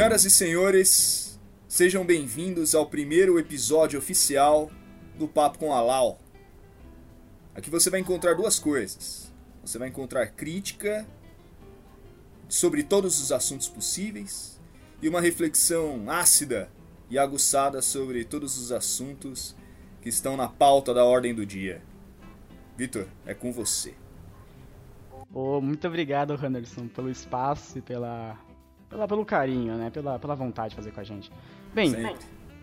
Senhoras 0.00 0.24
e 0.24 0.30
senhores, 0.30 1.40
sejam 1.68 2.06
bem-vindos 2.06 2.74
ao 2.74 2.86
primeiro 2.86 3.38
episódio 3.38 3.98
oficial 3.98 4.70
do 5.18 5.28
Papo 5.28 5.58
com 5.58 5.74
a 5.74 5.82
Lau. 5.82 6.18
Aqui 7.54 7.68
você 7.68 7.90
vai 7.90 8.00
encontrar 8.00 8.32
duas 8.32 8.58
coisas. 8.58 9.30
Você 9.62 9.76
vai 9.76 9.88
encontrar 9.88 10.28
crítica 10.28 11.06
sobre 12.48 12.82
todos 12.82 13.20
os 13.20 13.30
assuntos 13.30 13.68
possíveis 13.68 14.58
e 15.02 15.08
uma 15.08 15.20
reflexão 15.20 16.08
ácida 16.08 16.70
e 17.10 17.18
aguçada 17.18 17.82
sobre 17.82 18.24
todos 18.24 18.56
os 18.56 18.72
assuntos 18.72 19.54
que 20.00 20.08
estão 20.08 20.34
na 20.34 20.48
pauta 20.48 20.94
da 20.94 21.04
ordem 21.04 21.34
do 21.34 21.44
dia. 21.44 21.82
Vitor, 22.74 23.06
é 23.26 23.34
com 23.34 23.52
você. 23.52 23.92
Oh, 25.30 25.60
muito 25.60 25.86
obrigado, 25.86 26.32
Henderson, 26.42 26.88
pelo 26.88 27.10
espaço 27.10 27.76
e 27.76 27.82
pela, 27.82 28.38
pela, 28.90 29.08
pelo 29.08 29.24
carinho, 29.24 29.74
né? 29.76 29.88
Pela, 29.88 30.18
pela 30.18 30.34
vontade 30.34 30.70
de 30.70 30.76
fazer 30.76 30.90
com 30.90 31.00
a 31.00 31.04
gente. 31.04 31.32
Bem, 31.72 31.90
Sempre. 31.90 32.10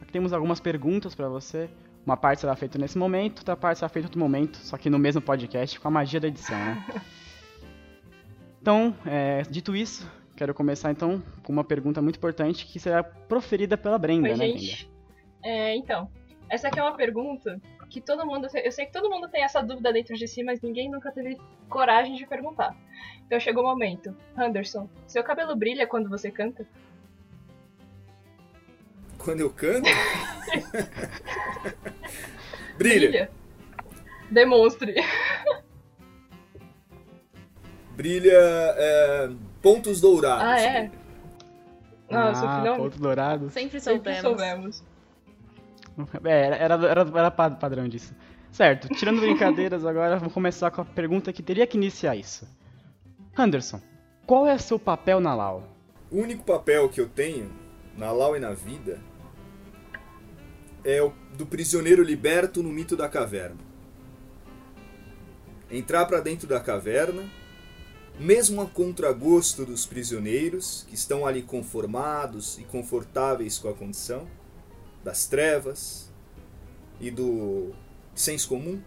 aqui 0.02 0.12
temos 0.12 0.34
algumas 0.34 0.60
perguntas 0.60 1.16
para 1.16 1.28
você. 1.30 1.70
Uma 2.06 2.16
parte 2.16 2.42
será 2.42 2.56
feita 2.56 2.78
nesse 2.78 2.98
momento, 2.98 3.40
outra 3.40 3.56
parte 3.58 3.80
será 3.80 3.90
feita 3.90 4.06
em 4.06 4.10
outro 4.10 4.20
momento, 4.20 4.58
só 4.58 4.78
que 4.78 4.90
no 4.90 4.98
mesmo 4.98 5.22
podcast, 5.22 5.80
com 5.80 5.88
a 5.88 5.92
magia 5.92 6.20
da 6.20 6.28
edição, 6.28 6.58
né? 6.58 6.86
Então, 8.60 8.94
é, 9.06 9.44
dito 9.44 9.74
isso, 9.74 10.12
quero 10.36 10.54
começar 10.54 10.92
então 10.92 11.24
com 11.42 11.54
uma 11.54 11.64
pergunta 11.64 12.02
muito 12.02 12.18
importante 12.18 12.66
que 12.66 12.82
será 12.82 13.02
proferida 13.02 13.78
pela 13.78 13.98
Brenda, 13.98 14.28
Oi, 14.28 14.36
né, 14.36 14.46
gente. 14.48 14.92
É, 15.42 15.74
então, 15.78 16.10
essa 16.50 16.68
aqui 16.68 16.78
é 16.78 16.84
uma 16.84 16.98
pergunta 16.98 17.62
que 17.90 18.02
todo 18.02 18.26
mundo. 18.26 18.48
Eu 18.54 18.72
sei 18.72 18.86
que 18.86 18.92
todo 18.92 19.10
mundo 19.10 19.30
tem 19.30 19.44
essa 19.44 19.62
dúvida 19.62 19.94
dentro 19.94 20.16
de 20.16 20.28
si, 20.28 20.44
mas 20.44 20.62
ninguém 20.62 20.90
nunca 20.90 21.12
teve 21.12 21.38
coragem 21.70 22.16
de 22.16 22.26
perguntar. 22.26 22.76
Então 23.26 23.40
chegou 23.40 23.64
o 23.64 23.68
momento. 23.68 24.16
Anderson, 24.36 24.90
seu 25.06 25.24
cabelo 25.24 25.56
brilha 25.56 25.88
quando 25.88 26.10
você 26.10 26.32
canta? 26.32 26.66
Quando 29.18 29.42
eu 29.42 29.50
canto. 29.50 29.90
Brilha. 32.78 33.30
Demonstre. 34.30 34.96
Brilha 37.96 38.32
é, 38.32 39.30
pontos 39.62 40.00
dourados. 40.00 40.44
Ah, 40.44 40.62
é? 40.62 40.92
Nossa, 42.10 42.46
ah, 42.46 42.60
finalmente. 42.60 42.78
ponto 42.78 43.00
dourado. 43.00 43.50
Sempre 43.50 43.80
Sempre 43.80 44.22
soubemos. 44.22 44.84
É, 46.24 46.46
era, 46.46 46.56
era, 46.56 46.74
era, 46.88 47.02
era 47.02 47.32
pa- 47.32 47.50
padrão 47.52 47.88
disso. 47.88 48.16
Certo, 48.52 48.88
tirando 48.90 49.20
brincadeiras 49.22 49.84
agora, 49.86 50.18
vamos 50.18 50.34
começar 50.34 50.72
com 50.72 50.82
a 50.82 50.86
pergunta 50.86 51.34
que 51.34 51.44
teria 51.44 51.68
que 51.68 51.78
iniciar 51.78 52.16
isso. 52.16 52.48
Anderson, 53.38 53.82
qual 54.26 54.48
é 54.48 54.58
seu 54.58 54.80
papel 54.80 55.20
na 55.20 55.34
Lau? 55.36 55.76
O 56.12 56.18
único 56.22 56.44
papel 56.44 56.90
que 56.90 57.02
eu 57.02 57.08
tenho 57.08 57.52
na 57.98 58.12
Lau 58.12 58.36
e 58.36 58.40
na 58.40 58.54
vida 58.54 59.00
é 60.84 61.02
o 61.02 61.12
do 61.38 61.46
prisioneiro 61.46 62.02
liberto 62.02 62.64
no 62.64 62.70
mito 62.70 62.96
da 62.96 63.10
caverna. 63.10 63.58
Entrar 65.70 66.06
pra 66.06 66.22
dentro 66.22 66.48
da 66.48 66.60
caverna, 66.62 67.30
mesmo 68.18 68.62
a 68.62 68.66
contragosto 68.66 69.66
dos 69.66 69.86
prisioneiros 69.86 70.86
que 70.88 70.96
estão 70.96 71.26
ali 71.26 71.42
conformados 71.42 72.58
e 72.58 72.64
confortáveis 72.64 73.60
com 73.60 73.68
a 73.70 73.74
condição 73.74 74.26
das 75.04 75.28
trevas 75.28 76.12
e 77.00 77.12
do 77.12 77.74
senso 78.16 78.50
comum 78.50 78.82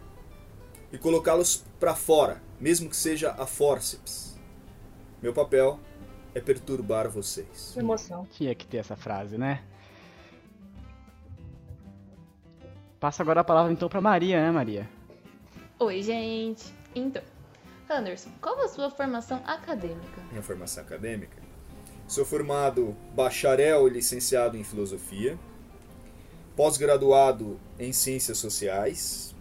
e 0.93 0.99
colocá-los 0.99 1.65
pra 1.79 1.95
fora, 1.95 2.43
mesmo 2.61 2.91
que 2.91 2.97
seja 2.97 3.33
a 3.33 3.47
forceps. 3.47 4.39
Meu 5.23 5.33
papel 5.33 5.79
é 6.35 6.41
perturbar 6.41 7.09
vocês. 7.09 7.77
Emoção. 7.77 8.27
Tinha 8.27 8.55
que 8.55 8.67
ter 8.67 8.79
essa 8.79 8.97
frase, 8.97 9.39
né? 9.39 9.63
Passa 12.99 13.23
agora 13.23 13.41
a 13.41 13.45
palavra 13.45 13.73
então 13.73 13.89
pra 13.89 14.01
Maria, 14.01 14.43
né, 14.43 14.51
Maria? 14.51 14.89
Oi, 15.79 16.03
gente. 16.03 16.73
Então, 16.95 17.23
Anderson, 17.89 18.31
qual 18.41 18.61
a 18.61 18.69
sua 18.69 18.91
formação 18.91 19.43
acadêmica? 19.47 20.21
Minha 20.31 20.43
formação 20.43 20.83
acadêmica. 20.83 21.41
Sou 22.07 22.25
formado 22.25 22.95
bacharel 23.15 23.87
e 23.89 23.91
licenciado 23.91 24.57
em 24.57 24.65
filosofia, 24.65 25.39
pós-graduado 26.57 27.59
em 27.79 27.93
ciências 27.93 28.39
sociais, 28.39 29.35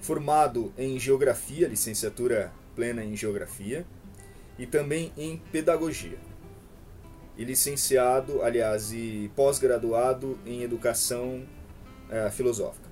formado 0.00 0.72
em 0.76 0.98
geografia, 0.98 1.68
licenciatura 1.68 2.52
plena 2.74 3.04
em 3.04 3.16
geografia, 3.16 3.86
e 4.58 4.66
também 4.66 5.12
em 5.16 5.38
pedagogia. 5.50 6.18
E 7.36 7.44
licenciado, 7.44 8.42
aliás, 8.42 8.92
e 8.92 9.30
pós-graduado 9.34 10.38
em 10.44 10.62
educação 10.62 11.46
eh, 12.10 12.30
filosófica. 12.30 12.90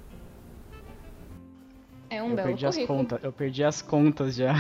É 2.09 2.23
um 2.23 2.31
eu 2.31 2.37
belo 2.37 2.49
perdi 2.49 2.67
as 2.67 2.75
currículo. 2.75 2.99
contas, 2.99 3.21
eu 3.23 3.33
perdi 3.33 3.65
as 3.65 3.83
contas 3.83 4.35
já. 4.35 4.55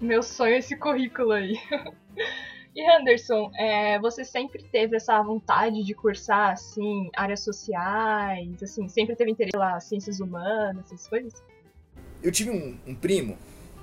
Meu 0.00 0.22
sonho 0.22 0.54
é 0.54 0.58
esse 0.58 0.76
currículo 0.76 1.30
aí. 1.30 1.54
E 2.74 2.82
Anderson, 2.90 3.50
é, 3.58 3.98
você 3.98 4.24
sempre 4.24 4.62
teve 4.62 4.96
essa 4.96 5.20
vontade 5.22 5.84
de 5.84 5.94
cursar, 5.94 6.52
assim, 6.52 7.10
áreas 7.14 7.40
sociais, 7.40 8.62
assim, 8.62 8.88
sempre 8.88 9.14
teve 9.14 9.30
interesse 9.30 9.56
lá, 9.56 9.78
ciências 9.78 10.20
humanas, 10.20 10.86
essas 10.86 11.06
coisas? 11.06 11.42
Eu 12.22 12.32
tive 12.32 12.50
um, 12.50 12.78
um 12.86 12.94
primo, 12.94 13.36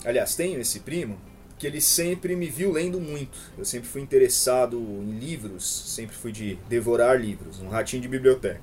aliás, 0.03 0.35
tenho 0.35 0.59
esse 0.59 0.79
primo, 0.79 1.19
que 1.59 1.67
ele 1.67 1.81
sempre 1.81 2.35
me 2.35 2.47
viu 2.47 2.72
lendo 2.72 3.00
muito. 3.00 3.38
Eu 3.57 3.66
sempre 3.66 3.88
fui 3.88 4.01
interessado 4.01 4.77
em 4.77 5.19
livros, 5.19 5.94
sempre 5.94 6.16
fui 6.16 6.31
de 6.31 6.56
devorar 6.67 7.19
livros, 7.19 7.59
um 7.59 7.67
ratinho 7.67 8.01
de 8.01 8.07
biblioteca. 8.07 8.61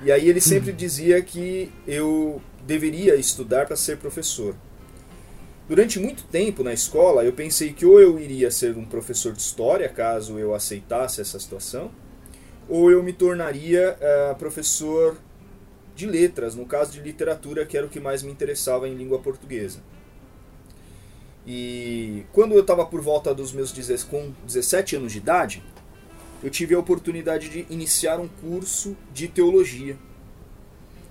E 0.00 0.10
aí 0.10 0.26
ele 0.26 0.40
sempre 0.40 0.72
dizia 0.72 1.20
que 1.20 1.70
eu 1.86 2.40
deveria 2.64 3.16
estudar 3.16 3.66
para 3.66 3.76
ser 3.76 3.98
professor. 3.98 4.54
Durante 5.72 5.98
muito 5.98 6.24
tempo 6.24 6.62
na 6.62 6.74
escola, 6.74 7.24
eu 7.24 7.32
pensei 7.32 7.72
que 7.72 7.86
ou 7.86 7.98
eu 7.98 8.18
iria 8.18 8.50
ser 8.50 8.76
um 8.76 8.84
professor 8.84 9.32
de 9.32 9.40
história, 9.40 9.88
caso 9.88 10.38
eu 10.38 10.54
aceitasse 10.54 11.22
essa 11.22 11.38
situação, 11.38 11.90
ou 12.68 12.90
eu 12.90 13.02
me 13.02 13.10
tornaria 13.10 13.96
eh, 13.98 14.36
professor 14.38 15.16
de 15.96 16.06
letras, 16.06 16.54
no 16.54 16.66
caso 16.66 16.92
de 16.92 17.00
literatura, 17.00 17.64
que 17.64 17.74
era 17.74 17.86
o 17.86 17.88
que 17.88 17.98
mais 17.98 18.22
me 18.22 18.30
interessava 18.30 18.86
em 18.86 18.94
língua 18.94 19.18
portuguesa. 19.20 19.80
E 21.46 22.26
quando 22.34 22.52
eu 22.52 22.60
estava 22.60 22.84
por 22.84 23.00
volta 23.00 23.34
dos 23.34 23.50
meus 23.50 23.72
10 23.72 24.04
com 24.04 24.30
17 24.44 24.96
anos 24.96 25.12
de 25.12 25.16
idade, 25.16 25.62
eu 26.44 26.50
tive 26.50 26.74
a 26.74 26.78
oportunidade 26.78 27.48
de 27.48 27.66
iniciar 27.70 28.20
um 28.20 28.28
curso 28.28 28.94
de 29.10 29.26
teologia. 29.26 29.96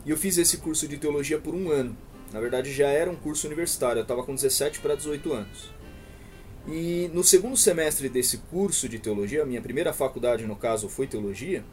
E 0.05 0.11
eu 0.11 0.17
fiz 0.17 0.37
esse 0.37 0.57
curso 0.57 0.87
de 0.87 0.97
teologia 0.97 1.39
por 1.39 1.55
um 1.55 1.71
ano. 1.71 1.97
Na 2.33 2.39
verdade, 2.39 2.71
já 2.71 2.87
era 2.87 3.09
um 3.09 3.15
curso 3.15 3.47
universitário, 3.47 3.99
eu 3.99 4.03
estava 4.03 4.23
com 4.23 4.33
17 4.33 4.79
para 4.79 4.95
18 4.95 5.33
anos. 5.33 5.71
E 6.67 7.09
no 7.13 7.23
segundo 7.23 7.57
semestre 7.57 8.07
desse 8.07 8.37
curso 8.37 8.87
de 8.87 8.99
teologia, 8.99 9.43
a 9.43 9.45
minha 9.45 9.61
primeira 9.61 9.91
faculdade, 9.91 10.45
no 10.45 10.55
caso, 10.55 10.87
foi 10.87 11.07
teologia, 11.07 11.63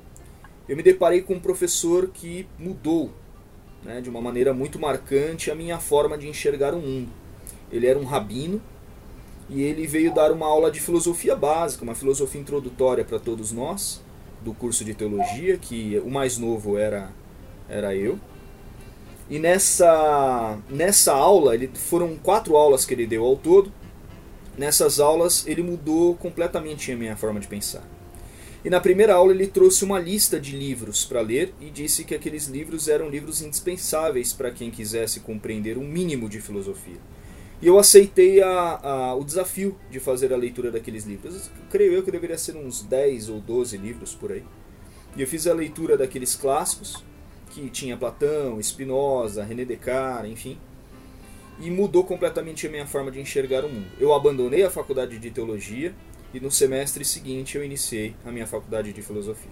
eu 0.68 0.76
me 0.76 0.82
deparei 0.82 1.22
com 1.22 1.34
um 1.34 1.40
professor 1.40 2.08
que 2.08 2.46
mudou 2.58 3.12
né, 3.82 4.00
de 4.00 4.10
uma 4.10 4.20
maneira 4.20 4.52
muito 4.52 4.78
marcante 4.78 5.50
a 5.50 5.54
minha 5.54 5.78
forma 5.78 6.18
de 6.18 6.28
enxergar 6.28 6.74
o 6.74 6.80
mundo. 6.80 7.10
Ele 7.70 7.86
era 7.86 7.98
um 7.98 8.04
rabino 8.04 8.60
e 9.48 9.62
ele 9.62 9.86
veio 9.86 10.12
dar 10.12 10.32
uma 10.32 10.46
aula 10.46 10.70
de 10.70 10.80
filosofia 10.80 11.36
básica, 11.36 11.84
uma 11.84 11.94
filosofia 11.94 12.40
introdutória 12.40 13.04
para 13.04 13.18
todos 13.18 13.52
nós, 13.52 14.02
do 14.42 14.52
curso 14.52 14.84
de 14.84 14.94
teologia, 14.94 15.56
que 15.56 16.00
o 16.04 16.10
mais 16.10 16.36
novo 16.38 16.76
era, 16.76 17.10
era 17.68 17.94
eu. 17.94 18.18
E 19.30 19.38
nessa, 19.38 20.58
nessa 20.70 21.12
aula, 21.12 21.54
ele, 21.54 21.70
foram 21.74 22.16
quatro 22.16 22.56
aulas 22.56 22.84
que 22.84 22.94
ele 22.94 23.06
deu 23.06 23.24
ao 23.24 23.36
todo. 23.36 23.72
Nessas 24.56 24.98
aulas, 24.98 25.46
ele 25.46 25.62
mudou 25.62 26.14
completamente 26.16 26.90
a 26.90 26.96
minha 26.96 27.16
forma 27.16 27.38
de 27.38 27.46
pensar. 27.46 27.86
E 28.64 28.70
na 28.70 28.80
primeira 28.80 29.14
aula, 29.14 29.32
ele 29.32 29.46
trouxe 29.46 29.84
uma 29.84 30.00
lista 30.00 30.40
de 30.40 30.56
livros 30.56 31.04
para 31.04 31.20
ler 31.20 31.54
e 31.60 31.70
disse 31.70 32.04
que 32.04 32.14
aqueles 32.14 32.46
livros 32.46 32.88
eram 32.88 33.08
livros 33.08 33.40
indispensáveis 33.40 34.32
para 34.32 34.50
quem 34.50 34.70
quisesse 34.70 35.20
compreender 35.20 35.78
um 35.78 35.86
mínimo 35.86 36.28
de 36.28 36.40
filosofia. 36.40 36.98
E 37.60 37.66
eu 37.66 37.78
aceitei 37.78 38.40
a, 38.42 38.80
a, 38.82 39.14
o 39.14 39.24
desafio 39.24 39.76
de 39.90 40.00
fazer 40.00 40.32
a 40.32 40.36
leitura 40.36 40.70
daqueles 40.70 41.04
livros. 41.04 41.50
Creio 41.70 41.92
eu 41.92 42.02
que 42.02 42.10
deveria 42.10 42.38
ser 42.38 42.56
uns 42.56 42.82
10 42.82 43.28
ou 43.28 43.40
12 43.40 43.76
livros 43.76 44.14
por 44.14 44.32
aí. 44.32 44.44
E 45.16 45.22
eu 45.22 45.26
fiz 45.26 45.46
a 45.46 45.54
leitura 45.54 45.96
daqueles 45.96 46.34
clássicos, 46.34 47.04
que 47.62 47.70
tinha 47.70 47.96
Platão, 47.96 48.60
Spinoza, 48.62 49.44
René 49.44 49.64
Descartes, 49.64 50.30
enfim. 50.30 50.58
E 51.60 51.70
mudou 51.70 52.04
completamente 52.04 52.66
a 52.66 52.70
minha 52.70 52.86
forma 52.86 53.10
de 53.10 53.20
enxergar 53.20 53.64
o 53.64 53.68
mundo. 53.68 53.88
Eu 53.98 54.14
abandonei 54.14 54.64
a 54.64 54.70
faculdade 54.70 55.18
de 55.18 55.30
teologia 55.30 55.94
e 56.32 56.38
no 56.38 56.50
semestre 56.50 57.04
seguinte 57.04 57.56
eu 57.56 57.64
iniciei 57.64 58.14
a 58.24 58.30
minha 58.30 58.46
faculdade 58.46 58.92
de 58.92 59.02
filosofia. 59.02 59.50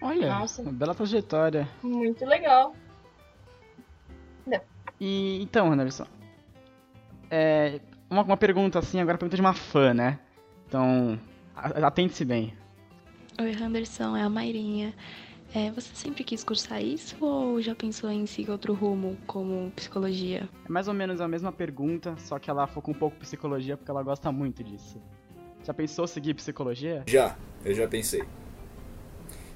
Olha, 0.00 0.28
Nossa. 0.28 0.62
uma 0.62 0.72
bela 0.72 0.94
trajetória. 0.94 1.68
Muito 1.82 2.24
legal. 2.24 2.74
E 5.04 5.42
então, 5.42 5.72
Anderson, 5.72 6.06
é, 7.28 7.80
uma, 8.08 8.22
uma 8.22 8.36
pergunta 8.36 8.78
assim, 8.78 9.00
agora 9.00 9.18
pergunta 9.18 9.34
de 9.34 9.42
uma 9.42 9.52
fã, 9.52 9.92
né? 9.92 10.20
Então, 10.68 11.18
atente-se 11.56 12.24
bem. 12.24 12.54
Oi, 13.42 13.50
Henderson, 13.50 14.16
é 14.16 14.22
a 14.22 14.28
Mairinha. 14.28 14.94
É, 15.52 15.72
você 15.72 15.88
sempre 15.94 16.22
quis 16.22 16.44
cursar 16.44 16.80
isso 16.80 17.16
ou 17.20 17.60
já 17.60 17.74
pensou 17.74 18.08
em 18.08 18.24
seguir 18.24 18.52
outro 18.52 18.72
rumo, 18.72 19.18
como 19.26 19.72
psicologia? 19.72 20.48
É 20.64 20.68
mais 20.68 20.86
ou 20.86 20.94
menos 20.94 21.20
a 21.20 21.26
mesma 21.26 21.50
pergunta, 21.50 22.14
só 22.18 22.38
que 22.38 22.48
ela 22.48 22.68
foca 22.68 22.92
um 22.92 22.94
pouco 22.94 23.16
psicologia 23.16 23.76
porque 23.76 23.90
ela 23.90 24.04
gosta 24.04 24.30
muito 24.30 24.62
disso. 24.62 25.02
Já 25.64 25.74
pensou 25.74 26.06
seguir 26.06 26.34
psicologia? 26.34 27.02
Já, 27.08 27.36
eu 27.64 27.74
já 27.74 27.88
pensei. 27.88 28.22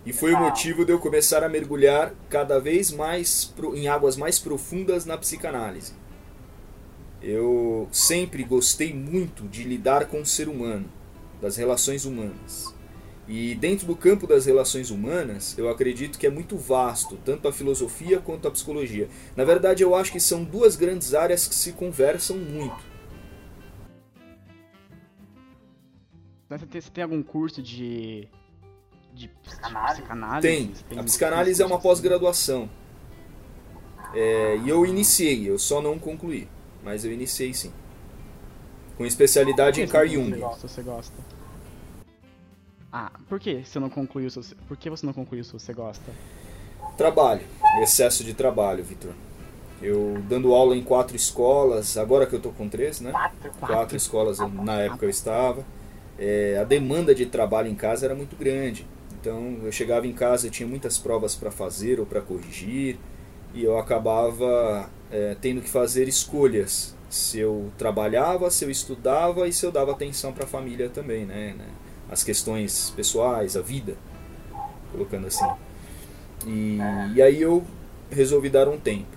E 0.05 0.13
foi 0.13 0.35
o 0.35 0.39
motivo 0.41 0.85
de 0.85 0.91
eu 0.91 0.99
começar 0.99 1.45
a 1.45 1.49
mergulhar 1.49 2.13
cada 2.29 2.59
vez 2.59 2.91
mais 2.91 3.55
em 3.77 3.87
águas 3.87 4.17
mais 4.17 4.37
profundas 4.37 5.07
na 5.07 5.17
psicanálise. 5.17 5.95
Eu 7.23 7.89
sempre 7.93 8.43
gostei 8.43 8.93
muito 8.93 9.45
de 9.45 9.63
lidar 9.63 10.07
com 10.07 10.23
o 10.23 10.27
ser 10.27 10.49
humano, 10.49 10.91
das 11.41 11.57
relações 11.57 12.05
humanas. 12.05 12.76
E 13.29 13.57
dentro 13.57 13.87
do 13.87 13.97
campo 13.97 14.27
das 14.27 14.47
relações 14.47 14.91
humanas, 14.91 15.59
eu 15.59 15.69
acredito 15.69 16.19
que 16.19 16.27
é 16.27 16.31
muito 16.31 16.57
vasto, 16.57 17.19
tanto 17.25 17.49
a 17.49 17.53
filosofia 17.53 18.21
quanto 18.21 18.47
a 18.47 18.51
psicologia. 18.51 19.09
Na 19.35 19.45
verdade, 19.45 19.83
eu 19.83 19.97
acho 19.97 20.13
que 20.13 20.21
são 20.21 20.45
duas 20.45 20.77
grandes 20.77 21.13
áreas 21.13 21.49
que 21.49 21.55
se 21.55 21.73
conversam 21.73 22.37
muito. 22.37 22.79
Você 26.49 26.67
tem, 26.67 26.81
você 26.81 26.91
tem 26.91 27.03
algum 27.03 27.23
curso 27.23 27.61
de, 27.61 28.29
de 29.13 29.29
psicanálise? 29.43 30.03
Tem. 30.41 30.73
tem. 30.89 30.99
A 30.99 31.03
psicanálise 31.03 31.61
é 31.61 31.67
uma 31.67 31.81
pós-graduação. 31.81 32.71
É, 34.15 34.57
e 34.59 34.69
eu 34.69 34.87
iniciei, 34.87 35.51
eu 35.51 35.59
só 35.59 35.83
não 35.83 35.99
concluí. 35.99 36.49
Mas 36.85 37.05
eu 37.05 37.13
iniciei 37.13 37.53
sim. 37.53 37.73
Com 38.97 39.05
especialidade 39.05 39.83
em 39.83 39.89
Carl 39.89 40.07
Jung. 40.07 40.33
Se 40.57 40.69
você 40.69 40.83
gosta. 40.83 41.13
Ah, 42.99 43.11
por 43.29 43.39
que 43.39 43.63
você 43.63 43.79
não 43.79 43.91
concluiu 43.91 44.31
se 44.31 44.37
você... 44.37 44.55
Por 44.67 44.75
que 44.75 44.89
você 44.89 45.05
não 45.05 45.13
concluiu 45.13 45.45
se 45.45 45.53
você 45.53 45.71
gosta? 45.75 46.11
Trabalho. 46.97 47.43
Excesso 47.83 48.25
de 48.25 48.33
trabalho, 48.33 48.83
Vitor. 48.83 49.13
Eu 49.83 50.17
dando 50.27 50.55
aula 50.55 50.75
em 50.75 50.83
quatro 50.83 51.15
escolas, 51.15 51.99
agora 51.99 52.25
que 52.25 52.35
eu 52.35 52.41
tô 52.41 52.49
com 52.53 52.71
três, 52.71 53.03
né? 53.03 53.13
Quatro, 53.13 53.51
quatro. 53.51 53.67
quatro 53.67 53.97
escolas 53.99 54.39
na 54.39 54.81
época 54.81 55.05
eu 55.05 55.11
estava. 55.11 55.63
É, 56.19 56.57
a 56.59 56.65
demanda 56.65 57.15
de 57.15 57.27
trabalho 57.27 57.69
em 57.69 57.75
casa 57.75 58.07
era 58.07 58.15
muito 58.15 58.35
grande. 58.35 58.87
Então 59.21 59.59
eu 59.63 59.71
chegava 59.71 60.07
em 60.07 60.15
casa, 60.15 60.47
eu 60.47 60.51
tinha 60.51 60.67
muitas 60.67 60.97
provas 60.97 61.35
para 61.35 61.51
fazer 61.51 62.01
ou 62.01 62.07
para 62.07 62.23
corrigir 62.23 62.99
e 63.53 63.63
eu 63.63 63.79
acabava 63.79 64.89
é, 65.11 65.37
tendo 65.39 65.61
que 65.61 65.69
fazer 65.69 66.09
escolhas 66.09 66.97
se 67.11 67.39
eu 67.39 67.71
trabalhava, 67.77 68.51
se 68.51 68.65
eu 68.65 68.71
estudava 68.71 69.47
e 69.47 69.53
se 69.53 69.67
eu 69.67 69.71
dava 69.71 69.93
atenção 69.93 70.33
para 70.33 70.45
a 70.45 70.49
família 70.49 70.89
também, 70.89 71.27
né? 71.27 71.55
As 72.11 72.23
questões 72.23 72.91
pessoais, 72.91 73.57
a 73.57 73.63
vida, 73.63 73.97
colocando 74.93 75.27
assim. 75.27 75.47
E, 76.47 76.79
e 77.15 77.23
aí 77.23 77.41
eu 77.41 77.65
resolvi 78.11 78.49
dar 78.49 78.69
um 78.69 78.79
tempo. 78.79 79.17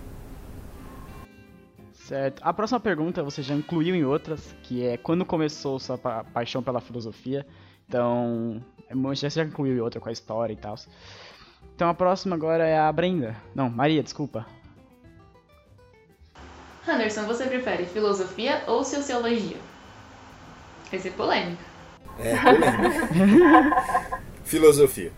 Certo. 1.94 2.42
A 2.44 2.52
próxima 2.52 2.80
pergunta 2.80 3.22
você 3.22 3.44
já 3.44 3.54
incluiu 3.54 3.94
em 3.94 4.04
outras, 4.04 4.56
que 4.64 4.84
é 4.84 4.98
quando 4.98 5.24
começou 5.24 5.80
sua 5.80 5.98
pa 5.98 6.24
paixão 6.24 6.64
pela 6.64 6.82
filosofia. 6.82 7.46
Então, 7.88 8.64
é 8.88 9.16
já 9.16 9.30
já 9.30 9.44
incluiu 9.44 9.76
em 9.76 9.80
outra 9.80 10.00
com 10.00 10.10
a 10.10 10.12
história 10.12 10.54
e 10.54 10.56
tal. 10.56 10.76
Então 11.76 11.88
a 11.88 11.94
próxima 11.94 12.36
agora 12.36 12.66
é 12.66 12.80
a 12.80 12.92
Brenda. 12.92 13.36
Não, 13.54 13.70
Maria, 13.70 14.02
desculpa. 14.02 14.46
Anderson, 16.88 17.26
você 17.26 17.46
prefere 17.46 17.86
filosofia 17.86 18.64
ou 18.66 18.84
sociologia? 18.84 19.58
Vai 20.90 21.00
ser 21.00 21.12
polêmica. 21.12 21.69
É, 22.20 22.36
filosofia. 24.44 25.12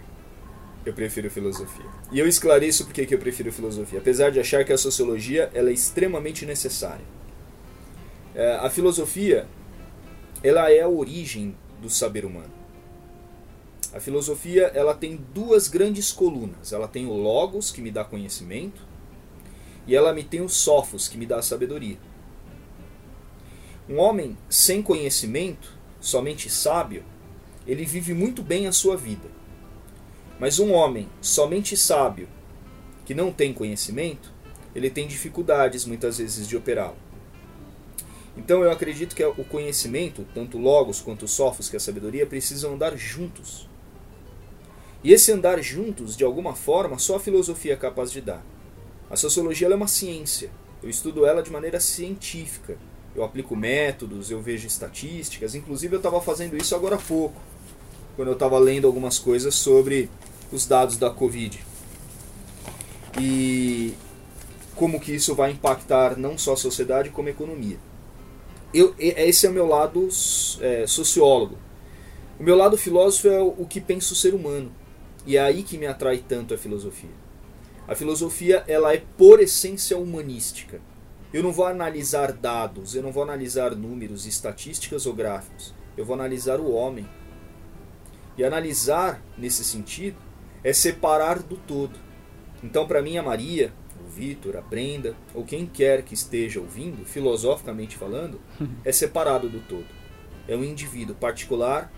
Eu 0.86 0.94
prefiro 0.94 1.30
filosofia. 1.30 1.86
E 2.12 2.20
eu 2.20 2.28
esclareço 2.28 2.86
porque 2.86 3.06
que 3.06 3.14
eu 3.14 3.20
prefiro 3.20 3.52
filosofia. 3.52 4.00
Apesar 4.00 4.32
de 4.32 4.40
achar 4.40 4.66
que 4.66 4.74
a 4.74 4.78
sociologia 4.78 5.50
ela 5.54 5.70
é 5.70 5.74
extremamente 5.74 6.46
necessária. 6.46 7.06
É, 8.34 8.56
a 8.56 8.70
filosofia 8.70 9.48
ela 10.44 10.72
é 10.72 10.82
a 10.82 10.88
origem 10.88 11.56
do 11.82 11.90
saber 11.90 12.26
humano. 12.26 12.52
A 13.94 14.00
filosofia 14.00 14.72
ela 14.74 14.94
tem 14.94 15.20
duas 15.34 15.68
grandes 15.68 16.12
colunas. 16.12 16.72
Ela 16.72 16.88
tem 16.88 17.06
o 17.06 17.14
logos 17.14 17.72
que 17.72 17.82
me 17.82 17.92
dá 17.92 18.04
conhecimento 18.04 18.82
e 19.86 19.96
ela 19.96 20.14
me 20.14 20.24
tem 20.24 20.42
o 20.42 20.50
sofos 20.50 21.08
que 21.08 21.18
me 21.18 21.26
dá 21.26 21.42
sabedoria. 21.42 21.98
Um 23.90 23.98
homem 23.98 24.38
sem 24.50 24.82
conhecimento 24.82 25.81
somente 26.02 26.50
sábio, 26.50 27.04
ele 27.66 27.86
vive 27.86 28.14
muito 28.14 28.42
bem 28.42 28.68
a 28.68 28.72
sua 28.72 28.98
vida. 28.98 29.30
Mas 30.40 30.58
um 30.58 30.74
homem 30.74 31.08
somente 31.22 31.78
sábio, 31.78 32.28
que 33.06 33.14
não 33.14 33.32
tem 33.32 33.54
conhecimento, 33.54 34.34
ele 34.76 34.90
tem 34.90 35.08
dificuldades 35.08 35.86
muitas 35.86 36.18
vezes 36.18 36.48
de 36.48 36.58
operá-lo. 36.58 36.98
Então 38.36 38.64
eu 38.64 38.72
acredito 38.72 39.16
que 39.16 39.24
o 39.24 39.44
conhecimento, 39.44 40.26
tanto 40.34 40.58
logos 40.58 41.00
quanto 41.00 41.28
sofos, 41.28 41.70
que 41.70 41.78
a 41.78 41.80
sabedoria, 41.80 42.26
precisam 42.26 42.74
andar 42.74 42.98
juntos. 42.98 43.70
E 45.04 45.12
esse 45.14 45.32
andar 45.32 45.62
juntos, 45.62 46.16
de 46.16 46.24
alguma 46.24 46.56
forma, 46.56 46.98
só 46.98 47.18
a 47.18 47.20
filosofia 47.20 47.74
é 47.74 47.78
capaz 47.78 48.12
de 48.12 48.22
dar. 48.22 48.44
A 49.10 49.16
sociologia 49.16 49.68
é 49.68 49.76
uma 49.76 49.88
ciência. 49.88 50.50
Eu 50.82 50.90
estudo 50.90 51.26
ela 51.26 51.44
de 51.44 51.52
maneira 51.52 51.80
científica 51.80 52.78
eu 53.16 53.24
aplico 53.24 53.56
métodos, 53.56 54.32
eu 54.32 54.42
vejo 54.42 54.68
estatísticas. 54.68 55.56
Inclusive, 55.56 55.96
eu 55.96 56.00
estava 56.00 56.22
fazendo 56.22 56.56
isso 56.56 56.76
agora 56.76 56.96
há 56.96 57.00
pouco, 57.00 57.40
quando 58.16 58.30
eu 58.30 58.34
estava 58.34 58.58
lendo 58.58 58.88
algumas 58.88 59.20
coisas 59.20 59.56
sobre 59.56 60.10
os 60.52 60.66
dados 60.66 60.98
da 60.98 61.10
Covid. 61.10 61.64
E 63.20 63.94
como 64.76 65.00
que 65.00 65.14
isso 65.14 65.36
vai 65.36 65.52
impactar 65.52 66.18
não 66.18 66.38
só 66.38 66.54
a 66.54 66.58
sociedade, 66.58 67.10
como 67.10 67.28
a 67.28 67.32
economia. 67.32 67.78
Eu, 68.74 68.96
esse 68.98 69.46
é 69.46 69.50
o 69.50 69.54
meu 69.54 69.68
lado 69.68 70.08
é, 70.62 70.88
sociólogo. 70.88 71.58
O 72.40 72.44
meu 72.44 72.56
lado 72.56 72.78
filósofo 72.78 73.28
é 73.28 73.40
o 73.40 73.66
que 73.70 73.82
pensa 73.82 74.14
o 74.14 74.16
ser 74.16 74.34
humano. 74.34 74.72
E 75.26 75.38
é 75.38 75.42
aí 75.42 75.62
que 75.62 75.78
me 75.78 75.86
atrai 75.86 76.24
tanto 76.28 76.54
a 76.54 76.58
filosofia. 76.58 77.10
A 77.88 77.96
filosofia 77.96 78.64
ela 78.68 78.94
é 78.94 79.04
por 79.18 79.40
essência 79.40 79.98
humanística. 79.98 80.82
Eu 81.34 81.42
não 81.42 81.52
vou 81.54 81.66
analisar 81.66 82.34
dados, 82.34 82.94
eu 82.94 83.02
não 83.02 83.12
vou 83.12 83.24
analisar 83.24 83.74
números, 83.74 84.26
estatísticas 84.26 85.06
ou 85.06 85.14
gráficos. 85.14 85.74
Eu 85.96 86.04
vou 86.04 86.14
analisar 86.14 86.60
o 86.60 86.72
homem. 86.74 87.08
E 88.38 88.44
analisar, 88.44 89.22
nesse 89.38 89.64
sentido, 89.64 90.18
é 90.62 90.74
separar 90.74 91.42
do 91.42 91.56
todo. 91.56 91.98
Então, 92.62 92.86
para 92.86 93.02
mim, 93.02 93.18
a 93.18 93.24
Maria, 93.24 93.74
o 94.06 94.10
Vitor, 94.10 94.58
a 94.58 94.62
Brenda, 94.62 95.16
ou 95.34 95.46
quem 95.46 95.66
quer 95.66 96.02
que 96.02 96.14
esteja 96.14 96.60
ouvindo, 96.60 97.06
filosoficamente 97.06 97.96
falando, 97.96 98.42
é 98.84 98.92
separado 98.92 99.48
do 99.48 99.62
todo. 99.62 99.88
É 100.50 100.56
um 100.56 100.64
indivíduo 100.66 101.16
particular, 101.16 101.92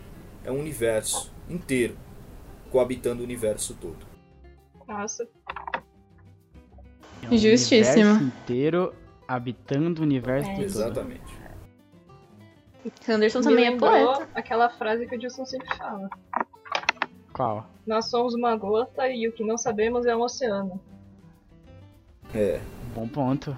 é 0.44 0.52
um 0.52 0.60
universo 0.60 1.34
inteiro, 1.50 1.98
coabitando 2.70 3.22
o 3.22 3.24
universo 3.24 3.76
todo. 3.82 4.06
Nossa. 4.88 5.28
É 7.24 7.28
um 7.28 7.38
Justíssimo. 7.38 8.12
universo 8.12 8.24
inteiro 8.24 9.03
habitando 9.28 10.02
o 10.02 10.04
universo 10.04 10.50
é. 10.50 10.56
todo. 10.56 10.66
Exatamente. 10.66 11.44
Anderson 13.08 13.42
também 13.42 13.68
é 13.68 13.78
poeta. 13.78 14.28
aquela 14.36 14.70
frase 14.70 15.08
que 15.08 15.16
o 15.16 15.20
Dilson 15.20 15.46
sempre 15.46 15.76
fala. 15.78 16.10
Qual? 17.32 17.66
Nós 17.88 18.10
somos 18.10 18.34
uma 18.34 18.56
gota 18.56 19.08
e 19.08 19.28
o 19.28 19.32
que 19.32 19.44
não 19.44 19.58
sabemos 19.58 20.06
é 20.06 20.16
um 20.16 20.22
oceano. 20.22 20.80
É. 22.34 22.60
Bom 22.94 23.08
ponto. 23.08 23.58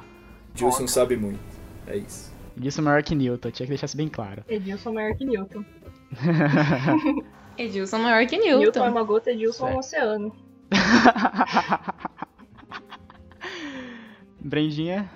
Dilson 0.54 0.88
sabe 0.88 1.18
muito. 1.18 1.40
É 1.88 1.98
isso. 1.98 2.34
Edilson 2.58 2.82
é 2.82 2.86
maior 2.86 3.04
que 3.04 3.14
Newton, 3.14 3.52
tinha 3.52 3.66
que 3.66 3.72
deixar 3.72 3.86
isso 3.86 3.98
bem 3.98 4.08
claro. 4.08 4.44
Edilson 4.48 4.92
é 4.92 4.94
maior 4.94 5.14
que 5.16 5.26
Newton. 5.26 5.66
Edilson 7.58 7.98
é 7.98 8.02
maior 8.02 8.26
que 8.26 8.38
Newton. 8.38 8.60
Newton 8.60 8.86
é 8.86 8.90
uma 8.90 9.04
gota, 9.04 9.32
Edilson 9.32 9.68
é 9.68 9.74
um 9.74 9.80
oceano. 9.80 10.34
Brendinha? 14.40 15.10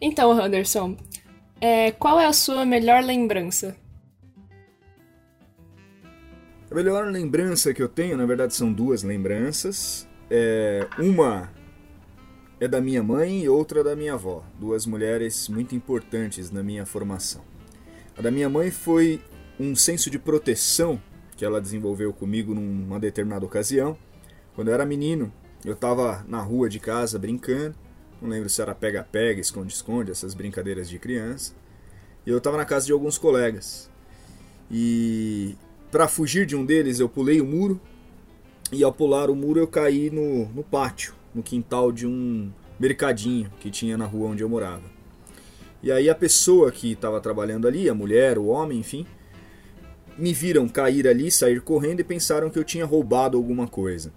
Então, 0.00 0.38
Henderson, 0.40 0.96
é, 1.60 1.90
qual 1.90 2.18
é 2.18 2.24
a 2.24 2.32
sua 2.32 2.64
melhor 2.64 3.04
lembrança? 3.04 3.76
A 6.70 6.74
melhor 6.74 7.06
lembrança 7.06 7.74
que 7.74 7.82
eu 7.82 7.88
tenho, 7.88 8.16
na 8.16 8.24
verdade, 8.24 8.54
são 8.54 8.72
duas 8.72 9.02
lembranças. 9.02 10.08
É, 10.30 10.88
uma 10.98 11.50
é 12.58 12.66
da 12.66 12.80
minha 12.80 13.02
mãe 13.02 13.42
e 13.42 13.48
outra 13.48 13.84
da 13.84 13.94
minha 13.94 14.14
avó, 14.14 14.42
duas 14.58 14.86
mulheres 14.86 15.48
muito 15.48 15.74
importantes 15.74 16.50
na 16.50 16.62
minha 16.62 16.86
formação. 16.86 17.42
A 18.16 18.22
da 18.22 18.30
minha 18.30 18.48
mãe 18.48 18.70
foi 18.70 19.20
um 19.58 19.74
senso 19.74 20.08
de 20.08 20.18
proteção 20.18 21.00
que 21.36 21.44
ela 21.44 21.60
desenvolveu 21.60 22.12
comigo 22.12 22.54
numa 22.54 22.98
determinada 22.98 23.44
ocasião. 23.44 23.98
Quando 24.54 24.68
eu 24.68 24.74
era 24.74 24.86
menino, 24.86 25.30
eu 25.62 25.74
estava 25.74 26.24
na 26.26 26.40
rua 26.40 26.70
de 26.70 26.78
casa 26.78 27.18
brincando 27.18 27.74
não 28.20 28.28
lembro 28.28 28.48
se 28.48 28.60
era 28.60 28.74
pega-pega, 28.74 29.40
esconde-esconde, 29.40 30.10
essas 30.10 30.34
brincadeiras 30.34 30.88
de 30.88 30.98
criança. 30.98 31.54
E 32.26 32.30
eu 32.30 32.38
estava 32.38 32.56
na 32.56 32.64
casa 32.64 32.86
de 32.86 32.92
alguns 32.92 33.16
colegas. 33.16 33.90
E 34.70 35.56
para 35.90 36.06
fugir 36.06 36.46
de 36.46 36.54
um 36.54 36.64
deles, 36.64 37.00
eu 37.00 37.08
pulei 37.08 37.40
o 37.40 37.46
muro. 37.46 37.80
E 38.70 38.84
ao 38.84 38.92
pular 38.92 39.30
o 39.30 39.34
muro, 39.34 39.58
eu 39.58 39.66
caí 39.66 40.10
no, 40.10 40.46
no 40.50 40.62
pátio, 40.62 41.14
no 41.34 41.42
quintal 41.42 41.90
de 41.90 42.06
um 42.06 42.52
mercadinho 42.78 43.50
que 43.58 43.70
tinha 43.70 43.96
na 43.96 44.04
rua 44.04 44.28
onde 44.28 44.42
eu 44.42 44.48
morava. 44.48 44.84
E 45.82 45.90
aí 45.90 46.10
a 46.10 46.14
pessoa 46.14 46.70
que 46.70 46.92
estava 46.92 47.20
trabalhando 47.20 47.66
ali, 47.66 47.88
a 47.88 47.94
mulher, 47.94 48.38
o 48.38 48.46
homem, 48.46 48.78
enfim, 48.78 49.06
me 50.16 50.32
viram 50.34 50.68
cair 50.68 51.08
ali, 51.08 51.30
sair 51.30 51.60
correndo 51.62 52.00
e 52.00 52.04
pensaram 52.04 52.50
que 52.50 52.58
eu 52.58 52.64
tinha 52.64 52.84
roubado 52.84 53.36
alguma 53.36 53.66
coisa. 53.66 54.12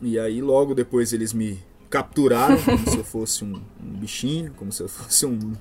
E 0.00 0.18
aí 0.18 0.40
logo 0.40 0.74
depois 0.74 1.12
eles 1.12 1.32
me 1.32 1.62
capturaram 1.94 2.60
como 2.60 2.90
se 2.90 2.96
eu 2.96 3.04
fosse 3.04 3.44
um, 3.44 3.54
um 3.54 3.98
bichinho, 4.00 4.52
como 4.56 4.72
se 4.72 4.82
eu 4.82 4.88
fosse 4.88 5.24
um, 5.24 5.52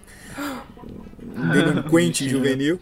um 1.37 1.49
delinquente 1.51 2.27
juvenil. 2.27 2.79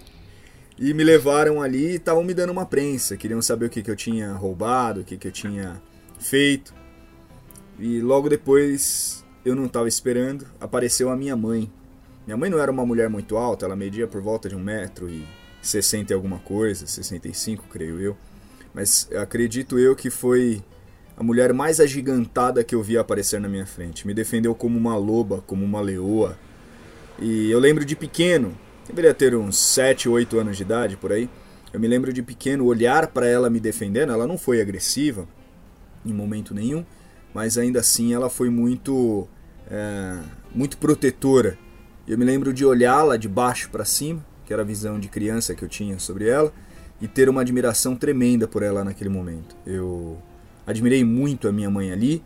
E 0.80 0.94
me 0.94 1.04
levaram 1.04 1.62
ali 1.62 1.92
e 1.92 1.96
estavam 1.96 2.24
me 2.24 2.34
dando 2.34 2.52
uma 2.52 2.66
prensa. 2.66 3.18
Queriam 3.18 3.42
saber 3.42 3.66
o 3.66 3.70
que, 3.70 3.84
que 3.84 3.92
eu 3.92 3.96
tinha 3.96 4.32
roubado, 4.32 5.02
o 5.02 5.04
que, 5.04 5.18
que 5.18 5.28
eu 5.28 5.32
tinha 5.34 5.82
feito. 6.18 6.74
E 7.78 8.00
logo 8.00 8.30
depois, 8.30 9.26
eu 9.44 9.54
não 9.54 9.66
estava 9.66 9.90
esperando, 9.90 10.48
apareceu 10.58 11.10
a 11.10 11.18
minha 11.18 11.36
mãe. 11.36 11.70
Minha 12.26 12.38
mãe 12.38 12.50
não 12.50 12.58
era 12.58 12.72
uma 12.72 12.86
mulher 12.86 13.10
muito 13.10 13.36
alta, 13.36 13.66
ela 13.66 13.76
media 13.76 14.08
por 14.08 14.22
volta 14.22 14.48
de 14.48 14.56
um 14.56 14.64
metro 14.64 15.10
e 15.10 15.28
60 15.62 16.14
e 16.14 16.16
alguma 16.16 16.40
coisa, 16.40 16.88
65 16.88 17.66
creio 17.70 18.00
eu. 18.00 18.18
Mas 18.74 19.10
acredito 19.14 19.78
eu 19.78 19.94
que 19.94 20.10
foi 20.10 20.64
a 21.22 21.24
mulher 21.24 21.54
mais 21.54 21.80
agigantada 21.80 22.64
que 22.64 22.74
eu 22.74 22.82
vi 22.82 22.98
aparecer 22.98 23.40
na 23.40 23.48
minha 23.48 23.68
frente. 23.68 24.08
Me 24.08 24.14
defendeu 24.14 24.56
como 24.56 24.76
uma 24.76 24.96
loba, 24.96 25.44
como 25.46 25.64
uma 25.64 25.80
leoa. 25.80 26.36
E 27.20 27.52
eu 27.52 27.60
lembro 27.60 27.86
de 27.86 27.96
pequeno, 27.96 28.58
deveria 28.88 29.14
ter 29.14 29.36
uns 29.36 29.56
7, 29.56 30.10
8 30.10 30.40
anos 30.40 30.58
de 30.58 30.64
idade 30.64 30.98
por 30.98 31.12
aí. 31.12 31.30
Eu 31.72 31.80
me 31.80 31.88
lembro 31.88 32.12
de 32.12 32.24
pequeno 32.24 32.66
olhar 32.66 33.06
para 33.06 33.28
ela 33.28 33.52
me 33.52 33.60
defendendo. 33.60 34.12
Ela 34.12 34.26
não 34.26 34.36
foi 34.36 34.60
agressiva 34.60 35.28
em 36.04 36.12
momento 36.12 36.56
nenhum, 36.56 36.84
mas 37.36 37.56
ainda 37.56 37.82
assim 37.82 38.16
ela 38.16 38.28
foi 38.28 38.50
muito, 38.50 39.28
é, 39.70 40.18
muito 40.56 40.76
protetora. 40.80 41.56
Eu 42.08 42.18
me 42.18 42.26
lembro 42.26 42.52
de 42.52 42.66
olhá-la 42.66 43.16
de 43.16 43.30
baixo 43.30 43.70
para 43.70 43.86
cima 43.86 44.26
que 44.52 44.54
era 44.54 44.64
a 44.64 44.66
visão 44.66 45.00
de 45.00 45.08
criança 45.08 45.56
que 45.56 45.64
eu 45.64 45.70
tinha 45.70 45.98
sobre 45.98 46.28
ela, 46.28 46.52
e 47.00 47.08
ter 47.08 47.30
uma 47.30 47.40
admiração 47.40 47.96
tremenda 47.96 48.50
por 48.50 48.64
ela 48.64 48.84
naquele 48.84 49.10
momento. 49.10 49.56
Eu 49.66 50.18
admirei 50.66 51.04
muito 51.04 51.48
a 51.48 51.52
minha 51.52 51.70
mãe 51.70 51.92
ali, 51.92 52.24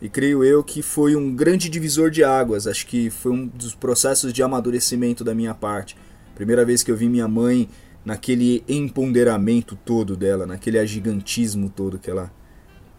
e 0.00 0.08
creio 0.08 0.44
eu 0.44 0.62
que 0.62 0.82
foi 0.82 1.16
um 1.16 1.34
grande 1.34 1.68
divisor 1.68 2.10
de 2.10 2.22
águas. 2.22 2.66
Acho 2.66 2.86
que 2.86 3.08
foi 3.08 3.32
um 3.32 3.46
dos 3.46 3.74
processos 3.74 4.32
de 4.32 4.42
amadurecimento 4.42 5.24
da 5.24 5.34
minha 5.34 5.54
parte. 5.54 5.96
Primeira 6.34 6.64
vez 6.64 6.82
que 6.82 6.90
eu 6.90 6.96
vi 6.96 7.08
minha 7.08 7.26
mãe 7.26 7.68
naquele 8.04 8.62
empoderamento 8.68 9.74
todo 9.84 10.16
dela, 10.16 10.46
naquele 10.46 10.78
agigantismo 10.78 11.70
todo 11.70 11.98
que 11.98 12.10
ela 12.10 12.30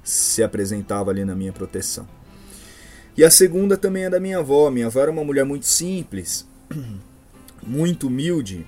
se 0.03 0.41
apresentava 0.41 1.11
ali 1.11 1.23
na 1.23 1.35
minha 1.35 1.53
proteção. 1.53 2.07
E 3.15 3.23
a 3.23 3.29
segunda 3.29 3.77
também 3.77 4.05
é 4.05 4.09
da 4.09 4.19
minha 4.19 4.39
avó. 4.39 4.71
Minha 4.71 4.87
avó 4.87 5.01
era 5.01 5.11
uma 5.11 5.23
mulher 5.23 5.45
muito 5.45 5.65
simples, 5.67 6.47
muito 7.63 8.07
humilde 8.07 8.65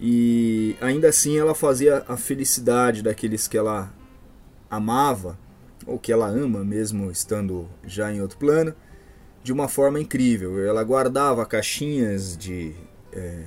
e 0.00 0.76
ainda 0.80 1.08
assim 1.08 1.36
ela 1.38 1.54
fazia 1.54 2.04
a 2.06 2.16
felicidade 2.16 3.02
daqueles 3.02 3.48
que 3.48 3.58
ela 3.58 3.92
amava 4.70 5.36
ou 5.88 5.98
que 5.98 6.12
ela 6.12 6.28
ama 6.28 6.62
mesmo 6.62 7.10
estando 7.10 7.68
já 7.84 8.12
em 8.12 8.20
outro 8.20 8.38
plano 8.38 8.74
de 9.42 9.52
uma 9.52 9.66
forma 9.66 9.98
incrível. 9.98 10.62
Ela 10.64 10.84
guardava 10.84 11.44
caixinhas 11.46 12.36
de, 12.36 12.74
é, 13.12 13.44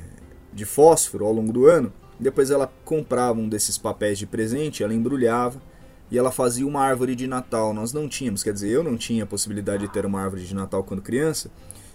de 0.51 0.65
fósforo 0.65 1.25
ao 1.25 1.31
longo 1.31 1.53
do 1.53 1.67
ano. 1.67 1.93
Depois 2.19 2.49
ela 2.51 2.71
comprava 2.83 3.39
um 3.39 3.47
desses 3.47 3.77
papéis 3.77 4.17
de 4.17 4.25
presente, 4.25 4.83
ela 4.83 4.93
embrulhava 4.93 5.61
e 6.09 6.17
ela 6.17 6.31
fazia 6.31 6.67
uma 6.67 6.81
árvore 6.81 7.15
de 7.15 7.25
Natal. 7.27 7.73
Nós 7.73 7.93
não 7.93 8.09
tínhamos, 8.09 8.43
quer 8.43 8.53
dizer, 8.53 8.69
eu 8.69 8.83
não 8.83 8.97
tinha 8.97 9.23
a 9.23 9.27
possibilidade 9.27 9.87
de 9.87 9.93
ter 9.93 10.05
uma 10.05 10.21
árvore 10.21 10.43
de 10.43 10.53
Natal 10.53 10.83
quando 10.83 11.01
criança, 11.01 11.49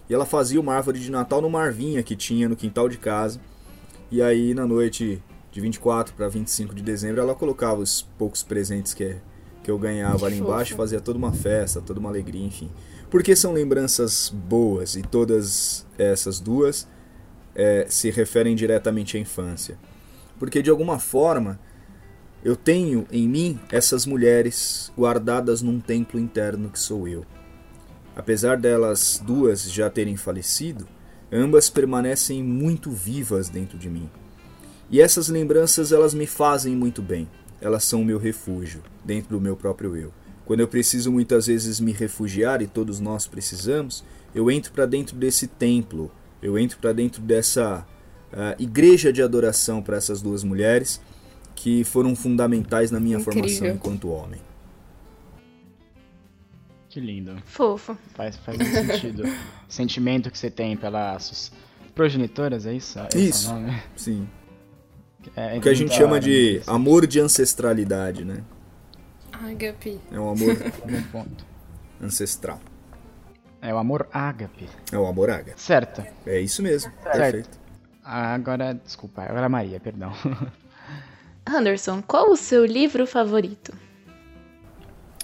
e 0.09 0.15
ela 0.15 0.25
fazia 0.25 0.61
uma 0.61 0.75
árvore 0.75 0.99
de 0.99 1.11
Natal 1.11 1.43
numa 1.43 1.61
arvinha 1.61 2.03
que 2.03 2.17
tinha 2.17 2.49
no 2.49 2.57
quintal 2.57 2.89
de 2.89 2.97
casa. 2.97 3.41
E 4.11 4.23
aí 4.23 4.55
na 4.55 4.67
noite 4.67 5.23
de 5.53 5.61
24 5.61 6.15
para 6.15 6.29
25 6.29 6.75
de 6.75 6.83
dezembro 6.83 7.21
ela 7.21 7.35
colocava 7.35 7.81
os 7.81 8.03
poucos 8.17 8.43
presentes 8.43 8.95
que, 8.95 9.17
que 9.67 9.71
eu 9.73 9.79
ganhava 9.81 10.19
que 10.21 10.25
ali 10.27 10.39
fofo. 10.39 10.49
embaixo, 10.49 10.77
fazia 10.77 11.01
toda 11.01 11.19
uma 11.19 11.33
festa, 11.33 11.81
toda 11.81 11.99
uma 11.99 12.09
alegria, 12.09 12.47
enfim. 12.47 12.71
Porque 13.11 13.35
são 13.35 13.53
lembranças 13.53 14.33
boas 14.33 14.95
e 14.95 15.03
todas 15.03 15.85
essas 15.99 16.39
duas 16.39 16.87
é, 17.53 17.85
se 17.89 18.09
referem 18.13 18.55
diretamente 18.55 19.17
à 19.17 19.21
infância. 19.21 19.77
Porque 20.39 20.63
de 20.63 20.71
alguma 20.71 21.01
forma 21.01 21.59
eu 22.45 22.55
tenho 22.55 23.09
em 23.11 23.27
mim 23.27 23.59
essas 23.73 24.07
mulheres 24.07 24.93
guardadas 24.97 25.63
num 25.63 25.81
templo 25.81 26.21
interno 26.21 26.71
que 26.71 26.79
sou 26.79 27.09
eu. 27.09 27.27
Apesar 28.15 28.57
delas 28.59 29.21
duas 29.27 29.65
já 29.65 29.91
terem 29.91 30.17
falecido, 30.17 30.87
ambas 31.33 31.69
permanecem 31.69 32.41
muito 32.41 32.93
vivas 32.93 33.49
dentro 33.49 33.77
de 33.77 33.91
mim. 33.91 34.09
E 34.89 35.01
essas 35.01 35.29
lembranças 35.29 35.91
elas 35.91 36.15
me 36.15 36.25
fazem 36.25 36.77
muito 36.77 37.03
bem. 37.03 37.29
Elas 37.61 37.85
são 37.85 38.03
o 38.03 38.05
meu 38.05 38.19
refúgio 38.19 38.83
dentro 39.05 39.31
do 39.31 39.41
meu 39.41 39.57
próprio 39.57 39.97
eu. 39.97 40.13
Quando 40.45 40.61
eu 40.61 40.69
preciso 40.69 41.11
muitas 41.11 41.47
vezes 41.47 41.81
me 41.81 41.93
refugiar 41.93 42.63
e 42.63 42.67
todos 42.67 43.01
nós 43.01 43.27
precisamos, 43.27 44.05
eu 44.35 44.51
entro 44.51 44.73
para 44.73 44.87
dentro 44.87 45.17
desse 45.17 45.47
templo, 45.47 46.11
eu 46.41 46.59
entro 46.59 46.79
para 46.79 46.93
dentro 46.93 47.21
dessa 47.21 47.87
uh, 48.33 48.63
igreja 48.63 49.13
de 49.13 49.23
adoração 49.23 49.83
para 49.83 49.97
essas 49.97 50.23
duas 50.23 50.45
mulheres 50.45 51.01
que 51.55 51.83
foram 51.83 52.15
fundamentais 52.15 52.91
na 52.91 53.01
minha 53.01 53.19
Incrível. 53.19 53.43
formação 53.43 53.69
enquanto 53.69 54.11
homem. 54.11 54.41
Que 56.89 57.01
lindo. 57.01 57.37
Fofo. 57.45 57.97
Faz, 58.15 58.37
faz 58.37 58.57
muito 58.57 58.73
sentido. 58.73 59.25
o 59.25 59.33
sentimento 59.69 60.31
que 60.31 60.39
você 60.39 60.51
tem 60.51 60.77
pelas 60.77 61.53
progenitoras, 61.95 62.67
é 62.67 62.75
isso? 62.75 62.99
É 62.99 63.19
isso. 63.19 63.51
Sim. 63.97 64.29
É, 65.35 65.57
o 65.57 65.61
que 65.61 65.69
a 65.69 65.75
gente 65.75 65.95
chama 65.95 66.21
de 66.21 66.63
amor 66.67 67.07
de 67.07 67.21
ancestralidade, 67.21 68.25
né? 68.25 68.43
Ágape. 69.33 70.01
É 70.11 70.19
um 70.19 70.31
amor 70.31 70.57
ancestral. 72.01 72.61
É 73.61 73.73
o 73.75 73.79
amor 73.79 74.09
ágape. 74.13 74.69
É 74.93 74.99
o 74.99 75.07
amor 75.07 75.31
ágape. 75.31 75.61
Certo. 75.61 76.05
É 76.27 76.39
isso 76.39 76.63
mesmo. 76.63 76.93
Certo. 77.03 77.19
Perfeito. 77.19 77.59
Agora, 78.05 78.75
desculpa, 78.75 79.23
agora 79.23 79.49
Maria, 79.49 79.81
perdão. 79.81 80.13
Anderson, 81.45 82.03
qual 82.03 82.31
o 82.31 82.37
seu 82.37 82.65
livro 82.65 83.07
favorito? 83.07 83.73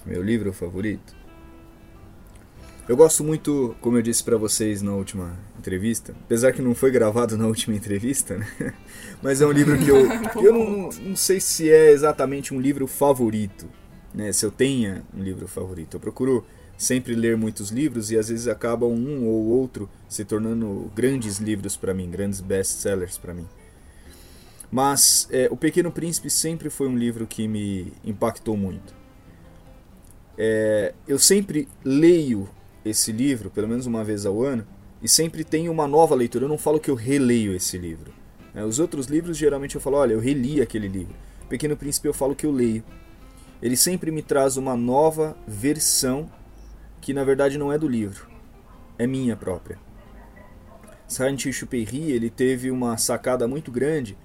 Meu 0.04 0.22
livro 0.22 0.52
favorito? 0.52 1.14
Eu 2.88 2.96
gosto 2.96 3.22
muito, 3.22 3.76
como 3.80 3.96
eu 3.96 4.02
disse 4.02 4.24
para 4.24 4.36
vocês 4.36 4.82
na 4.82 4.92
última 4.92 5.38
entrevista, 5.56 6.12
apesar 6.24 6.52
que 6.52 6.60
não 6.60 6.74
foi 6.74 6.90
gravado 6.90 7.38
na 7.38 7.46
última 7.48 7.76
entrevista, 7.76 8.36
né? 8.36 8.74
mas 9.22 9.40
é 9.40 9.46
um 9.46 9.52
livro 9.52 9.78
que 9.78 9.88
eu, 9.88 10.04
eu 10.42 10.52
não, 10.52 10.90
não 10.90 11.16
sei 11.16 11.38
se 11.38 11.70
é 11.70 11.92
exatamente 11.92 12.52
um 12.52 12.60
livro 12.60 12.88
favorito, 12.88 13.68
né? 14.12 14.32
se 14.32 14.44
eu 14.44 14.50
tenha 14.50 15.04
um 15.16 15.22
livro 15.22 15.46
favorito. 15.46 15.96
Eu 15.96 16.00
procuro 16.00 16.44
sempre 16.76 17.14
ler 17.14 17.36
muitos 17.36 17.70
livros 17.70 18.10
e 18.10 18.18
às 18.18 18.28
vezes 18.28 18.48
acabam 18.48 18.90
um 18.90 19.28
ou 19.28 19.46
outro 19.46 19.88
se 20.08 20.24
tornando 20.24 20.90
grandes 20.92 21.38
livros 21.38 21.76
para 21.76 21.94
mim, 21.94 22.10
grandes 22.10 22.40
best-sellers 22.40 23.16
para 23.16 23.32
mim. 23.32 23.46
Mas 24.72 25.28
é, 25.30 25.48
O 25.52 25.56
Pequeno 25.56 25.92
Príncipe 25.92 26.28
sempre 26.28 26.68
foi 26.68 26.88
um 26.88 26.96
livro 26.96 27.28
que 27.28 27.46
me 27.46 27.92
impactou 28.04 28.56
muito. 28.56 28.92
É, 30.36 30.94
eu 31.06 31.18
sempre 31.18 31.68
leio 31.84 32.48
esse 32.84 33.12
livro, 33.12 33.50
pelo 33.50 33.68
menos 33.68 33.86
uma 33.86 34.02
vez 34.04 34.26
ao 34.26 34.42
ano, 34.42 34.66
e 35.02 35.08
sempre 35.08 35.44
tenho 35.44 35.72
uma 35.72 35.86
nova 35.86 36.14
leitura. 36.14 36.44
Eu 36.44 36.48
não 36.48 36.58
falo 36.58 36.80
que 36.80 36.90
eu 36.90 36.94
releio 36.94 37.54
esse 37.54 37.76
livro. 37.78 38.12
Né? 38.54 38.64
Os 38.64 38.78
outros 38.78 39.06
livros, 39.06 39.36
geralmente 39.36 39.74
eu 39.74 39.80
falo, 39.80 39.96
olha, 39.96 40.12
eu 40.12 40.20
reli 40.20 40.60
aquele 40.60 40.88
livro. 40.88 41.14
Pequeno 41.48 41.76
Príncipe 41.76 42.08
eu 42.08 42.14
falo 42.14 42.34
que 42.34 42.46
eu 42.46 42.50
leio. 42.50 42.84
Ele 43.60 43.76
sempre 43.76 44.10
me 44.10 44.22
traz 44.22 44.56
uma 44.56 44.76
nova 44.76 45.36
versão 45.46 46.30
que 47.00 47.12
na 47.12 47.24
verdade 47.24 47.58
não 47.58 47.72
é 47.72 47.78
do 47.78 47.88
livro, 47.88 48.28
é 48.98 49.06
minha 49.06 49.36
própria. 49.36 49.78
Saint-Exupéry 51.06 52.10
ele 52.12 52.30
teve 52.30 52.70
uma 52.70 52.96
sacada 52.96 53.46
muito 53.46 53.70
grande 53.70 54.16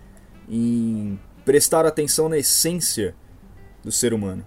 em 0.48 1.20
prestar 1.44 1.86
atenção 1.86 2.30
na 2.30 2.38
essência 2.38 3.14
do 3.84 3.92
ser 3.92 4.14
humano. 4.14 4.46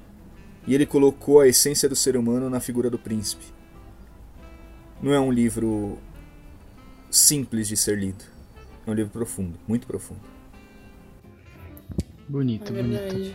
E 0.67 0.75
ele 0.75 0.87
colocou 0.87 1.40
a 1.40 1.49
essência 1.49 1.88
do 1.88 1.97
ser 1.97 2.17
humano 2.17 2.49
na 2.49 2.61
figura 2.61 2.88
do 2.88 2.99
príncipe. 2.99 3.60
Não 5.02 5.12
é 5.12 5.21
um 5.21 5.33
livro 5.33 5.99
simples 7.11 7.69
de 7.69 7.76
ser 7.76 7.99
lido. 7.99 8.25
É 8.87 8.90
um 8.90 8.95
livro 8.95 9.11
profundo, 9.11 9.59
muito 9.66 9.87
profundo. 9.87 10.21
Bonito, 12.28 12.73
é 12.73 12.83
bonito. 12.83 13.35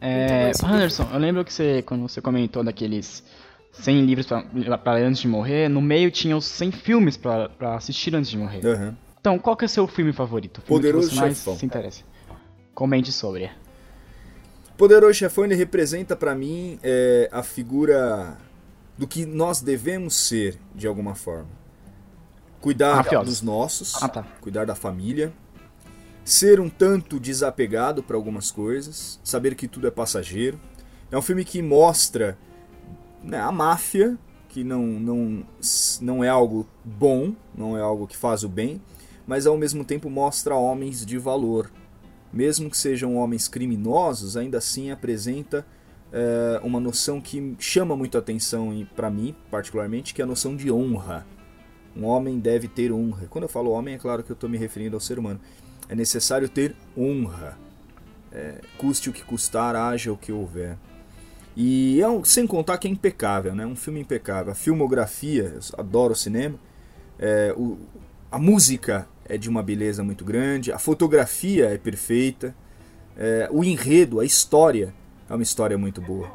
É, 0.00 0.52
Anderson, 0.62 1.08
eu 1.12 1.18
lembro 1.18 1.44
que 1.44 1.52
você, 1.52 1.82
quando 1.82 2.02
você 2.02 2.20
comentou 2.20 2.62
daqueles 2.62 3.24
100 3.72 4.04
livros 4.04 4.26
para 4.26 4.92
ler 4.94 5.04
antes 5.04 5.20
de 5.20 5.28
morrer, 5.28 5.68
no 5.68 5.80
meio 5.80 6.10
tinha 6.10 6.36
os 6.36 6.44
100 6.44 6.72
filmes 6.72 7.16
para 7.16 7.74
assistir 7.74 8.14
antes 8.14 8.30
de 8.30 8.38
morrer. 8.38 8.64
Uhum. 8.64 8.94
Então, 9.20 9.38
qual 9.38 9.56
que 9.56 9.64
é 9.64 9.66
o 9.66 9.68
seu 9.68 9.86
filme 9.88 10.12
favorito? 10.12 10.58
O 10.58 10.60
filme 10.60 10.80
Poderoso 10.80 11.08
que 11.08 11.14
você 11.14 11.20
mais 11.20 11.36
Chefão. 11.36 11.56
se 11.56 11.66
interessa. 11.66 12.04
Comente 12.74 13.10
sobre. 13.10 13.50
Poderoso 14.76 15.14
Chefão 15.14 15.44
ele 15.44 15.54
representa 15.54 16.14
pra 16.14 16.34
mim 16.34 16.78
é, 16.82 17.28
a 17.32 17.42
figura 17.42 18.36
do 18.96 19.06
que 19.06 19.26
nós 19.26 19.60
devemos 19.60 20.14
ser 20.14 20.58
de 20.74 20.86
alguma 20.86 21.14
forma. 21.14 21.48
Cuidar 22.60 22.96
Mafiosos. 22.96 23.28
dos 23.28 23.42
nossos, 23.42 24.02
Ah, 24.02 24.08
tá. 24.08 24.22
cuidar 24.40 24.64
da 24.64 24.74
família, 24.74 25.32
ser 26.24 26.58
um 26.60 26.68
tanto 26.68 27.20
desapegado 27.20 28.02
para 28.02 28.16
algumas 28.16 28.50
coisas, 28.50 29.20
saber 29.22 29.54
que 29.54 29.68
tudo 29.68 29.86
é 29.86 29.90
passageiro. 29.90 30.58
É 31.10 31.16
um 31.16 31.22
filme 31.22 31.44
que 31.44 31.62
mostra 31.62 32.36
né, 33.22 33.38
a 33.38 33.52
máfia, 33.52 34.18
que 34.48 34.64
não, 34.64 34.82
não, 34.84 35.44
não 36.00 36.24
é 36.24 36.28
algo 36.28 36.66
bom, 36.84 37.34
não 37.54 37.76
é 37.76 37.80
algo 37.80 38.06
que 38.06 38.16
faz 38.16 38.42
o 38.42 38.48
bem, 38.48 38.80
mas 39.26 39.46
ao 39.46 39.56
mesmo 39.56 39.84
tempo 39.84 40.08
mostra 40.10 40.54
homens 40.56 41.04
de 41.04 41.18
valor. 41.18 41.70
Mesmo 42.32 42.68
que 42.70 42.76
sejam 42.76 43.16
homens 43.16 43.46
criminosos, 43.46 44.36
ainda 44.36 44.58
assim 44.58 44.90
apresenta 44.90 45.64
é, 46.12 46.60
uma 46.62 46.80
noção 46.80 47.20
que 47.20 47.54
chama 47.58 47.96
muito 47.96 48.16
atenção 48.16 48.86
para 48.94 49.10
mim, 49.10 49.34
particularmente, 49.50 50.14
que 50.14 50.20
é 50.20 50.24
a 50.24 50.26
noção 50.26 50.56
de 50.56 50.70
honra. 50.70 51.26
Um 51.96 52.04
homem 52.04 52.38
deve 52.38 52.68
ter 52.68 52.92
honra. 52.92 53.26
Quando 53.28 53.44
eu 53.44 53.48
falo 53.48 53.70
homem, 53.70 53.94
é 53.94 53.98
claro 53.98 54.22
que 54.22 54.30
eu 54.30 54.34
estou 54.34 54.48
me 54.48 54.58
referindo 54.58 54.96
ao 54.96 55.00
ser 55.00 55.18
humano. 55.18 55.40
É 55.88 55.94
necessário 55.94 56.48
ter 56.48 56.74
honra. 56.96 57.58
É, 58.32 58.60
custe 58.76 59.08
o 59.08 59.12
que 59.12 59.24
custar, 59.24 59.74
haja 59.74 60.12
o 60.12 60.16
que 60.16 60.30
houver. 60.30 60.76
E 61.56 62.00
é 62.02 62.08
um, 62.08 62.22
sem 62.22 62.46
contar 62.46 62.76
que 62.76 62.86
é 62.86 62.90
impecável, 62.90 63.54
né? 63.54 63.64
Um 63.64 63.76
filme 63.76 64.00
impecável. 64.00 64.52
A 64.52 64.54
filmografia, 64.54 65.58
adoro 65.78 66.14
cinema. 66.14 66.58
É, 67.18 67.54
o, 67.56 67.78
a 68.30 68.38
música 68.38 69.08
é 69.24 69.38
de 69.38 69.48
uma 69.48 69.62
beleza 69.62 70.04
muito 70.04 70.22
grande. 70.22 70.70
A 70.70 70.78
fotografia 70.78 71.70
é 71.70 71.78
perfeita. 71.78 72.54
É, 73.16 73.48
o 73.50 73.64
enredo, 73.64 74.20
a 74.20 74.24
história 74.26 74.92
é 75.28 75.34
uma 75.34 75.42
história 75.42 75.76
muito 75.76 76.00
boa. 76.00 76.30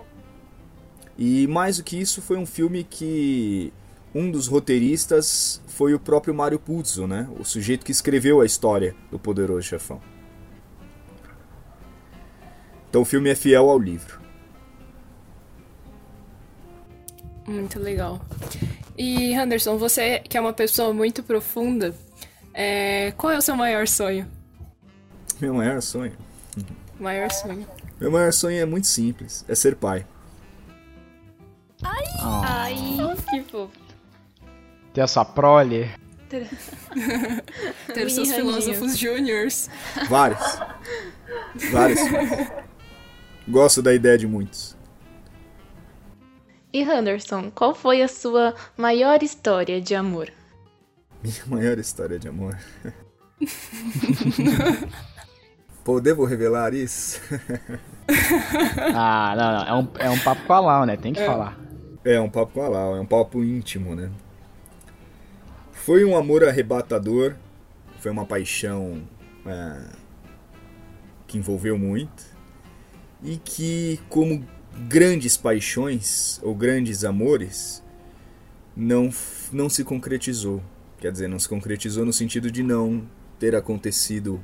E 1.18 1.48
mais 1.48 1.78
do 1.78 1.84
que 1.84 2.00
isso, 2.00 2.22
foi 2.22 2.38
um 2.38 2.46
filme 2.46 2.84
que 2.84 3.72
um 4.14 4.30
dos 4.30 4.48
roteiristas 4.48 5.62
foi 5.68 5.94
o 5.94 6.00
próprio 6.00 6.34
Mário 6.34 6.60
Puzo, 6.60 7.08
né? 7.08 7.30
O 7.40 7.44
sujeito 7.44 7.86
que 7.86 7.92
escreveu 7.92 8.42
a 8.42 8.46
história 8.46 8.96
do 9.10 9.18
Poderoso 9.18 9.62
Chefão. 9.62 10.02
Então 12.90 13.04
o 13.04 13.06
filme 13.06 13.30
é 13.30 13.36
fiel 13.36 13.70
ao 13.70 13.80
livro. 13.80 14.20
Muito 17.48 17.80
legal. 17.80 18.22
E, 18.98 19.34
Anderson, 19.34 19.78
você 19.78 20.20
que 20.20 20.38
é 20.38 20.42
uma 20.42 20.54
pessoa 20.54 20.94
muito 20.94 21.24
profunda, 21.24 21.96
é, 22.54 23.14
qual 23.18 23.32
é 23.32 23.38
o 23.38 23.42
seu 23.42 23.56
maior 23.56 23.88
sonho? 23.88 24.28
Meu 25.40 25.54
maior 25.54 25.82
sonho. 25.82 26.14
Maior 27.00 27.32
sonho. 27.32 27.66
Meu 28.02 28.10
maior 28.10 28.34
sonho 28.34 28.58
é 28.58 28.66
muito 28.66 28.88
simples, 28.88 29.46
é 29.48 29.54
ser 29.54 29.76
pai. 29.76 30.08
Ai, 31.84 32.74
que 33.30 33.44
fofo. 33.44 33.72
Ter 34.92 35.02
a 35.02 35.08
sua 35.08 35.24
prole. 35.24 35.88
Ter 36.28 36.48
os 38.08 38.14
seus 38.14 38.32
filósofos 38.32 38.98
júniors. 38.98 39.70
Vários. 40.10 40.60
Vários. 41.72 42.00
Gosto 43.48 43.84
da 43.84 43.94
ideia 43.94 44.18
de 44.18 44.26
muitos. 44.26 44.76
E 46.74 46.82
Henderson, 46.82 47.52
qual 47.52 47.76
foi 47.76 48.02
a 48.02 48.08
sua 48.08 48.56
maior 48.76 49.22
história 49.22 49.80
de 49.80 49.94
amor? 49.94 50.32
Minha 51.22 51.46
maior 51.46 51.78
história 51.78 52.18
de 52.18 52.28
amor. 52.28 52.58
Pô, 55.84 56.00
devo 56.00 56.26
revelar 56.26 56.74
isso? 56.74 57.22
Ah, 58.96 59.34
não, 59.36 59.52
não. 59.52 59.66
É 59.66 59.74
um, 59.74 60.08
é 60.08 60.10
um 60.10 60.20
papo 60.20 60.46
com 60.46 60.54
a 60.54 60.60
Lau, 60.60 60.86
né? 60.86 60.98
Tem 60.98 61.14
que 61.14 61.24
falar. 61.26 61.58
É 62.04 62.20
um 62.20 62.30
papo 62.30 62.54
com 62.54 62.62
a 62.62 62.68
Lau, 62.68 62.96
é 62.96 63.00
um 63.00 63.06
papo 63.06 63.44
íntimo, 63.44 63.96
né? 63.96 64.10
Foi 65.72 66.04
um 66.06 66.16
amor 66.16 66.44
arrebatador, 66.44 67.36
foi 68.00 68.12
uma 68.12 68.26
paixão 68.26 69.02
é, 69.46 69.82
que 71.28 71.38
envolveu 71.38 71.78
muito 71.78 72.24
e 73.24 73.38
que, 73.38 74.00
como 74.10 74.46
grandes 74.88 75.38
paixões 75.38 76.40
ou 76.44 76.56
grandes 76.56 77.04
amores, 77.04 77.84
não, 78.76 79.10
não 79.52 79.70
se 79.70 79.84
concretizou. 79.84 80.62
Quer 81.00 81.12
dizer, 81.12 81.28
não 81.28 81.40
se 81.40 81.50
concretizou 81.50 82.06
no 82.06 82.14
sentido 82.14 82.52
de 82.52 82.64
não 82.64 83.04
ter 83.40 83.56
acontecido 83.56 84.44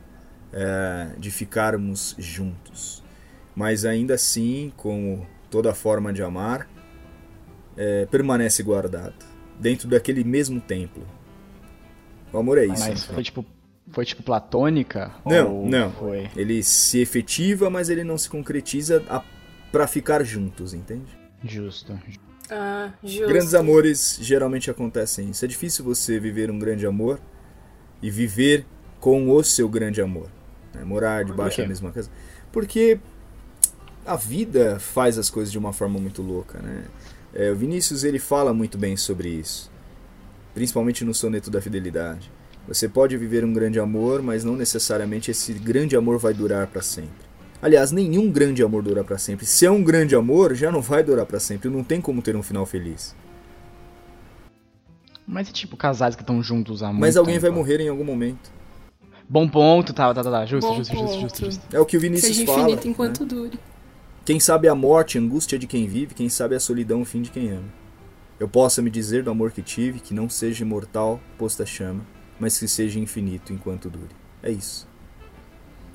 é, 0.52 1.12
de 1.18 1.30
ficarmos 1.30 2.16
juntos. 2.18 3.04
Mas 3.58 3.86
ainda 3.86 4.14
assim, 4.14 4.72
como 4.78 5.26
toda 5.50 5.74
forma 5.74 6.14
de 6.14 6.22
amar, 6.22 6.70
é, 7.76 8.06
permanece 8.06 8.62
guardado 8.62 9.16
dentro 9.60 9.88
daquele 9.88 10.24
mesmo 10.24 10.62
templo. 10.62 11.04
O 12.32 12.38
amor 12.38 12.60
é 12.60 12.66
isso. 12.66 12.88
Mas 12.88 13.08
né? 13.08 13.16
foi 13.16 13.24
tipo. 13.24 13.44
Foi 13.90 14.06
tipo 14.06 14.22
platônica? 14.22 15.12
Não, 15.26 15.56
ou 15.56 15.68
não. 15.68 15.92
Foi. 15.94 16.30
Ele 16.36 16.62
se 16.62 17.00
efetiva, 17.00 17.68
mas 17.68 17.90
ele 17.90 18.04
não 18.04 18.16
se 18.16 18.30
concretiza 18.30 19.04
a, 19.10 19.24
pra 19.72 19.88
ficar 19.88 20.24
juntos, 20.24 20.76
entende? 20.76 21.18
Justo. 21.44 22.00
Ah, 22.52 22.92
justo. 23.04 23.28
Grandes 23.28 23.56
amores 23.56 24.20
geralmente 24.22 24.70
acontecem 24.70 25.32
isso. 25.32 25.44
É 25.44 25.48
difícil 25.48 25.84
você 25.84 26.20
viver 26.20 26.52
um 26.52 26.60
grande 26.60 26.86
amor 26.86 27.20
e 28.04 28.12
viver 28.12 28.68
com 29.00 29.32
o 29.32 29.44
seu 29.44 29.68
grande 29.68 30.00
amor. 30.00 30.30
né? 30.76 30.84
Morar 30.84 31.26
debaixo 31.26 31.60
da 31.60 31.68
mesma 31.68 31.92
casa. 31.92 32.12
Porque 32.52 33.00
a 34.08 34.16
vida 34.16 34.80
faz 34.80 35.18
as 35.18 35.30
coisas 35.30 35.52
de 35.52 35.58
uma 35.60 35.74
forma 35.74 36.00
muito 36.00 36.22
louca, 36.22 36.60
né? 36.60 36.86
É, 37.34 37.52
o 37.52 37.56
Vinícius 37.56 38.04
ele 38.04 38.18
fala 38.18 38.54
muito 38.54 38.78
bem 38.78 38.96
sobre 38.96 39.30
isso, 39.30 39.70
principalmente 40.54 41.04
no 41.04 41.14
soneto 41.14 41.52
da 41.52 41.62
fidelidade. 41.62 42.32
Você 42.68 42.88
pode 42.88 43.16
viver 43.18 43.46
um 43.46 43.54
grande 43.54 43.80
amor, 43.80 44.22
mas 44.22 44.44
não 44.44 44.56
necessariamente 44.56 45.30
esse 45.30 45.54
grande 45.54 45.96
amor 45.96 46.18
vai 46.18 46.34
durar 46.34 46.68
para 46.68 46.82
sempre. 46.82 47.28
Aliás, 47.62 47.92
nenhum 47.92 48.32
grande 48.32 48.64
amor 48.64 48.84
dura 48.84 49.04
para 49.04 49.18
sempre. 49.18 49.46
Se 49.46 49.66
é 49.66 49.72
um 49.72 49.84
grande 49.84 50.16
amor, 50.16 50.54
já 50.54 50.72
não 50.72 50.82
vai 50.82 51.04
durar 51.04 51.26
para 51.26 51.40
sempre. 51.40 51.70
Não 51.70 51.84
tem 51.84 52.00
como 52.00 52.22
ter 52.22 52.36
um 52.36 52.44
final 52.44 52.66
feliz. 52.66 53.16
Mas 55.26 55.50
é 55.50 55.52
tipo 55.52 55.76
casais 55.76 56.16
que 56.16 56.22
estão 56.22 56.42
juntos 56.42 56.84
há 56.84 56.88
muito 56.88 57.02
Mas 57.02 57.18
alguém 57.18 57.40
vai 57.40 57.50
tempo. 57.50 57.60
morrer 57.60 57.82
em 57.82 57.90
algum 57.90 58.04
momento. 58.04 58.52
Bom 59.28 59.48
ponto, 59.50 59.92
tá, 59.94 60.14
tá, 60.14 60.24
tá, 60.24 60.32
tá. 60.32 60.46
Justo, 60.46 60.68
Bom 60.70 60.78
justo, 60.78 60.94
justo, 60.96 61.20
justo, 61.20 61.46
justo. 61.46 61.76
É 61.76 61.80
o 61.80 61.86
que 61.86 61.98
o 61.98 62.00
Vinícius 62.00 62.36
Seja 62.38 62.46
fala. 62.46 62.62
infinito 62.62 62.86
né? 62.86 62.92
enquanto 62.92 63.26
dure. 63.26 63.60
Quem 64.28 64.42
sabe 64.42 64.68
a 64.68 64.76
morte, 64.76 65.18
angústia 65.18 65.58
de 65.58 65.66
quem 65.66 65.88
vive, 65.88 66.14
quem 66.14 66.28
sabe 66.28 66.54
a 66.54 66.60
solidão, 66.60 67.02
o 67.02 67.06
fim 67.06 67.22
de 67.22 67.32
quem 67.32 67.50
ama. 67.50 67.70
Eu 68.38 68.46
possa 68.46 68.82
me 68.82 68.90
dizer 68.90 69.24
do 69.24 69.32
amor 69.32 69.54
que 69.54 69.62
tive, 69.62 70.02
que 70.02 70.14
não 70.14 70.28
seja 70.28 70.66
imortal, 70.66 71.22
posta 71.38 71.66
chama, 71.66 72.06
mas 72.38 72.60
que 72.60 72.68
seja 72.68 73.00
infinito 73.00 73.54
enquanto 73.54 73.90
dure. 73.90 74.14
É 74.44 74.52
isso. 74.52 74.86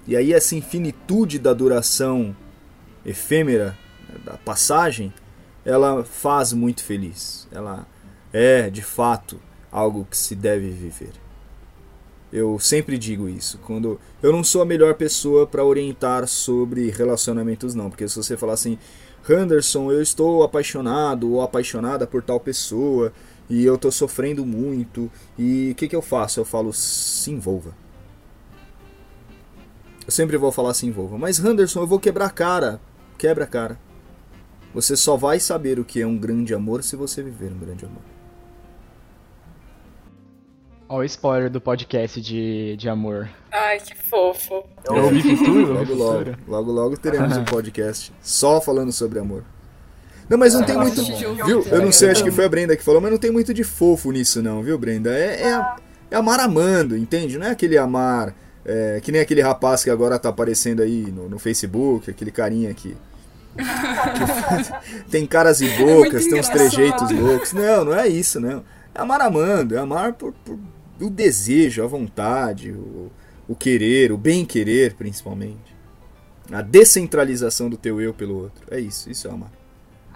E 0.07 0.16
aí 0.16 0.33
essa 0.33 0.57
infinitude 0.57 1.38
da 1.38 1.53
duração 1.53 2.35
efêmera, 3.05 3.77
né, 4.09 4.18
da 4.25 4.38
passagem, 4.38 5.12
ela 5.62 6.03
faz 6.03 6.55
muito 6.55 6.83
feliz. 6.83 7.47
Ela 7.53 7.87
é, 8.33 8.71
de 8.71 8.81
fato, 8.81 9.38
algo 9.71 10.07
que 10.11 10.16
se 10.16 10.35
deve 10.35 10.71
viver. 10.71 11.12
Eu 12.33 12.59
sempre 12.59 12.97
digo 12.97 13.29
isso. 13.29 13.59
Quando 13.59 14.01
eu 14.23 14.33
não 14.33 14.42
sou 14.42 14.62
a 14.62 14.64
melhor 14.64 14.95
pessoa 14.95 15.47
para 15.47 15.64
orientar 15.64 16.27
sobre 16.27 16.88
relacionamentos, 16.90 17.75
não, 17.75 17.90
porque 17.90 18.09
se 18.09 18.16
você 18.16 18.37
falar 18.37 18.55
assim, 18.55 18.79
Henderson, 19.29 19.92
eu 19.92 20.01
estou 20.01 20.42
apaixonado 20.42 21.31
ou 21.31 21.42
apaixonada 21.42 22.07
por 22.07 22.23
tal 22.23 22.40
pessoa 22.40 23.12
e 23.51 23.64
eu 23.64 23.75
estou 23.75 23.92
sofrendo 23.92 24.47
muito 24.47 25.11
e 25.38 25.73
o 25.73 25.75
que, 25.75 25.88
que 25.88 25.97
eu 25.97 26.01
faço? 26.01 26.40
Eu 26.40 26.45
falo 26.45 26.73
se 26.73 27.31
envolva. 27.31 27.77
Eu 30.07 30.11
sempre 30.11 30.37
vou 30.37 30.51
falar 30.51 30.73
se 30.75 30.87
envolva. 30.87 31.18
Mas 31.18 31.38
Henderson, 31.38 31.81
eu 31.81 31.87
vou 31.87 32.01
quebrar 32.01 32.27
a 32.27 32.31
cara. 32.31 32.81
Quebra 33.18 33.45
a 33.45 33.47
cara. 33.47 33.79
Você 34.75 34.97
só 34.97 35.16
vai 35.16 35.38
saber 35.38 35.79
o 35.79 35.85
que 35.85 36.01
é 36.01 36.07
um 36.07 36.16
grande 36.16 36.55
amor 36.55 36.83
se 36.83 36.97
você 36.97 37.23
viver 37.23 37.53
um 37.53 37.59
grande 37.59 37.85
amor. 37.85 38.12
Ó, 40.92 40.98
o 40.98 41.05
spoiler 41.05 41.48
do 41.48 41.59
podcast 41.59 42.20
de, 42.20 42.76
de 42.76 42.87
amor. 42.87 43.26
Ai, 43.50 43.81
que 43.81 43.94
fofo. 43.94 44.62
Eu 44.85 45.05
ouvi 45.05 45.22
futuro? 45.38 45.72
Logo, 45.72 45.94
logo, 45.94 46.37
logo, 46.46 46.70
logo 46.70 46.96
teremos 46.98 47.35
um 47.35 47.44
podcast 47.44 48.12
só 48.20 48.61
falando 48.61 48.92
sobre 48.92 49.18
amor. 49.18 49.42
Não, 50.28 50.37
mas 50.37 50.52
não 50.52 50.62
tem 50.62 50.76
muito. 50.76 51.02
Viu? 51.46 51.62
Eu 51.62 51.81
não 51.81 51.90
sei, 51.90 52.11
acho 52.11 52.22
que 52.22 52.31
foi 52.31 52.44
a 52.44 52.48
Brenda 52.48 52.76
que 52.76 52.85
falou, 52.85 53.00
mas 53.00 53.11
não 53.11 53.16
tem 53.16 53.31
muito 53.31 53.55
de 53.55 53.64
fofo 53.64 54.12
nisso, 54.12 54.42
não, 54.42 54.62
viu, 54.62 54.76
Brenda? 54.76 55.11
É, 55.11 55.44
é, 55.44 55.74
é 56.11 56.16
amar 56.16 56.38
amando, 56.38 56.94
entende? 56.94 57.38
Não 57.38 57.46
é 57.46 57.52
aquele 57.52 57.78
amar. 57.78 58.35
é, 58.62 59.00
que 59.02 59.11
nem 59.11 59.22
aquele 59.22 59.40
rapaz 59.40 59.83
que 59.83 59.88
agora 59.88 60.18
tá 60.18 60.28
aparecendo 60.28 60.83
aí 60.83 61.11
no, 61.11 61.26
no 61.26 61.38
Facebook, 61.38 62.11
aquele 62.11 62.31
carinha 62.31 62.74
que. 62.74 62.94
que 63.57 65.09
tem 65.11 65.26
caras 65.26 65.62
e 65.62 65.70
bocas, 65.70 66.26
tem 66.26 66.38
uns 66.38 66.50
engraçado. 66.50 66.52
trejeitos 66.52 67.11
loucos. 67.12 67.55
Não, 67.55 67.83
não 67.83 67.94
é 67.94 68.07
isso, 68.09 68.38
não. 68.38 68.62
É 68.94 69.00
amar 69.00 69.22
amando, 69.22 69.74
é 69.74 69.78
amar 69.78 70.12
por, 70.12 70.35
por 70.44 70.59
o 71.03 71.11
desejo, 71.11 71.83
a 71.83 71.87
vontade, 71.87 72.71
o, 72.73 73.11
o 73.49 73.55
querer, 73.55 74.12
o 74.12 74.17
bem-querer, 74.17 74.95
principalmente. 74.95 75.73
A 76.51 76.61
descentralização 76.62 77.71
do 77.71 77.77
teu 77.77 78.01
eu 78.01 78.12
pelo 78.12 78.37
outro. 78.43 78.67
É 78.71 78.79
isso, 78.81 79.11
isso 79.11 79.29
é 79.29 79.31
amar. 79.31 79.51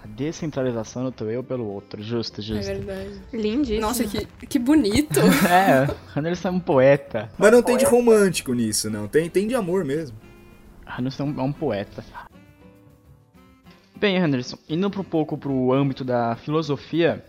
A 0.03 0.07
descentralização 0.07 1.03
do 1.03 1.11
teu 1.11 1.29
eu 1.31 1.43
pelo 1.43 1.65
outro. 1.65 2.01
Justo, 2.01 2.41
É 2.41 2.43
justo. 2.43 2.65
verdade. 2.65 3.21
Lindíssimo. 3.33 3.81
Nossa, 3.81 4.03
que, 4.03 4.25
que 4.47 4.59
bonito. 4.59 5.19
É, 5.49 5.87
Anderson 6.17 6.47
é 6.49 6.51
um 6.51 6.59
poeta. 6.59 7.29
Mas 7.37 7.51
não 7.51 7.63
tem 7.63 7.77
de 7.77 7.85
romântico 7.85 8.53
nisso, 8.53 8.89
não. 8.89 9.07
Tem, 9.07 9.29
tem 9.29 9.47
de 9.47 9.55
amor 9.55 9.83
mesmo. 9.83 10.17
Anderson 10.99 11.23
é 11.23 11.25
um, 11.25 11.39
é 11.39 11.43
um 11.43 11.51
poeta. 11.51 12.03
Bem, 13.99 14.17
Anderson, 14.19 14.57
indo 14.69 14.87
um 14.87 14.91
pouco 14.91 15.37
pro 15.37 15.73
âmbito 15.73 16.03
da 16.05 16.35
filosofia, 16.35 17.25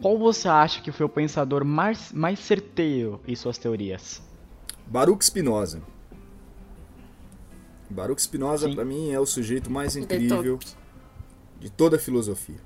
qual 0.00 0.18
você 0.18 0.48
acha 0.48 0.80
que 0.80 0.92
foi 0.92 1.06
o 1.06 1.08
pensador 1.08 1.64
mais, 1.64 2.12
mais 2.12 2.38
certeiro 2.38 3.20
em 3.26 3.34
suas 3.34 3.58
teorias? 3.58 4.22
Baruch 4.86 5.24
Spinoza. 5.24 5.82
Baruch 7.88 8.20
Spinoza, 8.22 8.68
pra 8.68 8.84
mim, 8.84 9.12
é 9.12 9.20
o 9.20 9.26
sujeito 9.26 9.70
mais 9.70 9.96
incrível 9.96 10.58
de 11.60 11.70
toda 11.70 11.96
a 11.96 11.98
filosofia. 11.98 12.58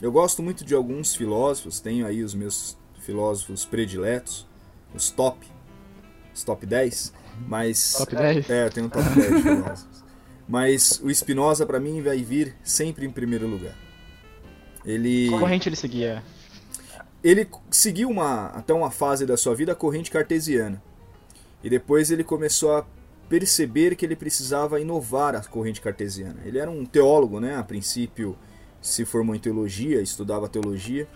Eu 0.00 0.10
gosto 0.10 0.42
muito 0.42 0.64
de 0.64 0.74
alguns 0.74 1.14
filósofos, 1.14 1.78
tenho 1.78 2.06
aí 2.06 2.22
os 2.22 2.34
meus 2.34 2.76
filósofos 3.00 3.64
prediletos, 3.64 4.46
os 4.94 5.10
top, 5.10 5.46
os 6.34 6.42
top 6.42 6.66
10, 6.66 7.12
mas... 7.46 7.94
Top 7.94 8.14
10? 8.14 8.50
É, 8.50 8.66
eu 8.66 8.70
tenho 8.70 8.86
um 8.86 8.88
top 8.88 9.08
10 9.08 9.36
de 9.36 9.42
filósofos. 9.42 10.04
Mas 10.48 11.00
o 11.02 11.14
Spinoza, 11.14 11.64
pra 11.64 11.78
mim, 11.78 12.02
vai 12.02 12.18
vir 12.22 12.56
sempre 12.62 13.06
em 13.06 13.10
primeiro 13.10 13.46
lugar. 13.46 13.76
Ele... 14.84 15.28
Qual 15.28 15.40
corrente 15.40 15.68
ele 15.68 15.76
seguia? 15.76 16.22
Ele 17.22 17.48
seguiu 17.70 18.10
uma, 18.10 18.46
até 18.46 18.74
uma 18.74 18.90
fase 18.90 19.24
da 19.24 19.36
sua 19.36 19.54
vida 19.54 19.72
a 19.72 19.76
corrente 19.76 20.10
cartesiana. 20.10 20.82
E 21.62 21.70
depois 21.70 22.10
ele 22.10 22.24
começou 22.24 22.76
a 22.76 22.86
perceber 23.28 23.94
que 23.94 24.04
ele 24.04 24.16
precisava 24.16 24.80
inovar 24.80 25.36
a 25.36 25.40
corrente 25.44 25.80
cartesiana. 25.80 26.40
Ele 26.44 26.58
era 26.58 26.70
um 26.70 26.84
teólogo, 26.84 27.38
né? 27.38 27.56
A 27.56 27.62
princípio 27.62 28.36
se 28.80 29.04
formou 29.04 29.34
em 29.34 29.38
teologia, 29.38 30.02
estudava 30.02 30.48
teologia. 30.48 31.06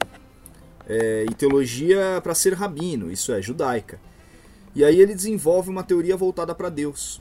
É, 0.88 1.26
e 1.28 1.34
teologia 1.34 2.20
para 2.22 2.32
ser 2.32 2.54
rabino, 2.54 3.10
isso 3.10 3.32
é, 3.32 3.42
judaica. 3.42 3.98
E 4.72 4.84
aí 4.84 5.00
ele 5.00 5.16
desenvolve 5.16 5.68
uma 5.68 5.82
teoria 5.82 6.16
voltada 6.16 6.54
para 6.54 6.68
Deus. 6.68 7.20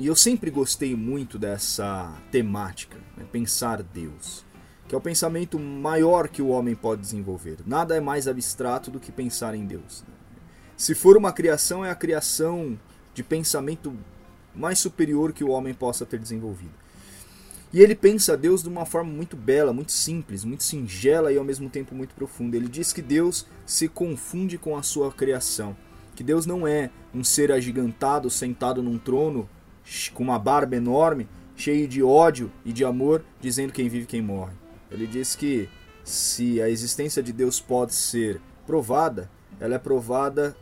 E 0.00 0.08
eu 0.08 0.16
sempre 0.16 0.50
gostei 0.50 0.96
muito 0.96 1.38
dessa 1.38 2.12
temática, 2.32 2.98
né? 3.16 3.24
pensar 3.30 3.80
Deus 3.84 4.44
que 4.86 4.94
é 4.94 4.98
o 4.98 5.00
pensamento 5.00 5.58
maior 5.58 6.28
que 6.28 6.42
o 6.42 6.48
homem 6.48 6.74
pode 6.74 7.00
desenvolver. 7.00 7.58
Nada 7.66 7.96
é 7.96 8.00
mais 8.00 8.28
abstrato 8.28 8.90
do 8.90 9.00
que 9.00 9.10
pensar 9.10 9.54
em 9.54 9.64
Deus. 9.64 10.04
Se 10.76 10.94
for 10.94 11.16
uma 11.16 11.32
criação, 11.32 11.84
é 11.84 11.90
a 11.90 11.94
criação 11.94 12.78
de 13.14 13.22
pensamento 13.22 13.96
mais 14.54 14.78
superior 14.78 15.32
que 15.32 15.44
o 15.44 15.50
homem 15.50 15.72
possa 15.72 16.04
ter 16.04 16.18
desenvolvido. 16.18 16.72
E 17.72 17.80
ele 17.80 17.94
pensa 17.94 18.36
Deus 18.36 18.62
de 18.62 18.68
uma 18.68 18.86
forma 18.86 19.10
muito 19.10 19.36
bela, 19.36 19.72
muito 19.72 19.90
simples, 19.90 20.44
muito 20.44 20.62
singela 20.62 21.32
e 21.32 21.38
ao 21.38 21.44
mesmo 21.44 21.68
tempo 21.68 21.92
muito 21.92 22.14
profunda. 22.14 22.56
Ele 22.56 22.68
diz 22.68 22.92
que 22.92 23.02
Deus 23.02 23.46
se 23.66 23.88
confunde 23.88 24.56
com 24.56 24.76
a 24.76 24.82
sua 24.82 25.10
criação, 25.10 25.76
que 26.14 26.22
Deus 26.22 26.46
não 26.46 26.68
é 26.68 26.90
um 27.12 27.24
ser 27.24 27.50
agigantado 27.50 28.30
sentado 28.30 28.80
num 28.80 28.96
trono 28.96 29.48
com 30.12 30.22
uma 30.22 30.38
barba 30.38 30.76
enorme, 30.76 31.28
cheio 31.56 31.88
de 31.88 32.00
ódio 32.02 32.50
e 32.64 32.72
de 32.72 32.84
amor, 32.84 33.24
dizendo 33.40 33.72
quem 33.72 33.88
vive 33.88 34.04
e 34.04 34.06
quem 34.06 34.22
morre. 34.22 34.63
Ele 34.94 35.06
diz 35.06 35.34
que 35.34 35.68
se 36.04 36.62
a 36.62 36.70
existência 36.70 37.22
de 37.22 37.32
Deus 37.32 37.60
pode 37.60 37.94
ser 37.94 38.40
provada, 38.66 39.28
ela 39.58 39.74
é 39.74 39.78
provada 39.78 40.56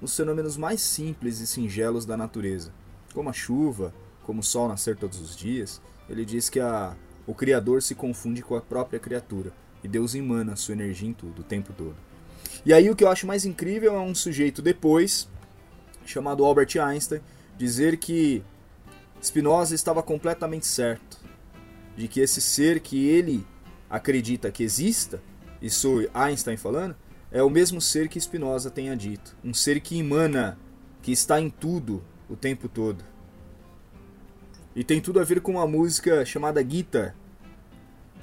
nos 0.00 0.16
fenômenos 0.16 0.56
mais 0.56 0.80
simples 0.80 1.40
e 1.40 1.46
singelos 1.46 2.06
da 2.06 2.16
natureza, 2.16 2.72
como 3.12 3.28
a 3.28 3.32
chuva, 3.32 3.92
como 4.22 4.40
o 4.40 4.44
sol 4.44 4.68
nascer 4.68 4.96
todos 4.96 5.20
os 5.20 5.36
dias. 5.36 5.80
Ele 6.08 6.24
diz 6.24 6.48
que 6.48 6.60
a, 6.60 6.96
o 7.26 7.34
Criador 7.34 7.82
se 7.82 7.94
confunde 7.94 8.40
com 8.42 8.54
a 8.54 8.60
própria 8.60 9.00
criatura 9.00 9.52
e 9.82 9.88
Deus 9.88 10.14
emana 10.14 10.56
sua 10.56 10.74
energia 10.74 11.08
em 11.08 11.12
tudo, 11.12 11.40
o 11.40 11.44
tempo 11.44 11.72
todo. 11.72 11.96
E 12.64 12.72
aí 12.72 12.88
o 12.88 12.94
que 12.94 13.02
eu 13.02 13.08
acho 13.08 13.26
mais 13.26 13.44
incrível 13.44 13.96
é 13.96 14.00
um 14.00 14.14
sujeito 14.14 14.62
depois, 14.62 15.28
chamado 16.06 16.44
Albert 16.44 16.76
Einstein, 16.80 17.20
dizer 17.58 17.96
que 17.96 18.44
Spinoza 19.20 19.74
estava 19.74 20.02
completamente 20.02 20.66
certo 20.66 21.20
de 21.96 22.06
que 22.08 22.20
esse 22.20 22.40
ser 22.40 22.80
que 22.80 23.08
ele 23.08 23.44
acredita 23.92 24.50
que 24.50 24.62
exista, 24.64 25.22
isso 25.60 26.08
Einstein 26.14 26.56
falando, 26.56 26.96
é 27.30 27.42
o 27.42 27.50
mesmo 27.50 27.78
ser 27.78 28.08
que 28.08 28.18
Spinoza 28.18 28.70
tenha 28.70 28.96
dito. 28.96 29.36
Um 29.44 29.52
ser 29.52 29.80
que 29.82 29.98
emana, 29.98 30.58
que 31.02 31.12
está 31.12 31.38
em 31.38 31.50
tudo 31.50 32.02
o 32.26 32.34
tempo 32.34 32.70
todo. 32.70 33.04
E 34.74 34.82
tem 34.82 34.98
tudo 34.98 35.20
a 35.20 35.24
ver 35.24 35.42
com 35.42 35.52
uma 35.52 35.66
música 35.66 36.24
chamada 36.24 36.66
Gita, 36.66 37.14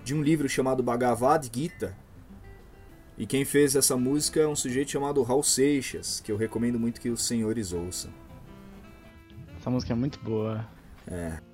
de 0.04 0.16
um 0.16 0.24
livro 0.24 0.50
chamado 0.50 0.82
Bhagavad 0.82 1.48
Gita. 1.54 1.96
E 3.16 3.28
quem 3.28 3.46
fez 3.46 3.76
essa 3.76 3.96
música 3.96 4.40
é 4.40 4.48
um 4.48 4.56
sujeito 4.56 4.90
chamado 4.90 5.22
Raul 5.22 5.44
Seixas, 5.44 6.20
que 6.20 6.32
eu 6.32 6.38
recomendo 6.38 6.80
muito 6.80 7.00
que 7.00 7.10
os 7.10 7.28
senhores 7.28 7.74
ouçam. 7.74 8.12
Essa 9.60 9.70
música 9.70 9.94
é 9.94 9.96
muito 9.96 10.20
boa. 10.20 10.68
É. 11.06 11.49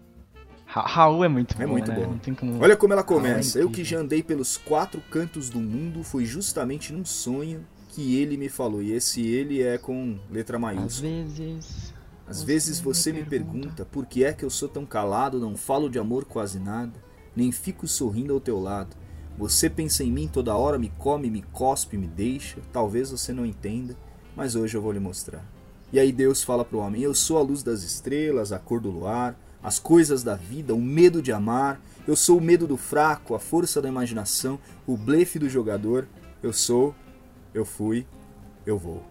Ra 0.75 0.81
Raul 0.81 1.23
é 1.23 1.29
muito 1.29 1.55
É 1.61 1.65
bom, 1.65 1.71
muito 1.71 1.89
né? 1.89 1.95
bom. 1.95 2.11
Não 2.11 2.17
tem 2.17 2.33
como... 2.33 2.61
Olha 2.61 2.75
como 2.75 2.91
ela 2.91 3.01
Ah, 3.01 3.05
começa. 3.05 3.57
é 3.57 3.63
Eu 3.63 3.69
que 3.69 3.81
já 3.83 3.97
andei 3.99 4.21
pelos 4.21 4.57
quatro 4.57 4.99
cantos 5.09 5.49
do 5.49 5.59
mundo, 5.59 6.03
foi 6.03 6.25
justamente 6.25 6.91
num 6.91 7.05
sonho 7.05 7.65
que 7.89 8.17
ele 8.17 8.35
me 8.35 8.49
falou. 8.49 8.81
E 8.83 8.91
esse 8.91 9.25
ele 9.25 9.61
é 9.61 9.77
com 9.77 10.19
letra 10.29 10.57
Às 10.57 10.61
maiúscula. 10.61 11.09
vezes... 11.09 11.93
Às 12.27 12.43
vezes 12.43 12.79
você 12.81 13.13
me 13.13 13.23
pergunta 13.23 13.85
por 13.85 14.05
que 14.05 14.23
é 14.25 14.33
que 14.33 14.43
eu 14.43 14.49
sou 14.49 14.67
tão 14.67 14.85
calado, 14.85 15.39
não 15.39 15.55
falo 15.55 15.87
de 15.89 15.97
amor 15.99 16.25
quase 16.25 16.59
nada, 16.59 16.91
nem 17.35 17.51
fico 17.51 17.87
sorrindo 17.87 18.33
ao 18.33 18.39
teu 18.41 18.59
lado. 18.59 18.97
Você 19.37 19.69
pensa 19.69 20.03
em 20.03 20.11
mim 20.11 20.27
toda 20.27 20.55
hora, 20.55 20.77
me 20.79 20.91
come, 20.97 21.29
me 21.29 21.43
cospe, 21.53 21.95
me 21.97 22.07
deixa. 22.07 22.57
Talvez 22.73 23.11
você 23.11 23.31
não 23.31 23.45
entenda, 23.45 23.95
mas 24.35 24.55
hoje 24.55 24.75
eu 24.75 24.81
vou 24.81 24.91
lhe 24.91 24.99
mostrar. 24.99 25.45
E 25.93 25.99
aí 25.99 26.11
Deus 26.11 26.43
fala 26.43 26.65
pro 26.65 26.79
homem: 26.79 27.01
Eu 27.03 27.13
sou 27.13 27.37
a 27.37 27.41
luz 27.43 27.61
das 27.61 27.83
estrelas, 27.83 28.51
a 28.51 28.57
cor 28.57 28.81
do 28.81 28.89
luar, 28.89 29.39
as 29.65 29.79
coisas 29.79 30.21
da 30.21 30.35
vida, 30.35 30.75
o 30.75 30.79
medo 30.79 31.23
de 31.23 31.31
amar. 31.31 31.81
Eu 32.07 32.15
sou 32.15 32.37
o 32.37 32.41
medo 32.41 32.67
do 32.67 32.77
fraco, 32.77 33.33
a 33.33 33.39
força 33.39 33.81
da 33.81 33.89
imaginação, 33.89 34.59
o 34.85 34.95
blefe 34.95 35.39
do 35.39 35.49
jogador. 35.49 36.07
Eu 36.43 36.53
sou, 36.53 36.93
eu 37.51 37.65
fui, 37.65 38.05
eu 38.63 38.77
vou. 38.77 39.03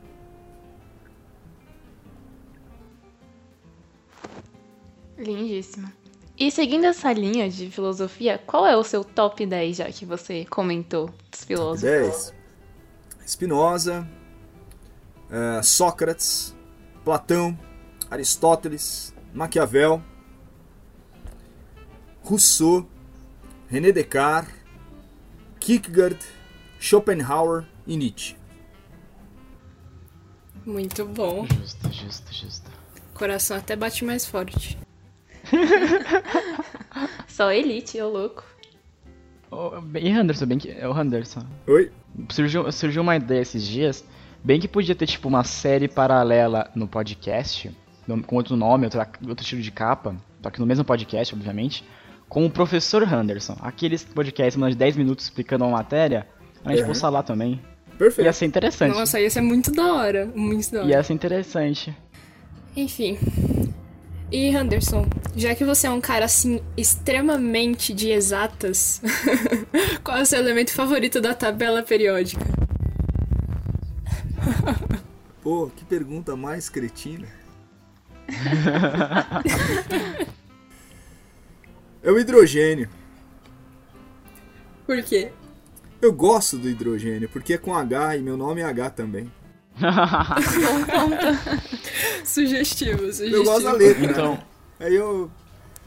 Lindíssima. 5.18 5.92
E 6.38 6.52
seguindo 6.52 6.84
essa 6.84 7.12
linha 7.12 7.50
de 7.50 7.68
filosofia, 7.68 8.38
qual 8.38 8.64
é 8.64 8.76
o 8.76 8.84
seu 8.84 9.02
top 9.02 9.44
10, 9.44 9.76
já 9.76 9.86
que 9.86 10.06
você 10.06 10.44
comentou 10.44 11.10
dos 11.32 11.42
filósofos? 11.42 11.82
10. 11.82 12.34
Spinoza, 13.26 14.08
eh, 15.30 15.62
Sócrates, 15.64 16.54
Platão, 17.04 17.58
Aristóteles, 18.08 19.12
Maquiavel, 19.32 20.00
Rousseau, 22.24 22.88
René 23.68 23.92
Descartes, 23.92 24.54
Kierkegaard, 25.60 26.18
Schopenhauer 26.80 27.64
e 27.86 27.96
Nietzsche. 27.96 28.36
Muito 30.64 31.04
bom. 31.04 31.46
Justo, 31.60 31.92
justo, 31.92 32.32
justo. 32.34 32.70
O 33.14 33.18
coração 33.18 33.56
até 33.56 33.76
bate 33.76 34.04
mais 34.04 34.24
forte. 34.26 34.78
Só 37.28 37.52
elite, 37.52 38.00
ô 38.00 38.08
louco. 38.08 38.44
Ô, 39.50 39.72
E 39.94 40.10
Anderson, 40.10 40.46
bem 40.46 40.58
que... 40.58 40.70
É 40.70 40.88
o 40.88 40.92
Anderson. 40.92 41.46
Oi? 41.66 41.92
Surgiu, 42.30 42.70
surgiu 42.72 43.02
uma 43.02 43.16
ideia 43.16 43.42
esses 43.42 43.66
dias, 43.66 44.04
bem 44.42 44.58
que 44.58 44.66
podia 44.68 44.94
ter 44.94 45.06
tipo 45.06 45.28
uma 45.28 45.44
série 45.44 45.88
paralela 45.88 46.70
no 46.74 46.88
podcast, 46.88 47.70
com 48.26 48.36
outro 48.36 48.56
nome, 48.56 48.84
outro, 48.84 49.00
outro 49.28 49.42
estilo 49.42 49.60
de 49.60 49.70
capa, 49.70 50.16
só 50.42 50.50
que 50.50 50.60
no 50.60 50.66
mesmo 50.66 50.84
podcast, 50.84 51.34
obviamente, 51.34 51.84
com 52.28 52.46
o 52.46 52.50
professor 52.50 53.02
Anderson. 53.02 53.56
Aqueles 53.60 54.04
podcasts 54.04 54.56
mais 54.56 54.74
de 54.74 54.78
10 54.78 54.96
minutos 54.96 55.24
explicando 55.26 55.64
uma 55.64 55.76
matéria, 55.78 56.26
a 56.64 56.70
gente 56.70 56.82
Uhum. 56.82 56.88
postar 56.88 57.08
lá 57.10 57.22
também. 57.22 57.60
Perfeito. 57.98 58.26
Ia 58.26 58.32
ser 58.32 58.46
interessante. 58.46 58.94
Nossa, 58.96 59.20
ia 59.20 59.30
ser 59.30 59.40
muito 59.40 59.70
da 59.70 59.92
hora. 59.94 60.28
Muito 60.34 60.70
da 60.72 60.80
hora. 60.80 60.88
Ia 60.88 61.02
ser 61.02 61.12
interessante. 61.12 61.94
Enfim. 62.76 63.18
E 64.32 64.54
Anderson, 64.56 65.06
já 65.36 65.54
que 65.54 65.64
você 65.64 65.86
é 65.86 65.90
um 65.90 66.00
cara 66.00 66.24
assim 66.24 66.60
extremamente 66.76 67.92
de 67.94 68.10
exatas, 68.10 69.00
qual 70.02 70.18
é 70.18 70.22
o 70.22 70.26
seu 70.26 70.40
elemento 70.40 70.72
favorito 70.72 71.20
da 71.20 71.34
tabela 71.34 71.82
periódica? 71.84 72.44
Pô, 75.40 75.70
que 75.76 75.84
pergunta 75.84 76.34
mais 76.36 76.68
cretina. 76.68 77.28
é 82.04 82.12
o 82.12 82.18
hidrogênio. 82.18 82.88
Por 84.86 85.02
quê? 85.02 85.32
Eu 86.00 86.12
gosto 86.12 86.58
do 86.58 86.68
hidrogênio, 86.68 87.28
porque 87.30 87.54
é 87.54 87.58
com 87.58 87.74
H 87.74 88.18
e 88.18 88.22
meu 88.22 88.36
nome 88.36 88.60
é 88.60 88.64
H 88.64 88.90
também. 88.90 89.32
sugestivo, 92.24 93.02
sugestivo. 93.12 93.36
Eu 93.36 93.44
gosto 93.44 93.64
da 93.64 93.72
letra. 93.72 94.04
Então, 94.04 94.38
Aí 94.78 94.94
eu. 94.94 95.30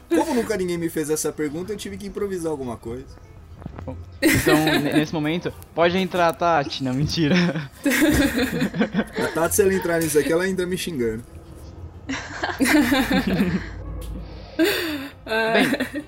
Como 0.08 0.34
nunca 0.34 0.56
ninguém 0.56 0.78
me 0.78 0.88
fez 0.88 1.10
essa 1.10 1.32
pergunta, 1.32 1.72
eu 1.72 1.76
tive 1.76 1.96
que 1.96 2.06
improvisar 2.06 2.50
alguma 2.50 2.76
coisa. 2.76 3.06
então 4.20 4.80
nesse 4.80 5.12
momento, 5.12 5.52
pode 5.74 5.96
entrar, 5.98 6.32
Tati. 6.32 6.82
Não, 6.82 6.94
mentira. 6.94 7.34
A 9.22 9.28
Tati, 9.28 9.54
se 9.54 9.62
ela 9.62 9.74
entrar 9.74 10.00
nisso 10.00 10.18
aqui, 10.18 10.32
ela 10.32 10.48
entra 10.48 10.66
me 10.66 10.76
xingando. 10.76 11.22
Bem, 15.28 16.04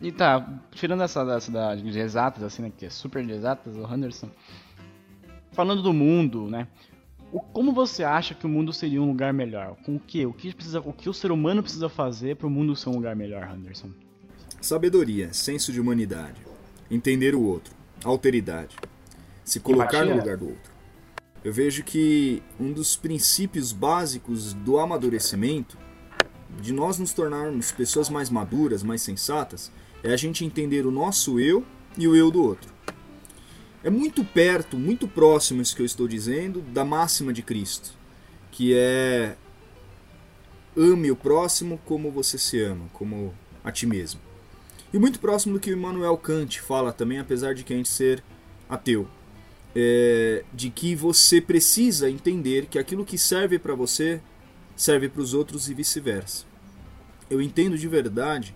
e 0.00 0.12
tá, 0.12 0.46
tirando 0.72 1.02
essa, 1.02 1.24
dessa 1.24 1.50
da, 1.50 1.74
de 1.74 1.98
exatas, 1.98 2.42
assim, 2.42 2.62
né, 2.62 2.72
que 2.76 2.86
é 2.86 2.90
super 2.90 3.24
de 3.24 3.32
exatas, 3.32 3.76
o 3.76 3.92
Henderson, 3.92 4.30
falando 5.52 5.82
do 5.82 5.92
mundo, 5.92 6.48
né, 6.48 6.68
o, 7.32 7.40
como 7.40 7.72
você 7.72 8.04
acha 8.04 8.34
que 8.34 8.46
o 8.46 8.48
mundo 8.48 8.72
seria 8.72 9.02
um 9.02 9.08
lugar 9.08 9.32
melhor? 9.32 9.76
Com 9.84 9.96
o 9.96 10.00
que? 10.00 10.24
O 10.24 10.32
que, 10.32 10.54
precisa, 10.54 10.80
o 10.80 10.92
que 10.92 11.08
o 11.08 11.14
ser 11.14 11.30
humano 11.30 11.62
precisa 11.62 11.88
fazer 11.88 12.36
para 12.36 12.46
o 12.46 12.50
mundo 12.50 12.74
ser 12.74 12.88
um 12.88 12.94
lugar 12.94 13.14
melhor, 13.14 13.48
Henderson? 13.52 13.90
Sabedoria, 14.60 15.32
senso 15.32 15.72
de 15.72 15.80
humanidade, 15.80 16.40
entender 16.90 17.34
o 17.34 17.42
outro, 17.42 17.74
alteridade, 18.02 18.76
se 19.44 19.60
colocar 19.60 20.04
no 20.04 20.16
lugar 20.16 20.36
do 20.36 20.48
outro. 20.48 20.72
Eu 21.44 21.52
vejo 21.52 21.84
que 21.84 22.42
um 22.58 22.72
dos 22.72 22.96
princípios 22.96 23.72
básicos 23.72 24.52
do 24.52 24.78
amadurecimento, 24.78 25.78
de 26.60 26.72
nós 26.72 26.98
nos 26.98 27.12
tornarmos 27.12 27.72
pessoas 27.72 28.08
mais 28.08 28.30
maduras, 28.30 28.82
mais 28.82 29.02
sensatas, 29.02 29.70
é 30.02 30.12
a 30.12 30.16
gente 30.16 30.44
entender 30.44 30.86
o 30.86 30.90
nosso 30.90 31.38
eu 31.40 31.64
e 31.96 32.06
o 32.06 32.14
eu 32.14 32.30
do 32.30 32.42
outro. 32.42 32.70
É 33.82 33.90
muito 33.90 34.24
perto, 34.24 34.76
muito 34.76 35.06
próximo 35.06 35.62
isso 35.62 35.74
que 35.74 35.82
eu 35.82 35.86
estou 35.86 36.08
dizendo 36.08 36.60
da 36.60 36.84
máxima 36.84 37.32
de 37.32 37.42
Cristo, 37.42 37.92
que 38.50 38.74
é 38.74 39.36
ame 40.76 41.10
o 41.10 41.16
próximo 41.16 41.80
como 41.84 42.10
você 42.10 42.38
se 42.38 42.60
ama, 42.60 42.86
como 42.92 43.34
a 43.62 43.72
ti 43.72 43.86
mesmo. 43.86 44.20
E 44.92 44.98
muito 44.98 45.20
próximo 45.20 45.54
do 45.54 45.60
que 45.60 45.70
Immanuel 45.70 46.16
Kant 46.16 46.60
fala 46.60 46.92
também, 46.92 47.18
apesar 47.18 47.54
de 47.54 47.62
quem 47.62 47.84
ser 47.84 48.22
ateu. 48.68 49.06
É, 49.76 50.44
de 50.52 50.70
que 50.70 50.94
você 50.94 51.40
precisa 51.40 52.10
entender 52.10 52.66
que 52.66 52.78
aquilo 52.78 53.04
que 53.04 53.18
serve 53.18 53.58
para 53.58 53.74
você 53.74 54.20
serve 54.74 55.08
para 55.08 55.20
os 55.20 55.34
outros 55.34 55.68
e 55.68 55.74
vice-versa. 55.74 56.47
Eu 57.30 57.40
entendo 57.42 57.76
de 57.76 57.86
verdade 57.88 58.54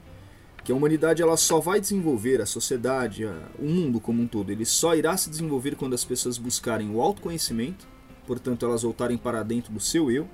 que 0.64 0.70
a 0.72 0.74
humanidade 0.74 1.20
ela 1.22 1.36
só 1.36 1.58
vai 1.60 1.80
desenvolver 1.80 2.40
a 2.40 2.46
sociedade, 2.46 3.24
a- 3.24 3.48
o 3.58 3.64
mundo 3.66 4.00
como 4.00 4.22
um 4.22 4.26
todo, 4.26 4.50
ele 4.50 4.64
só 4.64 4.94
irá 4.94 5.16
se 5.16 5.28
desenvolver 5.28 5.74
quando 5.74 5.94
as 5.94 6.04
pessoas 6.04 6.38
buscarem 6.38 6.90
o 6.90 7.00
autoconhecimento, 7.00 7.86
portanto 8.26 8.64
elas 8.64 8.82
voltarem 8.82 9.18
para 9.18 9.42
dentro 9.42 9.72
do 9.72 9.80
seu 9.80 10.10
eu, 10.10 10.28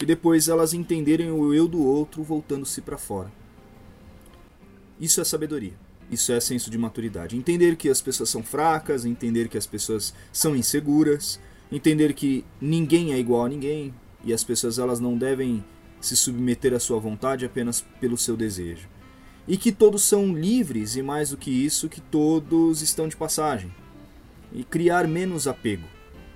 e 0.00 0.06
depois 0.06 0.48
elas 0.48 0.72
entenderem 0.72 1.30
o 1.30 1.52
eu 1.54 1.68
do 1.68 1.84
outro 1.84 2.22
voltando-se 2.22 2.80
para 2.80 2.96
fora. 2.98 3.30
Isso 4.98 5.20
é 5.20 5.24
sabedoria. 5.24 5.74
Isso 6.10 6.32
é 6.32 6.40
senso 6.40 6.70
de 6.70 6.76
maturidade. 6.76 7.36
Entender 7.36 7.76
que 7.76 7.88
as 7.88 8.00
pessoas 8.00 8.28
são 8.28 8.42
fracas, 8.42 9.04
entender 9.04 9.48
que 9.48 9.56
as 9.56 9.66
pessoas 9.66 10.12
são 10.32 10.54
inseguras, 10.56 11.38
entender 11.70 12.12
que 12.14 12.44
ninguém 12.60 13.12
é 13.12 13.18
igual 13.18 13.44
a 13.46 13.48
ninguém 13.48 13.94
e 14.24 14.32
as 14.32 14.44
pessoas 14.44 14.78
elas 14.78 15.00
não 15.00 15.16
devem 15.16 15.64
se 16.02 16.16
submeter 16.16 16.74
à 16.74 16.80
sua 16.80 16.98
vontade 16.98 17.46
apenas 17.46 17.84
pelo 18.00 18.18
seu 18.18 18.36
desejo. 18.36 18.88
E 19.48 19.56
que 19.56 19.72
todos 19.72 20.02
são 20.02 20.34
livres 20.34 20.96
e 20.96 21.02
mais 21.02 21.30
do 21.30 21.36
que 21.36 21.50
isso, 21.50 21.88
que 21.88 22.00
todos 22.00 22.82
estão 22.82 23.08
de 23.08 23.16
passagem. 23.16 23.72
E 24.52 24.62
criar 24.64 25.08
menos 25.08 25.48
apego. 25.48 25.86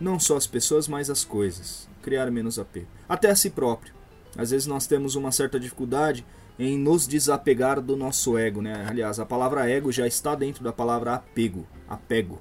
Não 0.01 0.19
só 0.19 0.37
as 0.37 0.47
pessoas, 0.47 0.89
mas 0.89 1.11
as 1.11 1.25
coisas. 1.25 1.89
Criar 2.03 2.31
menos 2.31 2.59
apego. 2.59 2.89
Até 3.09 3.31
a 3.31 3.37
si 3.37 3.51
próprio. 3.51 3.95
Às 4.37 4.51
vezes 4.51 4.67
nós 4.67 4.87
temos 4.87 5.15
uma 5.15 5.33
certa 5.33 5.59
dificuldade 5.59 6.25
em 6.59 6.79
nos 6.79 7.07
desapegar 7.07 7.81
do 7.81 7.97
nosso 7.97 8.37
ego, 8.39 8.63
né? 8.63 8.87
Aliás, 8.89 9.19
a 9.19 9.27
palavra 9.27 9.69
ego 9.69 9.93
já 9.93 10.07
está 10.07 10.35
dentro 10.35 10.65
da 10.65 10.73
palavra 10.73 11.15
apego, 11.15 11.67
apego. 11.89 12.41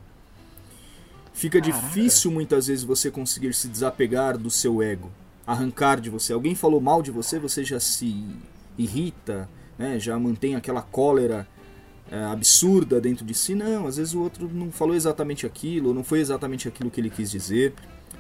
Fica 1.34 1.60
Caraca. 1.60 1.82
difícil 1.82 2.32
muitas 2.32 2.68
vezes 2.68 2.86
você 2.86 3.12
conseguir 3.12 3.54
se 3.54 3.68
desapegar 3.68 4.38
do 4.38 4.50
seu 4.50 4.82
ego, 4.82 5.12
arrancar 5.46 6.00
de 6.00 6.10
você. 6.10 6.34
Alguém 6.34 6.56
falou 6.56 6.82
mal 6.82 7.02
de 7.02 7.12
você, 7.12 7.40
você 7.40 7.64
já 7.64 7.80
se 7.80 8.26
irrita, 8.78 9.50
né? 9.78 10.00
Já 10.00 10.18
mantém 10.18 10.56
aquela 10.56 10.82
cólera 10.82 11.48
é, 12.12 12.24
absurda 12.26 13.00
dentro 13.00 13.26
de 13.26 13.34
si. 13.34 13.56
Não, 13.56 13.88
às 13.88 13.98
vezes 13.98 14.14
o 14.14 14.22
outro 14.22 14.50
não 14.52 14.72
falou 14.72 14.96
exatamente 14.96 15.46
aquilo, 15.46 15.90
ou 15.90 15.94
não 15.94 16.04
foi 16.04 16.20
exatamente 16.20 16.68
aquilo 16.68 16.90
que 16.90 17.00
ele 17.00 17.10
quis 17.10 17.32
dizer. 17.32 17.74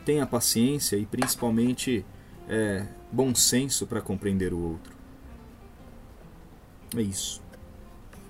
Tenha 0.03 0.25
paciência 0.25 0.95
e 0.95 1.05
principalmente 1.05 2.05
é, 2.47 2.85
bom 3.11 3.33
senso 3.33 3.87
para 3.87 4.01
compreender 4.01 4.53
o 4.53 4.59
outro. 4.59 4.93
É 6.95 7.01
isso. 7.01 7.41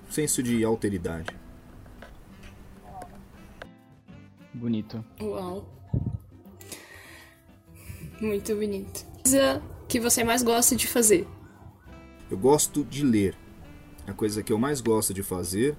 Senso 0.08 0.42
de 0.42 0.64
alteridade. 0.64 1.36
Bonito. 4.54 5.04
Uau. 5.20 5.68
Muito 8.20 8.54
bonito. 8.54 9.04
Coisa 9.22 9.62
que 9.88 10.00
você 10.00 10.24
mais 10.24 10.42
gosta 10.42 10.74
de 10.74 10.86
fazer? 10.86 11.26
Eu 12.30 12.38
gosto 12.38 12.84
de 12.84 13.04
ler. 13.04 13.36
A 14.06 14.12
coisa 14.12 14.42
que 14.42 14.52
eu 14.52 14.58
mais 14.58 14.80
gosto 14.80 15.12
de 15.12 15.22
fazer 15.22 15.76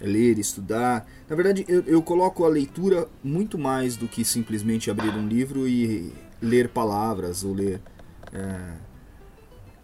é 0.00 0.06
ler, 0.06 0.38
estudar. 0.38 1.06
Na 1.28 1.36
verdade, 1.36 1.64
eu, 1.68 1.82
eu 1.84 2.02
coloco 2.02 2.44
a 2.44 2.48
leitura 2.48 3.08
muito 3.22 3.58
mais 3.58 3.96
do 3.96 4.08
que 4.08 4.24
simplesmente 4.24 4.90
abrir 4.90 5.10
um 5.10 5.26
livro 5.26 5.66
e 5.68 6.12
ler 6.40 6.68
palavras 6.68 7.44
ou 7.44 7.54
ler. 7.54 7.80
é, 8.32 8.76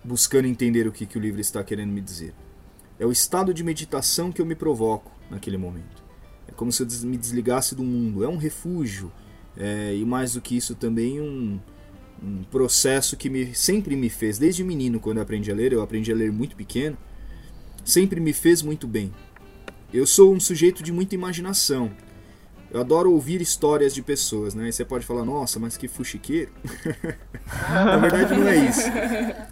buscando 0.04 0.46
entender 0.46 0.86
o 0.86 0.92
que, 0.92 1.04
que 1.04 1.18
o 1.18 1.20
livro 1.20 1.40
está 1.40 1.64
querendo 1.64 1.90
me 1.90 2.00
dizer. 2.00 2.32
É 2.98 3.04
o 3.04 3.12
estado 3.12 3.52
de 3.52 3.64
meditação 3.64 4.30
que 4.30 4.40
eu 4.40 4.46
me 4.46 4.54
provoco 4.54 5.10
naquele 5.30 5.56
momento. 5.56 6.04
É 6.46 6.52
como 6.52 6.70
se 6.70 6.82
eu 6.82 6.86
me 7.02 7.16
desligasse 7.16 7.74
do 7.74 7.82
mundo. 7.82 8.22
É 8.22 8.28
um 8.28 8.36
refúgio. 8.36 9.10
é, 9.56 9.94
e 9.94 10.04
mais 10.04 10.34
do 10.34 10.40
que 10.40 10.56
isso, 10.56 10.74
também 10.74 11.20
um, 11.20 11.58
um 12.22 12.42
processo 12.44 13.16
que 13.16 13.28
me, 13.28 13.54
sempre 13.54 13.96
me 13.96 14.08
fez, 14.08 14.38
desde 14.38 14.64
menino, 14.64 15.00
quando 15.00 15.18
eu 15.18 15.22
aprendi 15.22 15.50
a 15.50 15.54
ler, 15.54 15.72
eu 15.72 15.82
aprendi 15.82 16.10
a 16.12 16.14
ler 16.14 16.32
muito 16.32 16.56
pequeno, 16.56 16.96
sempre 17.84 18.20
me 18.20 18.32
fez 18.32 18.62
muito 18.62 18.86
bem. 18.86 19.12
Eu 19.92 20.06
sou 20.06 20.34
um 20.34 20.40
sujeito 20.40 20.82
de 20.82 20.92
muita 20.92 21.14
imaginação. 21.14 21.92
Eu 22.70 22.80
adoro 22.80 23.12
ouvir 23.12 23.40
histórias 23.40 23.94
de 23.94 24.02
pessoas, 24.02 24.54
né? 24.54 24.68
E 24.68 24.72
você 24.72 24.84
pode 24.84 25.06
falar, 25.06 25.24
nossa, 25.24 25.58
mas 25.60 25.76
que 25.76 25.86
fuxiqueiro. 25.86 26.50
Na 27.70 27.96
verdade, 27.98 28.34
não 28.34 28.48
é 28.48 28.56
isso. 28.68 28.82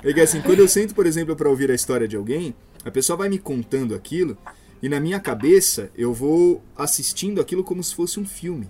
É 0.02 0.12
que 0.12 0.20
assim, 0.20 0.40
quando 0.40 0.58
eu 0.58 0.68
sento, 0.68 0.94
por 0.94 1.06
exemplo, 1.06 1.36
para 1.36 1.48
ouvir 1.48 1.70
a 1.70 1.74
história 1.74 2.08
de 2.08 2.16
alguém, 2.16 2.54
a 2.84 2.90
pessoa 2.90 3.16
vai 3.16 3.28
me 3.28 3.38
contando 3.38 3.94
aquilo, 3.94 4.36
e 4.82 4.88
na 4.88 4.98
minha 5.00 5.20
cabeça 5.20 5.90
eu 5.96 6.12
vou 6.12 6.62
assistindo 6.76 7.40
aquilo 7.40 7.62
como 7.62 7.82
se 7.82 7.94
fosse 7.94 8.18
um 8.18 8.26
filme. 8.26 8.68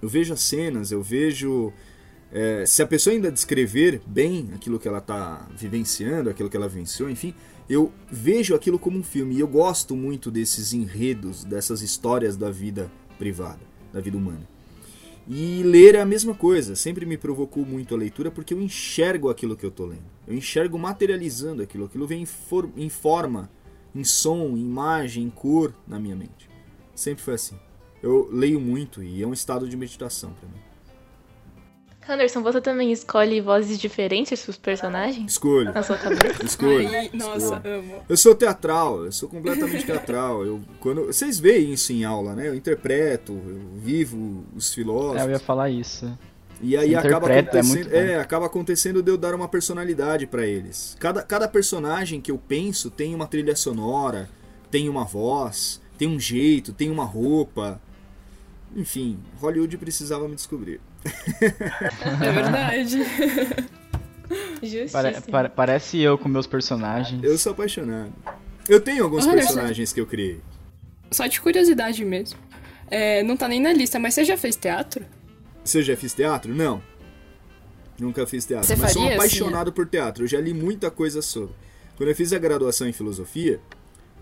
Eu 0.00 0.08
vejo 0.08 0.32
as 0.32 0.40
cenas, 0.40 0.90
eu 0.90 1.02
vejo 1.02 1.72
é, 2.32 2.64
se 2.66 2.82
a 2.82 2.86
pessoa 2.86 3.14
ainda 3.14 3.30
descrever 3.30 4.00
bem 4.06 4.50
aquilo 4.54 4.78
que 4.78 4.88
ela 4.88 4.98
está 4.98 5.46
vivenciando, 5.56 6.30
aquilo 6.30 6.48
que 6.48 6.56
ela 6.56 6.68
vivenciou, 6.68 7.10
enfim, 7.10 7.34
eu 7.68 7.92
vejo 8.10 8.54
aquilo 8.54 8.78
como 8.78 8.98
um 8.98 9.02
filme. 9.02 9.36
E 9.36 9.40
eu 9.40 9.46
gosto 9.46 9.94
muito 9.94 10.30
desses 10.30 10.72
enredos, 10.72 11.44
dessas 11.44 11.82
histórias 11.82 12.36
da 12.36 12.50
vida 12.50 12.90
privada, 13.18 13.60
da 13.92 14.00
vida 14.00 14.16
humana. 14.16 14.48
E 15.28 15.62
ler 15.62 15.94
é 15.94 16.00
a 16.00 16.06
mesma 16.06 16.34
coisa, 16.34 16.74
sempre 16.74 17.06
me 17.06 17.16
provocou 17.16 17.64
muito 17.64 17.94
a 17.94 17.98
leitura 17.98 18.30
porque 18.30 18.52
eu 18.52 18.60
enxergo 18.60 19.30
aquilo 19.30 19.56
que 19.56 19.64
eu 19.64 19.70
estou 19.70 19.86
lendo. 19.86 20.10
Eu 20.26 20.34
enxergo 20.34 20.76
materializando 20.78 21.62
aquilo, 21.62 21.84
aquilo 21.84 22.06
vem 22.06 22.22
em, 22.22 22.26
for- 22.26 22.70
em 22.76 22.88
forma, 22.88 23.48
em 23.94 24.02
som, 24.02 24.48
em 24.56 24.60
imagem, 24.60 25.24
em 25.24 25.30
cor 25.30 25.72
na 25.86 26.00
minha 26.00 26.16
mente. 26.16 26.50
Sempre 26.94 27.22
foi 27.22 27.34
assim. 27.34 27.56
Eu 28.02 28.28
leio 28.32 28.60
muito 28.60 29.02
e 29.02 29.22
é 29.22 29.26
um 29.26 29.32
estado 29.32 29.68
de 29.68 29.76
meditação 29.76 30.32
para 30.32 30.48
mim. 30.48 30.71
Anderson, 32.08 32.42
você 32.42 32.60
também 32.60 32.90
escolhe 32.92 33.40
vozes 33.40 33.78
diferentes 33.78 34.42
pros 34.42 34.56
personagens? 34.56 35.30
Escolho. 35.32 35.72
Na 35.72 35.82
sua 35.82 35.96
cabeça? 35.96 36.42
Escolho. 36.44 36.88
Ai, 36.88 37.10
nossa, 37.14 37.38
escolho. 37.56 37.74
amo. 37.78 37.94
Eu 38.08 38.16
sou 38.16 38.34
teatral, 38.34 39.04
eu 39.04 39.12
sou 39.12 39.28
completamente 39.28 39.84
teatral. 39.86 40.44
Eu, 40.44 40.60
quando, 40.80 41.06
vocês 41.06 41.38
veem 41.38 41.72
isso 41.72 41.92
em 41.92 42.04
aula, 42.04 42.34
né? 42.34 42.48
Eu 42.48 42.54
interpreto, 42.54 43.32
eu 43.32 43.60
vivo 43.76 44.44
os 44.54 44.66
É, 44.66 44.70
eu 44.70 44.74
filósofos. 44.74 45.30
ia 45.30 45.38
falar 45.38 45.70
isso. 45.70 46.18
E 46.60 46.76
aí 46.76 46.94
acaba 46.94 47.28
é 47.32 47.40
acontecendo, 47.40 47.88
bom. 47.90 47.96
é, 47.96 48.16
acaba 48.16 48.46
acontecendo 48.46 49.02
de 49.02 49.10
eu 49.10 49.16
dar 49.18 49.34
uma 49.34 49.48
personalidade 49.48 50.26
pra 50.26 50.46
eles. 50.46 50.96
Cada, 51.00 51.22
cada 51.22 51.48
personagem 51.48 52.20
que 52.20 52.30
eu 52.30 52.38
penso 52.38 52.90
tem 52.90 53.14
uma 53.14 53.26
trilha 53.26 53.56
sonora, 53.56 54.28
tem 54.70 54.88
uma 54.88 55.04
voz, 55.04 55.80
tem 55.98 56.06
um 56.08 56.20
jeito, 56.20 56.72
tem 56.72 56.88
uma 56.90 57.04
roupa. 57.04 57.80
Enfim, 58.76 59.18
Hollywood 59.40 59.76
precisava 59.76 60.28
me 60.28 60.34
descobrir. 60.36 60.80
É 62.20 62.32
verdade. 62.32 62.98
Pare- 65.30 65.48
parece 65.50 65.98
eu 65.98 66.16
com 66.16 66.28
meus 66.28 66.46
personagens. 66.46 67.22
Eu 67.22 67.36
sou 67.36 67.52
apaixonado. 67.52 68.12
Eu 68.68 68.80
tenho 68.80 69.04
alguns 69.04 69.26
Olha, 69.26 69.36
personagens 69.38 69.92
que 69.92 70.00
eu 70.00 70.06
criei. 70.06 70.40
Só 71.10 71.26
de 71.26 71.40
curiosidade 71.40 72.04
mesmo. 72.04 72.38
É, 72.90 73.22
não 73.22 73.36
tá 73.36 73.48
nem 73.48 73.60
na 73.60 73.72
lista, 73.72 73.98
mas 73.98 74.14
você 74.14 74.24
já 74.24 74.36
fez 74.36 74.56
teatro? 74.56 75.04
Você 75.64 75.82
já 75.82 75.96
fiz 75.96 76.14
teatro? 76.14 76.54
Não. 76.54 76.82
Nunca 77.98 78.26
fiz 78.26 78.44
teatro. 78.44 78.66
Você 78.66 78.76
mas 78.76 78.92
sou 78.92 79.06
apaixonado 79.12 79.72
por 79.72 79.86
teatro. 79.86 80.24
Eu 80.24 80.28
já 80.28 80.40
li 80.40 80.54
muita 80.54 80.90
coisa 80.90 81.20
sobre. 81.20 81.54
Quando 81.96 82.08
eu 82.08 82.16
fiz 82.16 82.32
a 82.32 82.38
graduação 82.38 82.88
em 82.88 82.92
filosofia, 82.92 83.60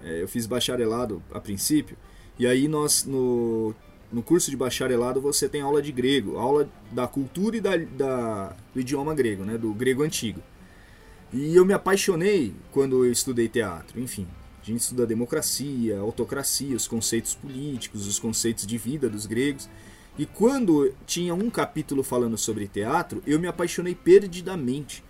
é, 0.02 0.22
eu 0.22 0.28
fiz 0.28 0.46
bacharelado 0.46 1.22
a 1.32 1.40
princípio. 1.40 1.96
E 2.38 2.46
aí 2.46 2.66
nós, 2.68 3.04
no, 3.04 3.74
no 4.12 4.22
curso 4.22 4.50
de 4.50 4.56
bacharelado, 4.56 5.20
você 5.20 5.48
tem 5.48 5.60
aula 5.60 5.80
de 5.80 5.92
grego. 5.92 6.36
Aula 6.36 6.68
da 6.90 7.06
cultura 7.06 7.56
e 7.56 7.60
da, 7.60 7.76
da, 7.76 8.56
do 8.74 8.80
idioma 8.80 9.14
grego, 9.14 9.44
né? 9.44 9.56
Do 9.56 9.72
grego 9.72 10.02
antigo. 10.02 10.42
E 11.32 11.54
eu 11.54 11.64
me 11.64 11.72
apaixonei 11.72 12.54
quando 12.72 13.04
eu 13.04 13.12
estudei 13.12 13.48
teatro. 13.48 14.00
Enfim, 14.00 14.26
a 14.60 14.64
gente 14.64 14.80
estuda 14.80 15.04
a 15.04 15.06
democracia, 15.06 15.98
autocracia, 15.98 16.74
os 16.74 16.88
conceitos 16.88 17.34
políticos, 17.34 18.06
os 18.06 18.18
conceitos 18.18 18.66
de 18.66 18.76
vida 18.76 19.08
dos 19.08 19.26
gregos. 19.26 19.68
E 20.18 20.26
quando 20.26 20.92
tinha 21.06 21.32
um 21.32 21.48
capítulo 21.48 22.02
falando 22.02 22.36
sobre 22.36 22.66
teatro, 22.66 23.22
eu 23.26 23.38
me 23.38 23.46
apaixonei 23.46 23.94
perdidamente. 23.94 25.04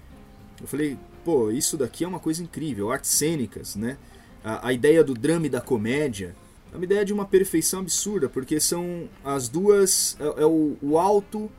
Eu 0.60 0.66
falei, 0.66 0.98
pô, 1.24 1.50
isso 1.50 1.78
daqui 1.78 2.04
é 2.04 2.08
uma 2.08 2.20
coisa 2.20 2.42
incrível, 2.42 2.92
artes 2.92 3.10
cênicas, 3.10 3.76
né? 3.76 3.96
A, 4.44 4.68
a 4.68 4.72
ideia 4.74 5.02
do 5.02 5.14
drama 5.14 5.46
e 5.46 5.50
da 5.50 5.60
comédia 5.60 6.36
é 6.72 6.76
uma 6.76 6.84
ideia 6.84 7.04
de 7.04 7.12
uma 7.12 7.24
perfeição 7.24 7.80
absurda, 7.80 8.28
porque 8.28 8.60
são 8.60 9.08
as 9.24 9.48
duas, 9.48 10.16
é, 10.20 10.42
é 10.42 10.46
o, 10.46 10.76
o 10.80 10.98
alto 10.98 11.50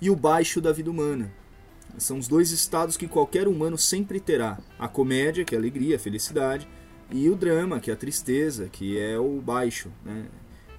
e 0.00 0.10
o 0.10 0.16
baixo 0.16 0.60
da 0.60 0.72
vida 0.72 0.90
humana. 0.90 1.32
São 1.98 2.18
os 2.18 2.26
dois 2.26 2.50
estados 2.50 2.96
que 2.96 3.06
qualquer 3.06 3.46
humano 3.46 3.78
sempre 3.78 4.18
terá. 4.18 4.58
A 4.78 4.88
comédia, 4.88 5.44
que 5.44 5.54
é 5.54 5.58
a 5.58 5.60
alegria, 5.60 5.96
a 5.96 5.98
felicidade, 5.98 6.68
e 7.10 7.28
o 7.28 7.36
drama, 7.36 7.80
que 7.80 7.90
é 7.90 7.94
a 7.94 7.96
tristeza, 7.96 8.68
que 8.70 8.98
é 8.98 9.18
o 9.18 9.40
baixo, 9.40 9.90
né? 10.04 10.26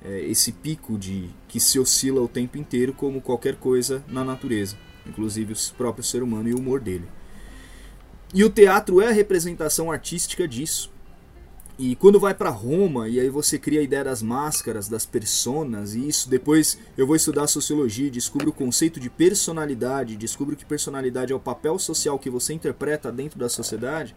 É 0.04 0.20
esse 0.20 0.52
pico 0.52 1.00
de 1.00 1.30
que 1.48 1.60
se 1.60 1.80
oscila 1.80 2.22
o 2.22 2.28
tempo 2.28 2.60
inteiro 2.60 2.94
como 2.94 3.20
qualquer 3.20 3.56
coisa 3.56 4.04
na 4.08 4.24
natureza, 4.24 4.78
inclusive 5.08 5.54
o 5.54 5.74
próprio 5.76 6.04
ser 6.04 6.22
humano 6.22 6.48
e 6.48 6.54
o 6.54 6.60
humor 6.60 6.80
dele. 6.80 7.08
E 8.32 8.44
o 8.44 8.50
teatro 8.50 9.02
é 9.02 9.08
a 9.08 9.12
representação 9.12 9.92
artística 9.92 10.48
disso. 10.48 10.92
E 11.78 11.94
quando 11.94 12.22
vai 12.22 12.34
para 12.34 12.50
Roma 12.50 13.10
e 13.10 13.20
aí 13.20 13.30
você 13.30 13.60
cria 13.60 13.82
a 13.82 13.84
ideia 13.84 14.06
das 14.06 14.22
máscaras, 14.22 14.88
das 14.88 15.06
personas, 15.06 15.94
e 15.94 16.08
isso 16.08 16.30
depois 16.30 16.78
eu 16.98 17.06
vou 17.06 17.18
estudar 17.18 17.48
sociologia, 17.48 18.10
descubro 18.10 18.50
o 18.50 18.54
conceito 18.54 18.98
de 18.98 19.10
personalidade, 19.10 20.16
descubro 20.16 20.56
que 20.56 20.64
personalidade 20.64 21.34
é 21.34 21.36
o 21.36 21.40
papel 21.40 21.78
social 21.78 22.18
que 22.18 22.30
você 22.30 22.54
interpreta 22.54 23.12
dentro 23.12 23.38
da 23.38 23.50
sociedade, 23.50 24.16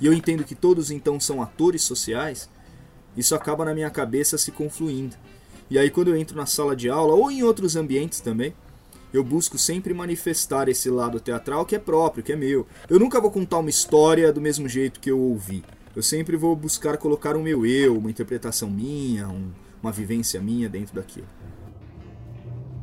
e 0.00 0.06
eu 0.06 0.12
entendo 0.12 0.42
que 0.42 0.56
todos 0.56 0.90
então 0.90 1.20
são 1.20 1.40
atores 1.40 1.82
sociais, 1.82 2.50
isso 3.16 3.36
acaba 3.36 3.64
na 3.64 3.72
minha 3.72 3.88
cabeça 3.88 4.36
se 4.36 4.50
confluindo. 4.50 5.14
E 5.70 5.78
aí 5.78 5.90
quando 5.90 6.08
eu 6.08 6.16
entro 6.16 6.36
na 6.36 6.44
sala 6.44 6.74
de 6.74 6.88
aula 6.88 7.14
ou 7.14 7.30
em 7.30 7.40
outros 7.40 7.76
ambientes 7.76 8.18
também, 8.18 8.52
eu 9.12 9.22
busco 9.22 9.56
sempre 9.56 9.94
manifestar 9.94 10.68
esse 10.68 10.90
lado 10.90 11.20
teatral 11.20 11.64
que 11.64 11.76
é 11.76 11.78
próprio, 11.78 12.24
que 12.24 12.32
é 12.32 12.36
meu. 12.36 12.66
Eu 12.90 12.98
nunca 12.98 13.20
vou 13.20 13.30
contar 13.30 13.58
uma 13.58 13.70
história 13.70 14.32
do 14.32 14.40
mesmo 14.40 14.68
jeito 14.68 14.98
que 14.98 15.10
eu 15.10 15.20
ouvi. 15.20 15.62
Eu 15.96 16.02
sempre 16.02 16.36
vou 16.36 16.54
buscar 16.54 16.98
colocar 16.98 17.34
o 17.36 17.42
meu 17.42 17.64
eu, 17.64 17.96
uma 17.96 18.10
interpretação 18.10 18.68
minha, 18.68 19.26
um, 19.28 19.50
uma 19.82 19.90
vivência 19.90 20.38
minha 20.38 20.68
dentro 20.68 20.94
daquilo. 20.94 21.26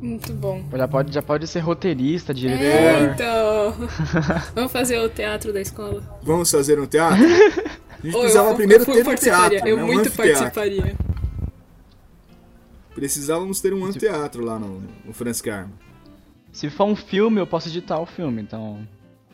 Muito 0.00 0.32
bom. 0.32 0.64
Já 0.72 0.88
pode, 0.88 1.14
já 1.14 1.22
pode 1.22 1.46
ser 1.46 1.60
roteirista, 1.60 2.34
diretor. 2.34 2.64
É, 2.64 3.04
então. 3.04 3.88
Vamos 4.52 4.72
fazer 4.72 4.98
o 4.98 5.08
teatro 5.08 5.52
da 5.52 5.60
escola. 5.60 6.02
Vamos 6.24 6.50
fazer 6.50 6.78
um 6.80 6.86
teatro? 6.86 7.22
A 8.02 8.06
gente 8.06 8.18
precisava 8.18 8.50
eu, 8.50 8.56
primeiro 8.56 8.82
eu 8.82 8.92
ter 8.92 9.08
um 9.08 9.14
teatro. 9.14 9.68
Eu 9.68 9.76
né? 9.76 9.82
um 9.82 9.86
muito 9.86 10.08
anfiteatro. 10.08 10.50
participaria. 10.52 10.96
Precisávamos 12.94 13.60
ter 13.60 13.72
um 13.72 13.84
anfiteatro 13.84 14.44
lá 14.44 14.58
no, 14.58 14.82
no 15.04 15.12
Franz 15.12 15.40
Karma. 15.40 15.72
Se 16.52 16.68
for 16.68 16.84
um 16.84 16.96
filme, 16.96 17.40
eu 17.40 17.46
posso 17.46 17.68
editar 17.68 17.98
o 17.98 18.06
filme, 18.06 18.42
então. 18.42 18.86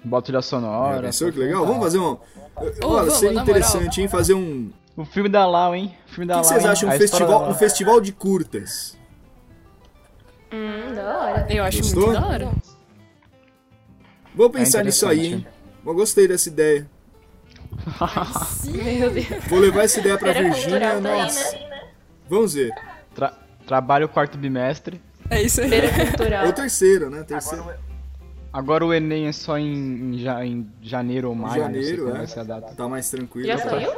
Boto 0.05 0.27
trilha 0.27 0.43
sonora. 0.43 1.03
Pensou 1.03 1.31
que 1.31 1.39
legal? 1.39 1.67
Vamos 1.67 1.83
fazer 1.83 1.99
um. 1.99 2.13
Ô, 2.13 2.19
Olha, 2.57 2.71
vamos, 3.05 3.15
seria 3.15 3.41
interessante, 3.41 4.01
hein? 4.01 4.09
Fazer 4.09 4.35
um. 4.35 4.71
O 4.97 5.05
filme 5.05 5.29
da 5.29 5.47
Lau, 5.47 5.75
hein? 5.75 5.95
O 6.09 6.11
filme 6.11 6.27
da 6.27 6.35
que, 6.37 6.41
que 6.41 6.47
Lau. 6.47 6.61
vocês 6.61 6.67
acham? 6.67 6.89
Um 6.89 6.93
festival, 6.93 7.41
um 7.43 7.45
Lau. 7.47 7.55
festival 7.55 8.01
de 8.01 8.13
curtas. 8.13 8.99
Hum, 10.53 10.95
da 10.95 11.19
hora. 11.19 11.47
Eu 11.49 11.65
acho 11.65 11.79
Gostou? 11.79 12.07
muito 12.09 12.21
da 12.21 12.27
hora. 12.27 12.51
Vou 14.35 14.51
pensar 14.51 14.81
É 14.81 14.85
nisso 14.85 15.07
aí, 15.07 15.27
hein? 15.35 15.47
Eu 15.85 15.95
gostei 15.95 16.27
dessa 16.29 16.49
ideia. 16.49 16.89
Meu 18.65 19.11
Deus. 19.11 19.27
Vou 19.49 19.59
levar 19.59 19.85
essa 19.85 20.01
ideia 20.01 20.19
pra 20.19 20.31
Era 20.31 20.43
Virgínia. 20.43 20.79
daí, 21.01 21.01
Nossa. 21.01 21.53
né? 21.57 21.89
Vamos 22.29 22.55
ver. 22.55 22.71
Tra- 23.15 23.35
Trabalho 23.67 24.09
quarto 24.09 24.37
bimestre. 24.37 25.01
É 25.29 25.41
isso 25.43 25.61
aí. 25.61 25.69
Feira 25.69 25.87
É 25.87 26.07
cultural. 26.07 26.49
o 26.49 26.53
terceiro, 26.53 27.09
né? 27.11 27.23
Terceiro. 27.23 27.63
Agora 27.63 27.79
o 28.53 28.93
Enem 28.95 29.27
é 29.29 29.33
só 29.33 29.57
em, 29.59 29.73
em 30.15 30.19
ja- 30.19 30.45
em 30.45 30.69
janeiro 30.83 31.29
ou 31.29 31.35
maio. 31.35 31.63
não 31.65 31.73
sei 31.73 31.83
Janeiro, 31.83 32.09
é. 32.09 32.13
vai 32.19 32.27
ser 32.27 32.41
a 32.41 32.45
data. 32.45 32.75
Tá 32.75 32.89
mais 32.89 33.09
tranquilo. 33.11 33.47
Já 33.47 33.59
tá? 33.59 33.71
saiu? 33.71 33.93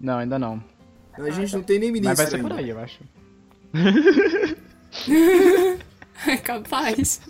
Não, 0.00 0.18
ainda 0.18 0.38
não. 0.38 0.62
A 1.14 1.30
gente 1.30 1.54
não 1.56 1.62
tem 1.62 1.78
nem 1.78 1.90
Mas 1.90 2.00
ministro 2.00 2.16
vai 2.16 2.26
ser 2.30 2.42
por 2.42 2.50
ainda. 2.52 2.62
aí, 2.62 2.68
eu 2.70 2.78
acho. 2.78 3.00
É 6.26 6.36
capaz. 6.38 7.20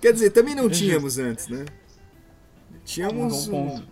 Quer 0.00 0.12
dizer, 0.12 0.30
também 0.30 0.54
não 0.54 0.68
tínhamos 0.68 1.16
antes, 1.18 1.46
né? 1.48 1.64
Tínhamos 2.84 3.46
Um 3.48 3.56
um- 3.76 3.82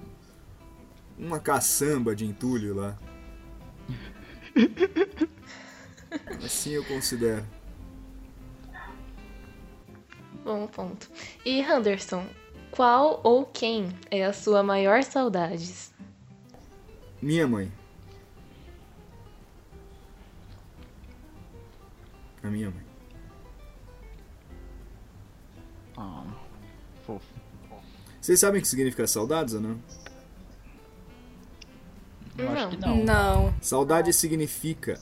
uma 1.18 1.38
caçamba 1.38 2.14
de 2.16 2.24
entulho 2.26 2.74
lá. 2.74 2.98
Assim 6.44 6.70
eu 6.72 6.84
considero. 6.84 7.44
Bom 10.44 10.66
ponto. 10.66 11.08
E 11.44 11.60
Henderson, 11.60 12.26
qual 12.70 13.20
ou 13.22 13.44
quem 13.46 13.96
é 14.10 14.24
a 14.24 14.32
sua 14.32 14.62
maior 14.62 15.02
saudades? 15.02 15.92
Minha 17.20 17.46
mãe. 17.46 17.70
A 22.42 22.48
minha 22.48 22.70
mãe. 22.70 22.84
Ah, 25.96 26.24
fofo. 27.06 27.26
Vocês 28.20 28.40
sabem 28.40 28.58
o 28.58 28.62
que 28.62 28.68
significa 28.68 29.06
saudades 29.06 29.54
ou 29.54 29.60
não? 29.60 29.80
Eu 32.36 32.50
acho 32.50 32.68
que 32.70 32.76
não. 32.76 33.04
Não. 33.04 33.54
Saudade 33.60 34.12
significa 34.12 34.98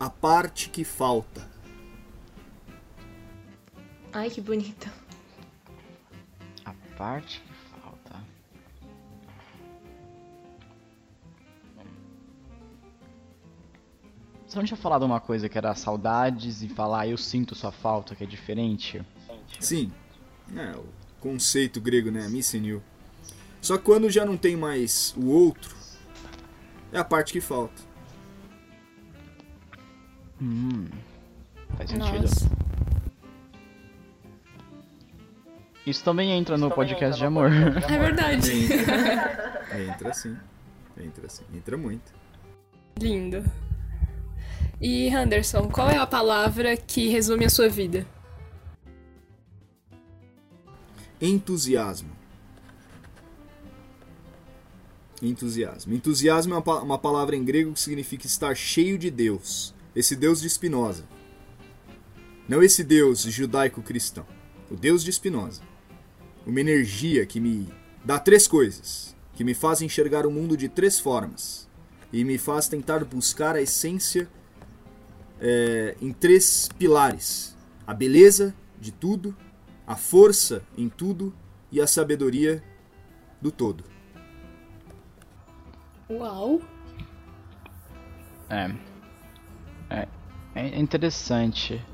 a 0.00 0.10
parte 0.10 0.70
que 0.70 0.84
falta. 0.84 1.55
Ai, 4.16 4.30
que 4.30 4.40
bonito. 4.40 4.90
A 6.64 6.72
parte 6.96 7.38
que 7.38 7.52
falta. 7.78 8.18
Você 14.46 14.56
não 14.56 14.64
tinha 14.64 14.78
falado 14.78 15.02
uma 15.02 15.20
coisa 15.20 15.50
que 15.50 15.58
era 15.58 15.74
saudades 15.74 16.62
e 16.62 16.68
falar 16.70 17.06
eu 17.06 17.18
sinto 17.18 17.54
sua 17.54 17.70
falta, 17.70 18.14
que 18.14 18.24
é 18.24 18.26
diferente? 18.26 19.04
Sim, 19.60 19.92
é 20.56 20.74
o 20.74 20.86
conceito 21.20 21.78
grego, 21.78 22.10
né? 22.10 22.26
Missing 22.26 22.64
you. 22.64 22.82
Só 23.60 23.76
que 23.76 23.84
quando 23.84 24.08
já 24.08 24.24
não 24.24 24.38
tem 24.38 24.56
mais 24.56 25.12
o 25.14 25.26
outro, 25.26 25.76
é 26.90 26.98
a 26.98 27.04
parte 27.04 27.34
que 27.34 27.40
falta. 27.42 27.82
Hum. 30.40 30.88
Faz 31.76 31.90
sentido. 31.90 32.22
Nossa. 32.22 32.65
Isso 35.86 36.02
também 36.02 36.32
entra 36.32 36.58
no 36.58 36.68
podcast 36.68 37.16
de 37.16 37.24
amor. 37.26 37.48
É 37.52 37.98
verdade. 37.98 38.50
Entra, 38.64 39.82
entra 39.84 40.12
sim. 40.12 40.36
Entra 40.98 41.28
sim. 41.28 41.44
Entra 41.54 41.76
muito. 41.76 42.12
Lindo. 42.98 43.44
E 44.80 45.06
Henderson, 45.08 45.68
qual 45.68 45.88
é 45.88 45.96
a 45.96 46.06
palavra 46.06 46.76
que 46.76 47.08
resume 47.08 47.44
a 47.44 47.50
sua 47.50 47.68
vida? 47.68 48.04
Entusiasmo. 51.20 52.10
Entusiasmo. 55.22 55.94
Entusiasmo 55.94 56.54
é 56.54 56.58
uma, 56.58 56.82
uma 56.82 56.98
palavra 56.98 57.36
em 57.36 57.44
grego 57.44 57.72
que 57.72 57.80
significa 57.80 58.26
estar 58.26 58.54
cheio 58.54 58.98
de 58.98 59.10
Deus. 59.10 59.74
Esse 59.94 60.14
Deus 60.16 60.40
de 60.42 60.50
Spinoza. 60.50 61.04
Não 62.48 62.62
esse 62.62 62.84
Deus 62.84 63.22
judaico-cristão. 63.22 64.26
O 64.70 64.74
Deus 64.74 65.02
de 65.02 65.12
Spinoza. 65.12 65.62
Uma 66.46 66.60
energia 66.60 67.26
que 67.26 67.40
me 67.40 67.68
dá 68.04 68.18
três 68.18 68.46
coisas. 68.46 69.14
Que 69.34 69.44
me 69.44 69.52
faz 69.52 69.82
enxergar 69.82 70.26
o 70.26 70.30
mundo 70.30 70.56
de 70.56 70.68
três 70.68 70.98
formas. 70.98 71.68
E 72.12 72.24
me 72.24 72.38
faz 72.38 72.68
tentar 72.68 73.04
buscar 73.04 73.56
a 73.56 73.60
essência 73.60 74.28
é, 75.40 75.96
em 76.00 76.12
três 76.12 76.68
pilares: 76.78 77.56
a 77.86 77.92
beleza 77.92 78.54
de 78.80 78.92
tudo, 78.92 79.36
a 79.86 79.96
força 79.96 80.62
em 80.78 80.88
tudo 80.88 81.34
e 81.70 81.80
a 81.80 81.86
sabedoria 81.86 82.62
do 83.42 83.50
todo. 83.50 83.84
Uau. 86.08 86.60
É. 88.48 88.70
É, 89.90 90.08
é 90.54 90.78
interessante. 90.78 91.84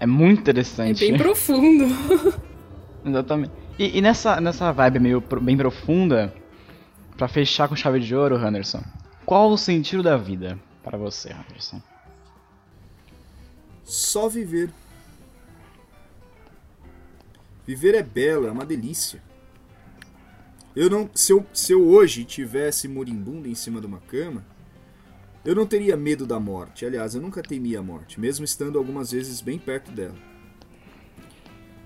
É 0.00 0.06
muito 0.06 0.38
É 0.38 0.40
interessante. 0.40 0.98
bem 0.98 1.16
profundo. 1.16 1.84
Exatamente. 3.04 3.52
E, 3.78 3.98
e 3.98 4.00
nessa, 4.00 4.40
nessa 4.40 4.70
vibe 4.72 4.98
meio 4.98 5.20
bem 5.40 5.56
profunda, 5.56 6.32
pra 7.16 7.26
fechar 7.28 7.68
com 7.68 7.76
chave 7.76 8.00
de 8.00 8.14
ouro, 8.14 8.36
Henderson, 8.36 8.82
qual 9.24 9.50
o 9.50 9.56
sentido 9.56 10.02
da 10.02 10.16
vida 10.16 10.58
para 10.82 10.98
você, 10.98 11.30
Henderson? 11.30 11.80
Só 13.82 14.28
viver. 14.28 14.70
Viver 17.66 17.94
é 17.94 18.02
belo, 18.02 18.46
é 18.46 18.50
uma 18.50 18.66
delícia. 18.66 19.22
Eu 20.74 20.90
não, 20.90 21.08
se 21.14 21.32
eu, 21.32 21.46
se 21.52 21.72
eu 21.72 21.86
hoje 21.86 22.24
tivesse 22.24 22.88
moribundo 22.88 23.48
em 23.48 23.54
cima 23.54 23.80
de 23.80 23.86
uma 23.86 24.00
cama, 24.00 24.44
eu 25.44 25.54
não 25.54 25.66
teria 25.66 25.96
medo 25.96 26.26
da 26.26 26.40
morte. 26.40 26.84
Aliás, 26.84 27.14
eu 27.14 27.20
nunca 27.20 27.42
temi 27.42 27.76
a 27.76 27.82
morte, 27.82 28.18
mesmo 28.18 28.44
estando 28.44 28.78
algumas 28.78 29.12
vezes 29.12 29.40
bem 29.40 29.58
perto 29.58 29.90
dela. 29.90 30.16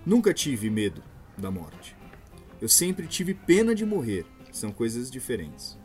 Nunca 0.05 0.33
tive 0.33 0.71
medo 0.71 1.03
da 1.37 1.51
morte. 1.51 1.97
Eu 2.61 2.69
sempre 2.69 3.07
tive 3.07 3.35
pena 3.35 3.75
de 3.75 3.85
morrer. 3.85 4.25
São 4.51 4.73
coisas 4.73 5.11
diferentes. 5.11 5.79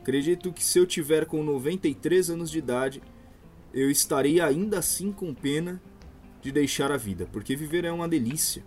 Acredito 0.00 0.52
que 0.52 0.64
se 0.64 0.78
eu 0.78 0.86
tiver 0.86 1.26
com 1.26 1.42
93 1.42 2.30
anos 2.30 2.50
de 2.50 2.58
idade, 2.58 3.02
eu 3.72 3.90
estaria 3.90 4.44
ainda 4.44 4.78
assim 4.78 5.12
com 5.12 5.34
pena 5.34 5.80
de 6.40 6.50
deixar 6.50 6.90
a 6.90 6.96
vida, 6.96 7.28
porque 7.30 7.54
viver 7.54 7.84
é 7.84 7.92
uma 7.92 8.08
delícia. 8.08 8.64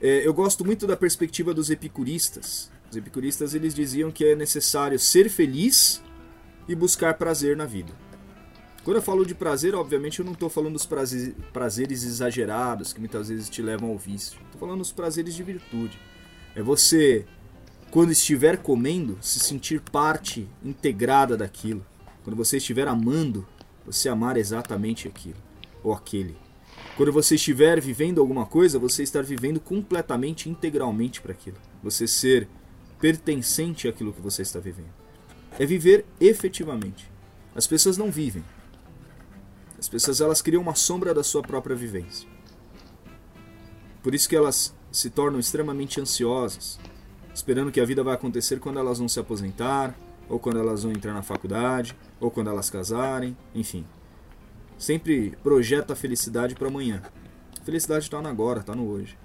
É, 0.00 0.26
eu 0.26 0.34
gosto 0.34 0.64
muito 0.64 0.86
da 0.86 0.96
perspectiva 0.96 1.54
dos 1.54 1.70
epicuristas. 1.70 2.70
Os 2.90 2.96
epicuristas 2.96 3.54
eles 3.54 3.74
diziam 3.74 4.10
que 4.10 4.24
é 4.24 4.34
necessário 4.34 4.98
ser 4.98 5.28
feliz 5.28 6.02
e 6.68 6.74
buscar 6.74 7.14
prazer 7.14 7.56
na 7.56 7.64
vida. 7.64 7.92
Quando 8.88 8.96
eu 8.96 9.02
falo 9.02 9.26
de 9.26 9.34
prazer, 9.34 9.74
obviamente 9.74 10.18
eu 10.18 10.24
não 10.24 10.32
estou 10.32 10.48
falando 10.48 10.72
dos 10.72 10.86
praze- 10.86 11.34
prazeres 11.52 12.04
exagerados 12.04 12.90
que 12.90 12.98
muitas 12.98 13.28
vezes 13.28 13.50
te 13.50 13.60
levam 13.60 13.90
ao 13.90 13.98
vício. 13.98 14.40
Estou 14.46 14.58
falando 14.58 14.78
dos 14.78 14.90
prazeres 14.90 15.34
de 15.34 15.42
virtude. 15.42 16.00
É 16.56 16.62
você, 16.62 17.26
quando 17.90 18.12
estiver 18.12 18.56
comendo, 18.56 19.18
se 19.20 19.40
sentir 19.40 19.82
parte 19.82 20.48
integrada 20.64 21.36
daquilo. 21.36 21.84
Quando 22.24 22.34
você 22.34 22.56
estiver 22.56 22.88
amando, 22.88 23.46
você 23.84 24.08
amar 24.08 24.38
exatamente 24.38 25.06
aquilo 25.06 25.36
ou 25.84 25.92
aquele. 25.92 26.34
Quando 26.96 27.12
você 27.12 27.34
estiver 27.34 27.78
vivendo 27.82 28.22
alguma 28.22 28.46
coisa, 28.46 28.78
você 28.78 29.02
estar 29.02 29.22
vivendo 29.22 29.60
completamente, 29.60 30.48
integralmente 30.48 31.20
para 31.20 31.32
aquilo. 31.32 31.58
Você 31.82 32.08
ser 32.08 32.48
pertencente 32.98 33.86
àquilo 33.86 34.14
que 34.14 34.22
você 34.22 34.40
está 34.40 34.58
vivendo. 34.58 34.94
É 35.58 35.66
viver 35.66 36.06
efetivamente. 36.18 37.06
As 37.54 37.66
pessoas 37.66 37.98
não 37.98 38.10
vivem. 38.10 38.42
As 39.78 39.88
pessoas 39.88 40.20
elas 40.20 40.42
criam 40.42 40.62
uma 40.62 40.74
sombra 40.74 41.14
da 41.14 41.22
sua 41.22 41.42
própria 41.42 41.76
vivência. 41.76 42.28
Por 44.02 44.14
isso 44.14 44.28
que 44.28 44.36
elas 44.36 44.74
se 44.90 45.10
tornam 45.10 45.38
extremamente 45.38 46.00
ansiosas, 46.00 46.78
esperando 47.32 47.70
que 47.70 47.80
a 47.80 47.84
vida 47.84 48.02
vai 48.02 48.14
acontecer 48.14 48.58
quando 48.58 48.78
elas 48.78 48.98
vão 48.98 49.08
se 49.08 49.20
aposentar, 49.20 49.94
ou 50.28 50.38
quando 50.38 50.58
elas 50.58 50.82
vão 50.82 50.92
entrar 50.92 51.14
na 51.14 51.22
faculdade, 51.22 51.96
ou 52.20 52.30
quando 52.30 52.50
elas 52.50 52.68
casarem, 52.68 53.36
enfim. 53.54 53.86
Sempre 54.76 55.36
projeta 55.42 55.92
a 55.92 55.96
felicidade 55.96 56.54
para 56.54 56.68
amanhã. 56.68 57.02
A 57.60 57.64
felicidade 57.64 58.04
está 58.04 58.20
no 58.20 58.28
agora, 58.28 58.60
está 58.60 58.74
no 58.74 58.88
hoje. 58.88 59.18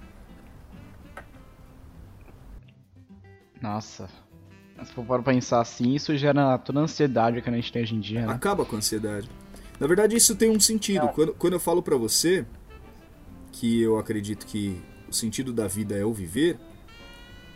Nossa. 3.60 4.08
Se 4.84 4.92
for 4.92 5.04
para 5.06 5.22
pensar 5.22 5.60
assim, 5.60 5.94
isso 5.94 6.16
gera 6.16 6.58
toda 6.58 6.80
a 6.80 6.82
ansiedade 6.82 7.40
que 7.40 7.48
a 7.48 7.52
gente 7.52 7.72
tem 7.72 7.82
hoje 7.82 7.94
em 7.94 8.00
dia, 8.00 8.26
né? 8.26 8.32
Acaba 8.32 8.64
com 8.64 8.74
a 8.74 8.78
ansiedade. 8.78 9.30
Na 9.78 9.86
verdade, 9.86 10.16
isso 10.16 10.36
tem 10.36 10.50
um 10.50 10.60
sentido. 10.60 11.08
Quando, 11.08 11.34
quando 11.34 11.52
eu 11.54 11.60
falo 11.60 11.82
para 11.82 11.96
você 11.96 12.46
que 13.52 13.80
eu 13.80 13.98
acredito 13.98 14.46
que 14.46 14.80
o 15.08 15.12
sentido 15.12 15.52
da 15.52 15.66
vida 15.66 15.96
é 15.96 16.04
o 16.04 16.12
viver, 16.12 16.58